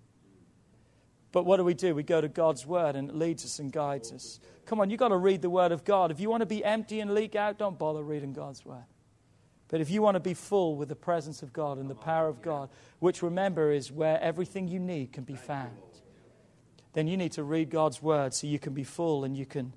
But 1.33 1.45
what 1.45 1.57
do 1.57 1.65
we 1.65 1.75
do? 1.75 1.95
We 1.95 2.03
go 2.03 2.21
to 2.21 2.29
God's 2.29 2.67
Word 2.67 2.95
and 2.95 3.11
it 3.11 3.17
leads 3.17 3.45
us 3.45 3.59
and 3.59 3.73
guides 3.73 4.13
us. 4.13 4.39
Come 4.67 4.81
on, 4.81 4.91
you've 4.91 5.01
got 5.01 5.09
to 5.09 5.17
read 5.17 5.43
the 5.43 5.51
Word 5.51 5.73
of 5.73 5.85
God. 5.85 6.11
If 6.11 6.21
you 6.21 6.29
want 6.29 6.43
to 6.43 6.47
be 6.47 6.65
empty 6.65 7.01
and 7.01 7.15
leak 7.15 7.35
out, 7.35 7.59
don't 7.59 7.79
bother 7.79 8.03
reading 8.03 8.33
God's 8.33 8.65
Word. 8.65 8.85
But 9.73 9.81
if 9.81 9.89
you 9.89 10.03
want 10.03 10.17
to 10.17 10.21
be 10.21 10.35
full 10.35 10.77
with 10.77 10.91
the 10.91 10.95
presence 10.95 11.43
of 11.43 11.55
God 11.55 11.79
and 11.79 11.89
the 11.89 11.95
power 11.95 12.29
of 12.29 12.43
God, 12.43 12.69
which 12.99 13.23
remember 13.23 13.73
is 13.73 13.91
where 13.91 14.21
everything 14.21 14.69
you 14.69 14.79
need 14.79 15.15
can 15.15 15.25
be 15.25 15.35
found, 15.35 15.73
then 16.93 17.07
you 17.07 17.17
need 17.17 17.33
to 17.33 17.43
read 17.43 17.71
God's 17.71 18.03
word 18.03 18.35
so 18.35 18.47
you 18.47 18.59
can 18.59 18.75
be 18.75 18.85
full 18.85 19.25
and 19.25 19.35
you 19.35 19.47
can 19.47 19.73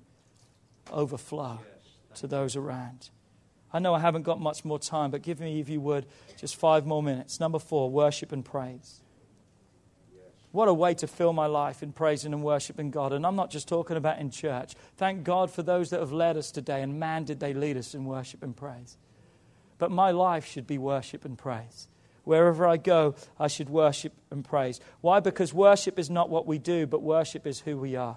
overflow 0.92 1.60
to 2.16 2.26
those 2.26 2.56
around. 2.56 3.08
I 3.72 3.78
know 3.78 3.94
I 3.94 4.00
haven't 4.00 4.24
got 4.24 4.38
much 4.38 4.66
more 4.66 4.78
time, 4.78 5.10
but 5.10 5.22
give 5.22 5.40
me, 5.40 5.60
if 5.60 5.70
you 5.70 5.80
would, 5.80 6.04
just 6.38 6.56
five 6.56 6.84
more 6.84 7.02
minutes. 7.02 7.40
Number 7.40 7.58
four, 7.58 7.90
worship 7.90 8.32
and 8.32 8.44
praise. 8.44 9.00
What 10.52 10.68
a 10.68 10.74
way 10.74 10.92
to 10.92 11.06
fill 11.06 11.32
my 11.32 11.46
life 11.46 11.82
in 11.82 11.92
praising 11.92 12.34
and 12.34 12.42
worshiping 12.42 12.90
God. 12.90 13.14
And 13.14 13.24
I'm 13.24 13.34
not 13.34 13.50
just 13.50 13.66
talking 13.66 13.96
about 13.96 14.18
in 14.18 14.30
church. 14.30 14.74
Thank 14.98 15.24
God 15.24 15.50
for 15.50 15.62
those 15.62 15.88
that 15.88 16.00
have 16.00 16.12
led 16.12 16.36
us 16.36 16.50
today, 16.50 16.82
and 16.82 17.00
man, 17.00 17.24
did 17.24 17.40
they 17.40 17.54
lead 17.54 17.78
us 17.78 17.94
in 17.94 18.04
worship 18.04 18.42
and 18.42 18.54
praise. 18.54 18.98
But 19.78 19.90
my 19.90 20.10
life 20.10 20.46
should 20.46 20.66
be 20.66 20.78
worship 20.78 21.24
and 21.24 21.36
praise. 21.36 21.88
Wherever 22.24 22.66
I 22.66 22.76
go, 22.76 23.14
I 23.38 23.46
should 23.46 23.68
worship 23.68 24.12
and 24.30 24.44
praise. 24.44 24.80
Why? 25.00 25.20
Because 25.20 25.54
worship 25.54 25.98
is 25.98 26.10
not 26.10 26.28
what 26.28 26.46
we 26.46 26.58
do, 26.58 26.86
but 26.86 27.02
worship 27.02 27.46
is 27.46 27.60
who 27.60 27.76
we 27.76 27.94
are. 27.94 28.16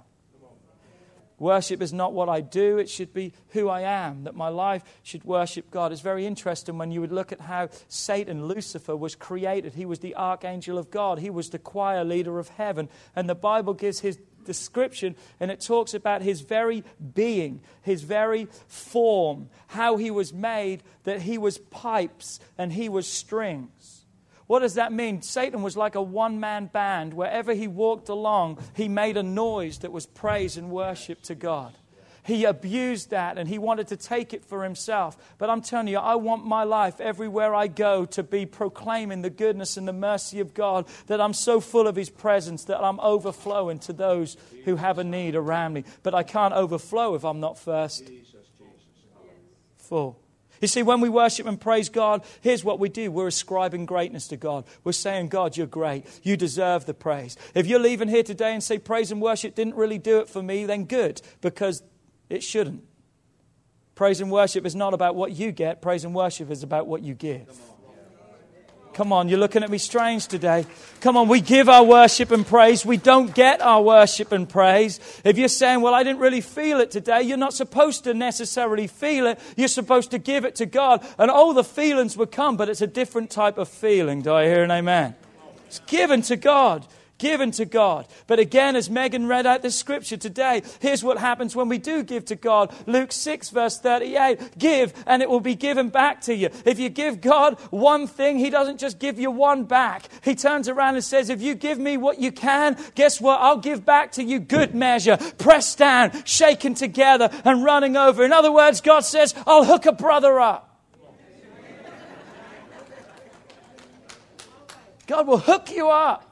Worship 1.40 1.82
is 1.82 1.94
not 1.94 2.12
what 2.12 2.28
I 2.28 2.42
do, 2.42 2.78
it 2.78 2.90
should 2.90 3.14
be 3.14 3.34
who 3.50 3.70
I 3.70 3.82
am, 3.82 4.26
that 4.26 4.36
my 4.36 4.50
life 4.50 4.84
should 5.04 5.24
worship 5.24 5.72
God. 5.72 5.94
It's 5.94 6.02
very 6.02 6.26
interesting 6.26 6.78
when 6.78 6.92
you 6.92 7.00
would 7.00 7.14
look 7.14 7.32
at 7.32 7.40
how 7.40 7.70
Satan, 7.88 8.46
Lucifer, 8.46 8.96
was 8.96 9.16
created. 9.16 9.74
He 9.74 9.86
was 9.86 10.00
the 10.00 10.16
archangel 10.16 10.78
of 10.78 10.92
God, 10.92 11.20
he 11.20 11.30
was 11.30 11.50
the 11.50 11.60
choir 11.60 12.04
leader 12.04 12.40
of 12.40 12.50
heaven. 12.50 12.90
And 13.16 13.30
the 13.30 13.36
Bible 13.36 13.74
gives 13.74 14.02
his 14.02 14.20
description, 14.50 15.16
and 15.40 15.52
it 15.52 15.62
talks 15.62 15.94
about 15.94 16.24
his 16.24 16.42
very 16.42 16.84
being, 17.14 17.62
his 17.84 18.02
very 18.02 18.48
form, 18.68 19.48
how 19.68 19.96
he 19.98 20.10
was 20.10 20.34
made, 20.34 20.82
that 21.04 21.22
he 21.22 21.38
was 21.38 21.60
pipes 21.60 22.40
and 22.58 22.74
he 22.74 22.90
was 22.90 23.06
strings. 23.08 24.06
What 24.48 24.62
does 24.62 24.74
that 24.74 24.92
mean? 24.92 25.22
Satan 25.22 25.62
was 25.62 25.78
like 25.78 25.94
a 25.94 26.02
one 26.02 26.40
man 26.40 26.66
band. 26.66 27.14
Wherever 27.14 27.54
he 27.54 27.68
walked 27.68 28.10
along, 28.10 28.58
he 28.74 28.90
made 28.90 29.16
a 29.16 29.22
noise 29.22 29.78
that 29.80 29.92
was 29.92 30.08
praise 30.08 30.58
and 30.58 30.72
worship 30.72 31.22
to 31.24 31.36
God. 31.36 31.72
He 32.30 32.46
abused 32.46 33.10
that 33.10 33.40
and 33.40 33.50
he 33.50 33.58
wanted 33.58 33.88
to 33.88 33.98
take 33.98 34.36
it 34.36 34.46
for 34.46 34.64
himself. 34.64 35.18
But 35.40 35.50
I'm 35.50 35.62
telling 35.62 35.88
you, 35.88 35.98
I 35.98 36.14
want 36.14 36.46
my 36.46 36.64
life 36.64 37.02
everywhere 37.02 37.56
I 37.56 37.66
go 37.66 38.06
to 38.06 38.22
be 38.22 38.46
proclaiming 38.46 39.24
the 39.24 39.32
goodness 39.32 39.78
and 39.78 39.88
the 39.88 39.94
mercy 39.94 40.40
of 40.40 40.54
God, 40.54 40.88
that 41.08 41.20
I'm 41.20 41.34
so 41.34 41.60
full 41.60 41.88
of 41.88 41.96
his 41.96 42.12
presence 42.12 42.66
that 42.66 42.84
I'm 42.84 43.00
overflowing 43.00 43.80
to 43.80 43.94
those 43.94 44.38
who 44.66 44.76
have 44.76 45.00
a 45.00 45.04
need 45.04 45.36
around 45.36 45.74
me. 45.74 45.86
But 46.04 46.14
I 46.14 46.22
can't 46.22 46.54
overflow 46.54 47.16
if 47.16 47.26
I'm 47.26 47.40
not 47.40 47.58
first 47.58 48.08
full. 49.78 50.20
You 50.62 50.68
see, 50.68 50.84
when 50.84 51.02
we 51.02 51.10
worship 51.10 51.48
and 51.48 51.60
praise 51.60 51.90
God, 51.90 52.24
here's 52.42 52.64
what 52.64 52.78
we 52.78 52.90
do. 52.90 53.10
We're 53.12 53.26
ascribing 53.26 53.88
greatness 53.88 54.28
to 54.28 54.38
God. 54.38 54.66
We're 54.84 54.92
saying, 54.92 55.30
God, 55.30 55.58
you're 55.58 55.66
great. 55.66 56.06
You 56.22 56.38
deserve 56.38 56.86
the 56.86 56.94
praise. 56.94 57.38
If 57.56 57.66
you're 57.66 57.80
leaving 57.80 58.08
here 58.08 58.22
today 58.22 58.54
and 58.54 58.62
say 58.62 58.78
praise 58.78 59.12
and 59.12 59.20
worship 59.20 59.56
didn't 59.56 59.76
really 59.76 59.98
do 59.98 60.20
it 60.20 60.30
for 60.30 60.44
me, 60.44 60.66
then 60.66 60.84
good, 60.84 61.24
because 61.42 61.82
it 62.30 62.44
shouldn't. 62.44 62.84
Praise 63.96 64.22
and 64.22 64.32
worship 64.32 64.66
is 64.66 64.76
not 64.76 64.94
about 64.94 65.16
what 65.16 65.34
you 65.34 65.52
get, 65.52 65.82
praise 65.82 66.06
and 66.06 66.16
worship 66.16 66.50
is 66.52 66.64
about 66.64 66.88
what 66.88 67.02
you 67.02 67.14
give. 67.14 67.60
Come 68.94 69.14
on, 69.14 69.30
you're 69.30 69.40
looking 69.40 69.64
at 69.64 69.70
me 69.70 69.78
strange 69.78 70.28
today. 70.28 70.66
Come 71.00 71.16
on, 71.16 71.28
we 71.28 71.42
give 71.42 71.70
our 71.70 71.84
worship 71.84 72.32
and 72.32 72.46
praise. 72.46 72.86
We 72.86 72.98
don't 72.98 73.34
get 73.34 73.62
our 73.62 73.82
worship 73.82 74.32
and 74.32 74.48
praise. 74.48 75.00
If 75.24 75.38
you're 75.38 75.48
saying, 75.48 75.82
well, 75.82 75.94
I 75.94 76.04
didn't 76.04 76.20
really 76.20 76.42
feel 76.42 76.80
it 76.80 76.92
today, 76.92 77.22
you're 77.22 77.38
not 77.38 77.54
supposed 77.54 78.04
to 78.06 78.14
necessarily 78.14 78.88
feel 78.88 79.28
it. 79.28 79.40
You're 79.56 79.70
supposed 79.70 80.12
to 80.12 80.18
give 80.18 80.44
it 80.44 80.56
to 80.56 80.66
God. 80.66 81.06
And 81.18 81.32
all 81.32 81.54
the 81.54 81.64
feelings 81.64 82.18
will 82.18 82.26
come, 82.26 82.58
but 82.58 82.68
it's 82.68 82.82
a 82.82 82.88
different 82.88 83.30
type 83.30 83.58
of 83.58 83.70
feeling. 83.70 84.22
Do 84.22 84.34
I 84.34 84.46
hear 84.46 84.64
an 84.64 84.72
amen? 84.72 85.16
It's 85.68 85.80
given 85.88 86.22
to 86.24 86.36
God 86.36 86.86
given 87.20 87.52
to 87.52 87.66
God. 87.66 88.08
But 88.26 88.40
again, 88.40 88.76
as 88.76 88.90
Megan 88.90 89.28
read 89.28 89.46
out 89.46 89.62
the 89.62 89.70
scripture 89.70 90.18
today, 90.18 90.64
here's 90.80 91.04
what 91.04 91.18
happens 91.18 91.56
when 91.56 91.70
we 91.70 91.78
do 91.78 92.02
give 92.02 92.26
to 92.26 92.36
God. 92.36 92.74
Luke 92.88 93.12
6, 93.12 93.50
verse 93.50 93.78
38 93.80 94.58
Give, 94.58 94.94
and 95.06 95.22
it 95.22 95.30
will 95.30 95.40
be 95.40 95.56
given 95.56 95.90
back 95.90 96.22
to 96.22 96.34
you. 96.34 96.50
If 96.66 96.80
you 96.80 96.90
give 96.90 97.22
God 97.22 97.60
one 97.70 98.08
thing, 98.08 98.40
He 98.40 98.50
doesn't 98.50 98.80
just 98.80 98.98
give 98.98 99.20
you 99.20 99.30
one 99.30 99.66
back. 99.66 100.08
He 100.24 100.34
turns 100.34 100.68
around 100.68 100.96
and 100.96 101.04
says, 101.04 101.30
If 101.30 101.42
you 101.42 101.54
give 101.54 101.78
me 101.78 101.98
what 101.98 102.20
you 102.20 102.32
can, 102.32 102.78
guess 102.96 103.22
what? 103.22 103.40
I'll 103.42 103.58
give 103.58 103.86
back 103.86 104.14
to 104.14 104.24
you 104.24 104.40
good 104.40 104.74
measure, 104.74 105.18
pressed 105.38 105.78
down, 105.78 106.24
shaken 106.24 106.74
together, 106.74 107.30
and 107.44 107.64
running 107.64 107.98
over. 107.98 108.24
In 108.24 108.34
other 108.34 108.52
words, 108.52 108.82
God 108.82 109.02
says, 109.02 109.36
I'll 109.46 109.66
hook 109.66 109.86
a 109.86 109.92
brother 109.92 110.40
up. 110.40 110.66
God 115.06 115.26
will 115.26 115.40
hook 115.40 115.72
you 115.72 115.90
up 115.90 116.29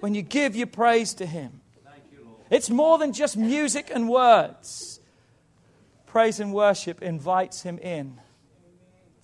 when 0.00 0.14
you 0.14 0.22
give 0.22 0.56
your 0.56 0.66
praise 0.66 1.14
to 1.14 1.26
Him. 1.26 1.60
It's 2.50 2.68
more 2.68 2.98
than 2.98 3.12
just 3.12 3.36
music 3.36 3.90
and 3.94 4.08
words. 4.08 5.00
Praise 6.06 6.40
and 6.40 6.52
worship 6.52 7.02
invites 7.02 7.62
Him 7.62 7.78
in 7.78 8.18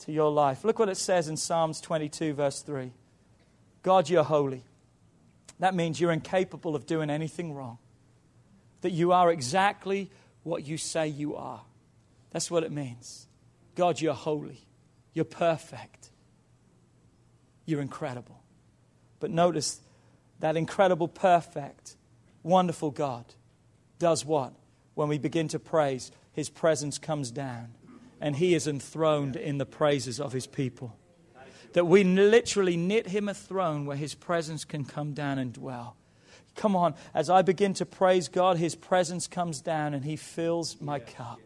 to 0.00 0.12
your 0.12 0.30
life. 0.30 0.64
Look 0.64 0.78
what 0.78 0.88
it 0.88 0.96
says 0.96 1.28
in 1.28 1.36
Psalms 1.36 1.80
22, 1.80 2.34
verse 2.34 2.62
3 2.62 2.92
God, 3.82 4.08
you're 4.08 4.24
holy. 4.24 4.62
That 5.58 5.74
means 5.74 6.00
you're 6.00 6.12
incapable 6.12 6.76
of 6.76 6.86
doing 6.86 7.08
anything 7.10 7.54
wrong, 7.54 7.78
that 8.82 8.90
you 8.90 9.12
are 9.12 9.30
exactly 9.32 10.10
what 10.42 10.66
you 10.66 10.76
say 10.78 11.08
you 11.08 11.34
are. 11.34 11.62
That's 12.30 12.50
what 12.50 12.62
it 12.62 12.70
means. 12.70 13.26
God, 13.74 14.00
you're 14.00 14.14
holy. 14.14 14.60
You're 15.14 15.24
perfect. 15.24 16.10
You're 17.64 17.80
incredible. 17.80 18.42
But 19.18 19.30
notice 19.30 19.80
that 20.40 20.56
incredible, 20.56 21.08
perfect, 21.08 21.96
wonderful 22.42 22.90
God 22.90 23.24
does 23.98 24.24
what? 24.24 24.52
When 24.94 25.08
we 25.08 25.18
begin 25.18 25.48
to 25.48 25.58
praise, 25.58 26.10
his 26.32 26.48
presence 26.48 26.98
comes 26.98 27.30
down 27.30 27.74
and 28.20 28.36
he 28.36 28.54
is 28.54 28.66
enthroned 28.66 29.36
in 29.36 29.58
the 29.58 29.66
praises 29.66 30.20
of 30.20 30.32
his 30.32 30.46
people. 30.46 30.96
That 31.72 31.84
we 31.86 32.04
literally 32.04 32.76
knit 32.76 33.08
him 33.08 33.28
a 33.28 33.34
throne 33.34 33.84
where 33.84 33.96
his 33.96 34.14
presence 34.14 34.64
can 34.64 34.84
come 34.84 35.12
down 35.12 35.38
and 35.38 35.52
dwell. 35.52 35.96
Come 36.54 36.74
on, 36.74 36.94
as 37.12 37.28
I 37.28 37.42
begin 37.42 37.74
to 37.74 37.84
praise 37.84 38.28
God, 38.28 38.56
his 38.56 38.74
presence 38.74 39.26
comes 39.26 39.60
down 39.60 39.92
and 39.92 40.04
he 40.04 40.16
fills 40.16 40.80
my 40.80 40.98
cup. 40.98 41.40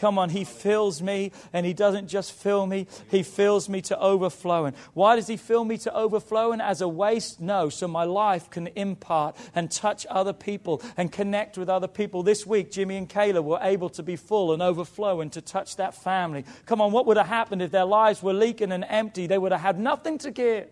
Come 0.00 0.18
on, 0.18 0.30
He 0.30 0.44
fills 0.44 1.02
me, 1.02 1.30
and 1.52 1.66
He 1.66 1.74
doesn't 1.74 2.08
just 2.08 2.32
fill 2.32 2.66
me, 2.66 2.86
He 3.10 3.22
fills 3.22 3.68
me 3.68 3.82
to 3.82 4.00
overflowing. 4.00 4.72
Why 4.94 5.14
does 5.14 5.26
He 5.26 5.36
fill 5.36 5.62
me 5.62 5.76
to 5.78 5.94
overflowing? 5.94 6.62
As 6.62 6.80
a 6.80 6.88
waste? 6.88 7.38
No, 7.38 7.68
so 7.68 7.86
my 7.86 8.04
life 8.04 8.48
can 8.48 8.68
impart 8.68 9.36
and 9.54 9.70
touch 9.70 10.06
other 10.08 10.32
people 10.32 10.80
and 10.96 11.12
connect 11.12 11.58
with 11.58 11.68
other 11.68 11.86
people. 11.86 12.22
This 12.22 12.46
week, 12.46 12.70
Jimmy 12.70 12.96
and 12.96 13.10
Kayla 13.10 13.44
were 13.44 13.58
able 13.60 13.90
to 13.90 14.02
be 14.02 14.16
full 14.16 14.54
and 14.54 14.62
overflowing 14.62 15.28
to 15.30 15.42
touch 15.42 15.76
that 15.76 15.94
family. 15.94 16.46
Come 16.64 16.80
on, 16.80 16.92
what 16.92 17.04
would 17.04 17.18
have 17.18 17.26
happened 17.26 17.60
if 17.60 17.70
their 17.70 17.84
lives 17.84 18.22
were 18.22 18.32
leaking 18.32 18.72
and 18.72 18.86
empty? 18.88 19.26
They 19.26 19.36
would 19.36 19.52
have 19.52 19.60
had 19.60 19.78
nothing 19.78 20.16
to 20.18 20.30
give 20.30 20.68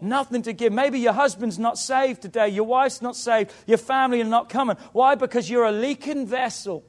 nothing 0.00 0.42
to 0.42 0.52
give. 0.52 0.72
Maybe 0.72 0.98
your 0.98 1.12
husband's 1.12 1.60
not 1.60 1.78
saved 1.78 2.22
today, 2.22 2.48
your 2.48 2.64
wife's 2.64 3.00
not 3.00 3.14
saved, 3.14 3.52
your 3.68 3.78
family 3.78 4.20
are 4.20 4.24
not 4.24 4.48
coming. 4.48 4.76
Why? 4.92 5.14
Because 5.14 5.48
you're 5.48 5.64
a 5.64 5.70
leaking 5.70 6.26
vessel 6.26 6.84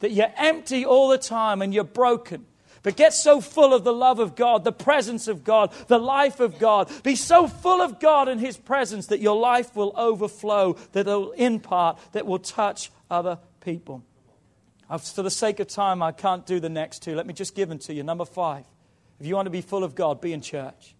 that 0.00 0.12
you're 0.12 0.32
empty 0.36 0.84
all 0.84 1.08
the 1.08 1.18
time 1.18 1.62
and 1.62 1.74
you're 1.74 1.84
broken. 1.84 2.46
But 2.82 2.96
get 2.96 3.12
so 3.12 3.40
full 3.40 3.74
of 3.74 3.84
the 3.84 3.92
love 3.92 4.20
of 4.20 4.36
God, 4.36 4.64
the 4.64 4.72
presence 4.72 5.26
of 5.28 5.44
God, 5.44 5.72
the 5.88 5.98
life 5.98 6.40
of 6.40 6.58
God. 6.58 6.90
Be 7.02 7.16
so 7.16 7.48
full 7.48 7.82
of 7.82 7.98
God 7.98 8.28
and 8.28 8.40
His 8.40 8.56
presence 8.56 9.08
that 9.08 9.20
your 9.20 9.36
life 9.36 9.74
will 9.74 9.92
overflow, 9.96 10.74
that 10.92 11.06
will 11.06 11.32
impart, 11.32 11.98
that 12.12 12.26
will 12.26 12.38
touch 12.38 12.90
other 13.10 13.38
people. 13.60 14.04
For 15.00 15.22
the 15.22 15.30
sake 15.30 15.60
of 15.60 15.66
time, 15.66 16.02
I 16.02 16.12
can't 16.12 16.46
do 16.46 16.60
the 16.60 16.68
next 16.68 17.02
two. 17.02 17.14
Let 17.14 17.26
me 17.26 17.34
just 17.34 17.54
give 17.54 17.68
them 17.68 17.78
to 17.80 17.92
you. 17.92 18.02
Number 18.02 18.24
five. 18.24 18.64
If 19.20 19.26
you 19.26 19.34
want 19.34 19.46
to 19.46 19.50
be 19.50 19.60
full 19.60 19.82
of 19.82 19.96
God, 19.96 20.20
be 20.20 20.32
in 20.32 20.40
church. 20.40 20.94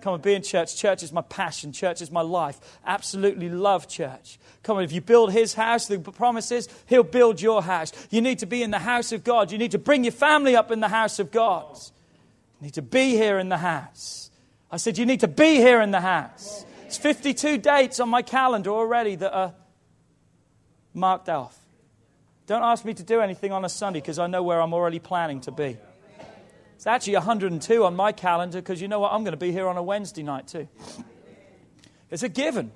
Come 0.00 0.14
and 0.14 0.22
be 0.22 0.34
in 0.34 0.42
church. 0.42 0.76
Church 0.76 1.02
is 1.02 1.12
my 1.12 1.22
passion. 1.22 1.72
Church 1.72 2.00
is 2.00 2.10
my 2.10 2.20
life. 2.20 2.60
Absolutely 2.84 3.48
love 3.48 3.88
church. 3.88 4.38
Come 4.62 4.78
on, 4.78 4.84
if 4.84 4.92
you 4.92 5.00
build 5.00 5.32
his 5.32 5.54
house, 5.54 5.86
the 5.86 5.98
promise 5.98 6.50
is 6.50 6.68
he'll 6.86 7.02
build 7.02 7.40
your 7.40 7.62
house. 7.62 7.92
You 8.10 8.20
need 8.20 8.40
to 8.40 8.46
be 8.46 8.62
in 8.62 8.70
the 8.70 8.78
house 8.78 9.12
of 9.12 9.24
God. 9.24 9.50
You 9.50 9.58
need 9.58 9.72
to 9.72 9.78
bring 9.78 10.04
your 10.04 10.12
family 10.12 10.56
up 10.56 10.70
in 10.70 10.80
the 10.80 10.88
house 10.88 11.18
of 11.18 11.30
God. 11.30 11.78
You 12.60 12.66
need 12.66 12.74
to 12.74 12.82
be 12.82 13.10
here 13.10 13.38
in 13.38 13.48
the 13.48 13.58
house. 13.58 14.30
I 14.70 14.76
said, 14.76 14.98
You 14.98 15.06
need 15.06 15.20
to 15.20 15.28
be 15.28 15.56
here 15.56 15.80
in 15.80 15.90
the 15.90 16.00
house. 16.00 16.64
It's 16.86 16.98
52 16.98 17.58
dates 17.58 18.00
on 18.00 18.08
my 18.08 18.22
calendar 18.22 18.70
already 18.70 19.16
that 19.16 19.32
are 19.32 19.54
marked 20.94 21.28
off. 21.28 21.56
Don't 22.46 22.62
ask 22.62 22.84
me 22.84 22.94
to 22.94 23.02
do 23.02 23.20
anything 23.20 23.52
on 23.52 23.64
a 23.64 23.68
Sunday 23.68 24.00
because 24.00 24.18
I 24.18 24.28
know 24.28 24.42
where 24.42 24.60
I'm 24.60 24.72
already 24.72 25.00
planning 25.00 25.40
to 25.42 25.50
be. 25.50 25.76
It's 26.76 26.86
actually 26.86 27.14
102 27.14 27.84
on 27.84 27.96
my 27.96 28.12
calendar 28.12 28.60
because 28.60 28.80
you 28.80 28.86
know 28.86 29.00
what? 29.00 29.12
I'm 29.12 29.24
going 29.24 29.32
to 29.32 29.38
be 29.38 29.50
here 29.50 29.66
on 29.66 29.76
a 29.76 29.82
Wednesday 29.82 30.22
night 30.22 30.46
too. 30.46 30.68
It's 32.10 32.22
a 32.22 32.28
given. 32.28 32.70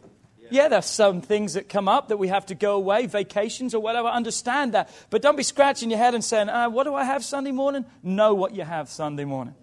Yeah, 0.50 0.66
there's 0.66 0.86
some 0.86 1.20
things 1.20 1.54
that 1.54 1.68
come 1.68 1.86
up 1.86 2.08
that 2.08 2.16
we 2.16 2.26
have 2.28 2.46
to 2.46 2.56
go 2.56 2.74
away, 2.74 3.06
vacations 3.06 3.72
or 3.72 3.80
whatever. 3.80 4.08
Understand 4.08 4.74
that. 4.74 4.90
But 5.08 5.22
don't 5.22 5.36
be 5.36 5.44
scratching 5.44 5.90
your 5.90 5.98
head 5.98 6.14
and 6.14 6.24
saying, 6.24 6.48
uh, 6.48 6.68
What 6.70 6.84
do 6.84 6.94
I 6.94 7.04
have 7.04 7.24
Sunday 7.24 7.52
morning? 7.52 7.84
Know 8.02 8.34
what 8.34 8.54
you 8.54 8.64
have 8.64 8.88
Sunday 8.88 9.24
morning. 9.24 9.54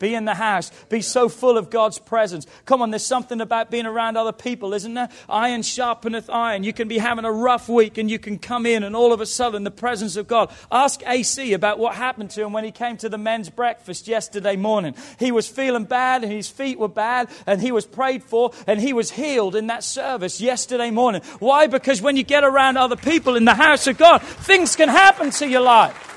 Be 0.00 0.14
in 0.14 0.24
the 0.24 0.34
house. 0.34 0.72
Be 0.88 1.02
so 1.02 1.28
full 1.28 1.56
of 1.56 1.70
God's 1.70 1.98
presence. 1.98 2.46
Come 2.64 2.82
on, 2.82 2.90
there's 2.90 3.06
something 3.06 3.40
about 3.40 3.70
being 3.70 3.86
around 3.86 4.16
other 4.16 4.32
people, 4.32 4.74
isn't 4.74 4.94
there? 4.94 5.10
Iron 5.28 5.60
sharpeneth 5.60 6.28
iron. 6.32 6.64
You 6.64 6.72
can 6.72 6.88
be 6.88 6.98
having 6.98 7.24
a 7.24 7.30
rough 7.30 7.68
week 7.68 7.98
and 7.98 8.10
you 8.10 8.18
can 8.18 8.38
come 8.38 8.66
in 8.66 8.82
and 8.82 8.96
all 8.96 9.12
of 9.12 9.20
a 9.20 9.26
sudden 9.26 9.62
the 9.62 9.70
presence 9.70 10.16
of 10.16 10.26
God. 10.26 10.50
Ask 10.72 11.02
AC 11.06 11.52
about 11.52 11.78
what 11.78 11.94
happened 11.94 12.30
to 12.30 12.42
him 12.42 12.52
when 12.52 12.64
he 12.64 12.72
came 12.72 12.96
to 12.96 13.08
the 13.08 13.18
men's 13.18 13.50
breakfast 13.50 14.08
yesterday 14.08 14.56
morning. 14.56 14.94
He 15.18 15.30
was 15.30 15.46
feeling 15.46 15.84
bad 15.84 16.24
and 16.24 16.32
his 16.32 16.48
feet 16.48 16.78
were 16.78 16.88
bad 16.88 17.28
and 17.46 17.60
he 17.60 17.70
was 17.70 17.84
prayed 17.84 18.24
for 18.24 18.52
and 18.66 18.80
he 18.80 18.94
was 18.94 19.10
healed 19.10 19.54
in 19.54 19.66
that 19.66 19.84
service 19.84 20.40
yesterday 20.40 20.90
morning. 20.90 21.20
Why? 21.40 21.66
Because 21.66 22.00
when 22.00 22.16
you 22.16 22.22
get 22.22 22.42
around 22.42 22.78
other 22.78 22.96
people 22.96 23.36
in 23.36 23.44
the 23.44 23.54
house 23.54 23.86
of 23.86 23.98
God, 23.98 24.22
things 24.22 24.76
can 24.76 24.88
happen 24.88 25.30
to 25.32 25.46
your 25.46 25.60
life. 25.60 26.09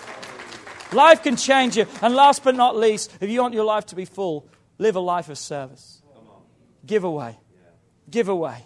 Life 0.93 1.23
can 1.23 1.35
change 1.35 1.77
you. 1.77 1.85
And 2.01 2.15
last 2.15 2.43
but 2.43 2.55
not 2.55 2.75
least, 2.75 3.11
if 3.19 3.29
you 3.29 3.41
want 3.41 3.53
your 3.53 3.65
life 3.65 3.85
to 3.87 3.95
be 3.95 4.05
full, 4.05 4.47
live 4.77 4.95
a 4.95 4.99
life 4.99 5.29
of 5.29 5.37
service. 5.37 6.01
Give 6.85 7.03
away. 7.03 7.37
Give 8.09 8.29
away. 8.29 8.65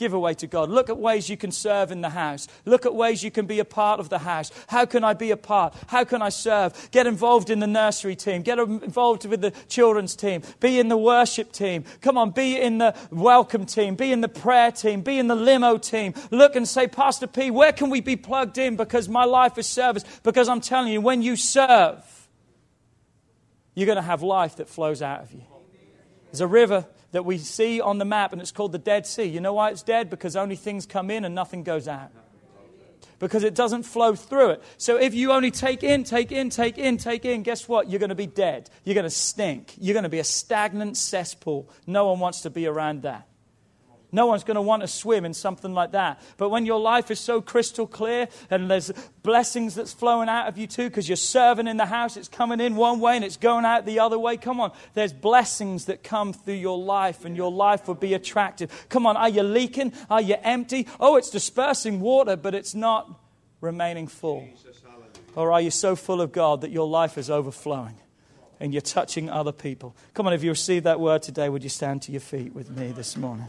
Give 0.00 0.14
away 0.14 0.32
to 0.32 0.46
God. 0.46 0.70
Look 0.70 0.88
at 0.88 0.96
ways 0.96 1.28
you 1.28 1.36
can 1.36 1.52
serve 1.52 1.92
in 1.92 2.00
the 2.00 2.08
house. 2.08 2.48
Look 2.64 2.86
at 2.86 2.94
ways 2.94 3.22
you 3.22 3.30
can 3.30 3.44
be 3.44 3.58
a 3.58 3.66
part 3.66 4.00
of 4.00 4.08
the 4.08 4.20
house. 4.20 4.50
How 4.68 4.86
can 4.86 5.04
I 5.04 5.12
be 5.12 5.30
a 5.30 5.36
part? 5.36 5.74
How 5.88 6.04
can 6.04 6.22
I 6.22 6.30
serve? 6.30 6.90
Get 6.90 7.06
involved 7.06 7.50
in 7.50 7.60
the 7.60 7.66
nursery 7.66 8.16
team. 8.16 8.40
Get 8.40 8.58
involved 8.58 9.26
with 9.26 9.42
the 9.42 9.50
children's 9.68 10.16
team. 10.16 10.40
Be 10.58 10.80
in 10.80 10.88
the 10.88 10.96
worship 10.96 11.52
team. 11.52 11.84
Come 12.00 12.16
on, 12.16 12.30
be 12.30 12.58
in 12.58 12.78
the 12.78 12.96
welcome 13.10 13.66
team. 13.66 13.94
Be 13.94 14.10
in 14.10 14.22
the 14.22 14.28
prayer 14.28 14.72
team. 14.72 15.02
Be 15.02 15.18
in 15.18 15.26
the 15.26 15.34
limo 15.34 15.76
team. 15.76 16.14
Look 16.30 16.56
and 16.56 16.66
say, 16.66 16.88
Pastor 16.88 17.26
P, 17.26 17.50
where 17.50 17.74
can 17.74 17.90
we 17.90 18.00
be 18.00 18.16
plugged 18.16 18.56
in? 18.56 18.76
Because 18.76 19.06
my 19.06 19.24
life 19.26 19.58
is 19.58 19.66
service. 19.66 20.04
Because 20.22 20.48
I'm 20.48 20.62
telling 20.62 20.94
you, 20.94 21.02
when 21.02 21.20
you 21.20 21.36
serve, 21.36 22.02
you're 23.74 23.84
going 23.84 23.96
to 23.96 24.02
have 24.02 24.22
life 24.22 24.56
that 24.56 24.70
flows 24.70 25.02
out 25.02 25.24
of 25.24 25.32
you. 25.34 25.42
There's 26.32 26.40
a 26.40 26.46
river 26.46 26.86
that 27.12 27.24
we 27.24 27.38
see 27.38 27.80
on 27.80 27.98
the 27.98 28.04
map, 28.04 28.32
and 28.32 28.40
it's 28.40 28.52
called 28.52 28.72
the 28.72 28.78
Dead 28.78 29.06
Sea. 29.06 29.24
You 29.24 29.40
know 29.40 29.54
why 29.54 29.70
it's 29.70 29.82
dead? 29.82 30.10
Because 30.10 30.36
only 30.36 30.56
things 30.56 30.86
come 30.86 31.10
in 31.10 31.24
and 31.24 31.34
nothing 31.34 31.62
goes 31.62 31.88
out. 31.88 32.10
Because 33.18 33.44
it 33.44 33.54
doesn't 33.54 33.82
flow 33.82 34.14
through 34.14 34.50
it. 34.50 34.62
So 34.78 34.96
if 34.96 35.12
you 35.12 35.32
only 35.32 35.50
take 35.50 35.82
in, 35.82 36.04
take 36.04 36.32
in, 36.32 36.48
take 36.48 36.78
in, 36.78 36.96
take 36.96 37.24
in, 37.26 37.42
guess 37.42 37.68
what? 37.68 37.90
You're 37.90 37.98
going 37.98 38.08
to 38.08 38.14
be 38.14 38.26
dead. 38.26 38.70
You're 38.84 38.94
going 38.94 39.04
to 39.04 39.10
stink. 39.10 39.74
You're 39.78 39.92
going 39.92 40.04
to 40.04 40.08
be 40.08 40.20
a 40.20 40.24
stagnant 40.24 40.96
cesspool. 40.96 41.68
No 41.86 42.06
one 42.06 42.18
wants 42.18 42.40
to 42.42 42.50
be 42.50 42.66
around 42.66 43.02
that. 43.02 43.26
No 44.12 44.26
one's 44.26 44.44
going 44.44 44.56
to 44.56 44.62
want 44.62 44.82
to 44.82 44.88
swim 44.88 45.24
in 45.24 45.34
something 45.34 45.72
like 45.72 45.92
that. 45.92 46.20
But 46.36 46.48
when 46.48 46.66
your 46.66 46.80
life 46.80 47.10
is 47.10 47.20
so 47.20 47.40
crystal 47.40 47.86
clear 47.86 48.28
and 48.50 48.70
there's 48.70 48.90
blessings 49.22 49.74
that's 49.74 49.92
flowing 49.92 50.28
out 50.28 50.48
of 50.48 50.58
you 50.58 50.66
too, 50.66 50.88
because 50.88 51.08
you're 51.08 51.16
serving 51.16 51.68
in 51.68 51.76
the 51.76 51.86
house, 51.86 52.16
it's 52.16 52.28
coming 52.28 52.60
in 52.60 52.76
one 52.76 53.00
way 53.00 53.16
and 53.16 53.24
it's 53.24 53.36
going 53.36 53.64
out 53.64 53.86
the 53.86 54.00
other 54.00 54.18
way. 54.18 54.36
Come 54.36 54.60
on, 54.60 54.72
there's 54.94 55.12
blessings 55.12 55.84
that 55.86 56.02
come 56.02 56.32
through 56.32 56.54
your 56.54 56.78
life 56.78 57.24
and 57.24 57.36
your 57.36 57.52
life 57.52 57.86
will 57.86 57.94
be 57.94 58.14
attractive. 58.14 58.86
Come 58.88 59.06
on, 59.06 59.16
are 59.16 59.28
you 59.28 59.42
leaking? 59.42 59.92
Are 60.08 60.20
you 60.20 60.36
empty? 60.42 60.86
Oh, 60.98 61.16
it's 61.16 61.30
dispersing 61.30 62.00
water, 62.00 62.36
but 62.36 62.54
it's 62.54 62.74
not 62.74 63.20
remaining 63.60 64.08
full. 64.08 64.48
Or 65.36 65.52
are 65.52 65.60
you 65.60 65.70
so 65.70 65.94
full 65.94 66.20
of 66.20 66.32
God 66.32 66.62
that 66.62 66.70
your 66.70 66.88
life 66.88 67.16
is 67.16 67.30
overflowing? 67.30 67.96
and 68.60 68.74
you're 68.74 68.82
touching 68.82 69.30
other 69.30 69.52
people. 69.52 69.96
Come 70.12 70.26
on, 70.26 70.34
if 70.34 70.44
you 70.44 70.50
receive 70.50 70.82
that 70.82 71.00
word 71.00 71.22
today, 71.22 71.48
would 71.48 71.62
you 71.62 71.70
stand 71.70 72.02
to 72.02 72.12
your 72.12 72.20
feet 72.20 72.54
with 72.54 72.70
me 72.70 72.92
this 72.92 73.16
morning? 73.16 73.48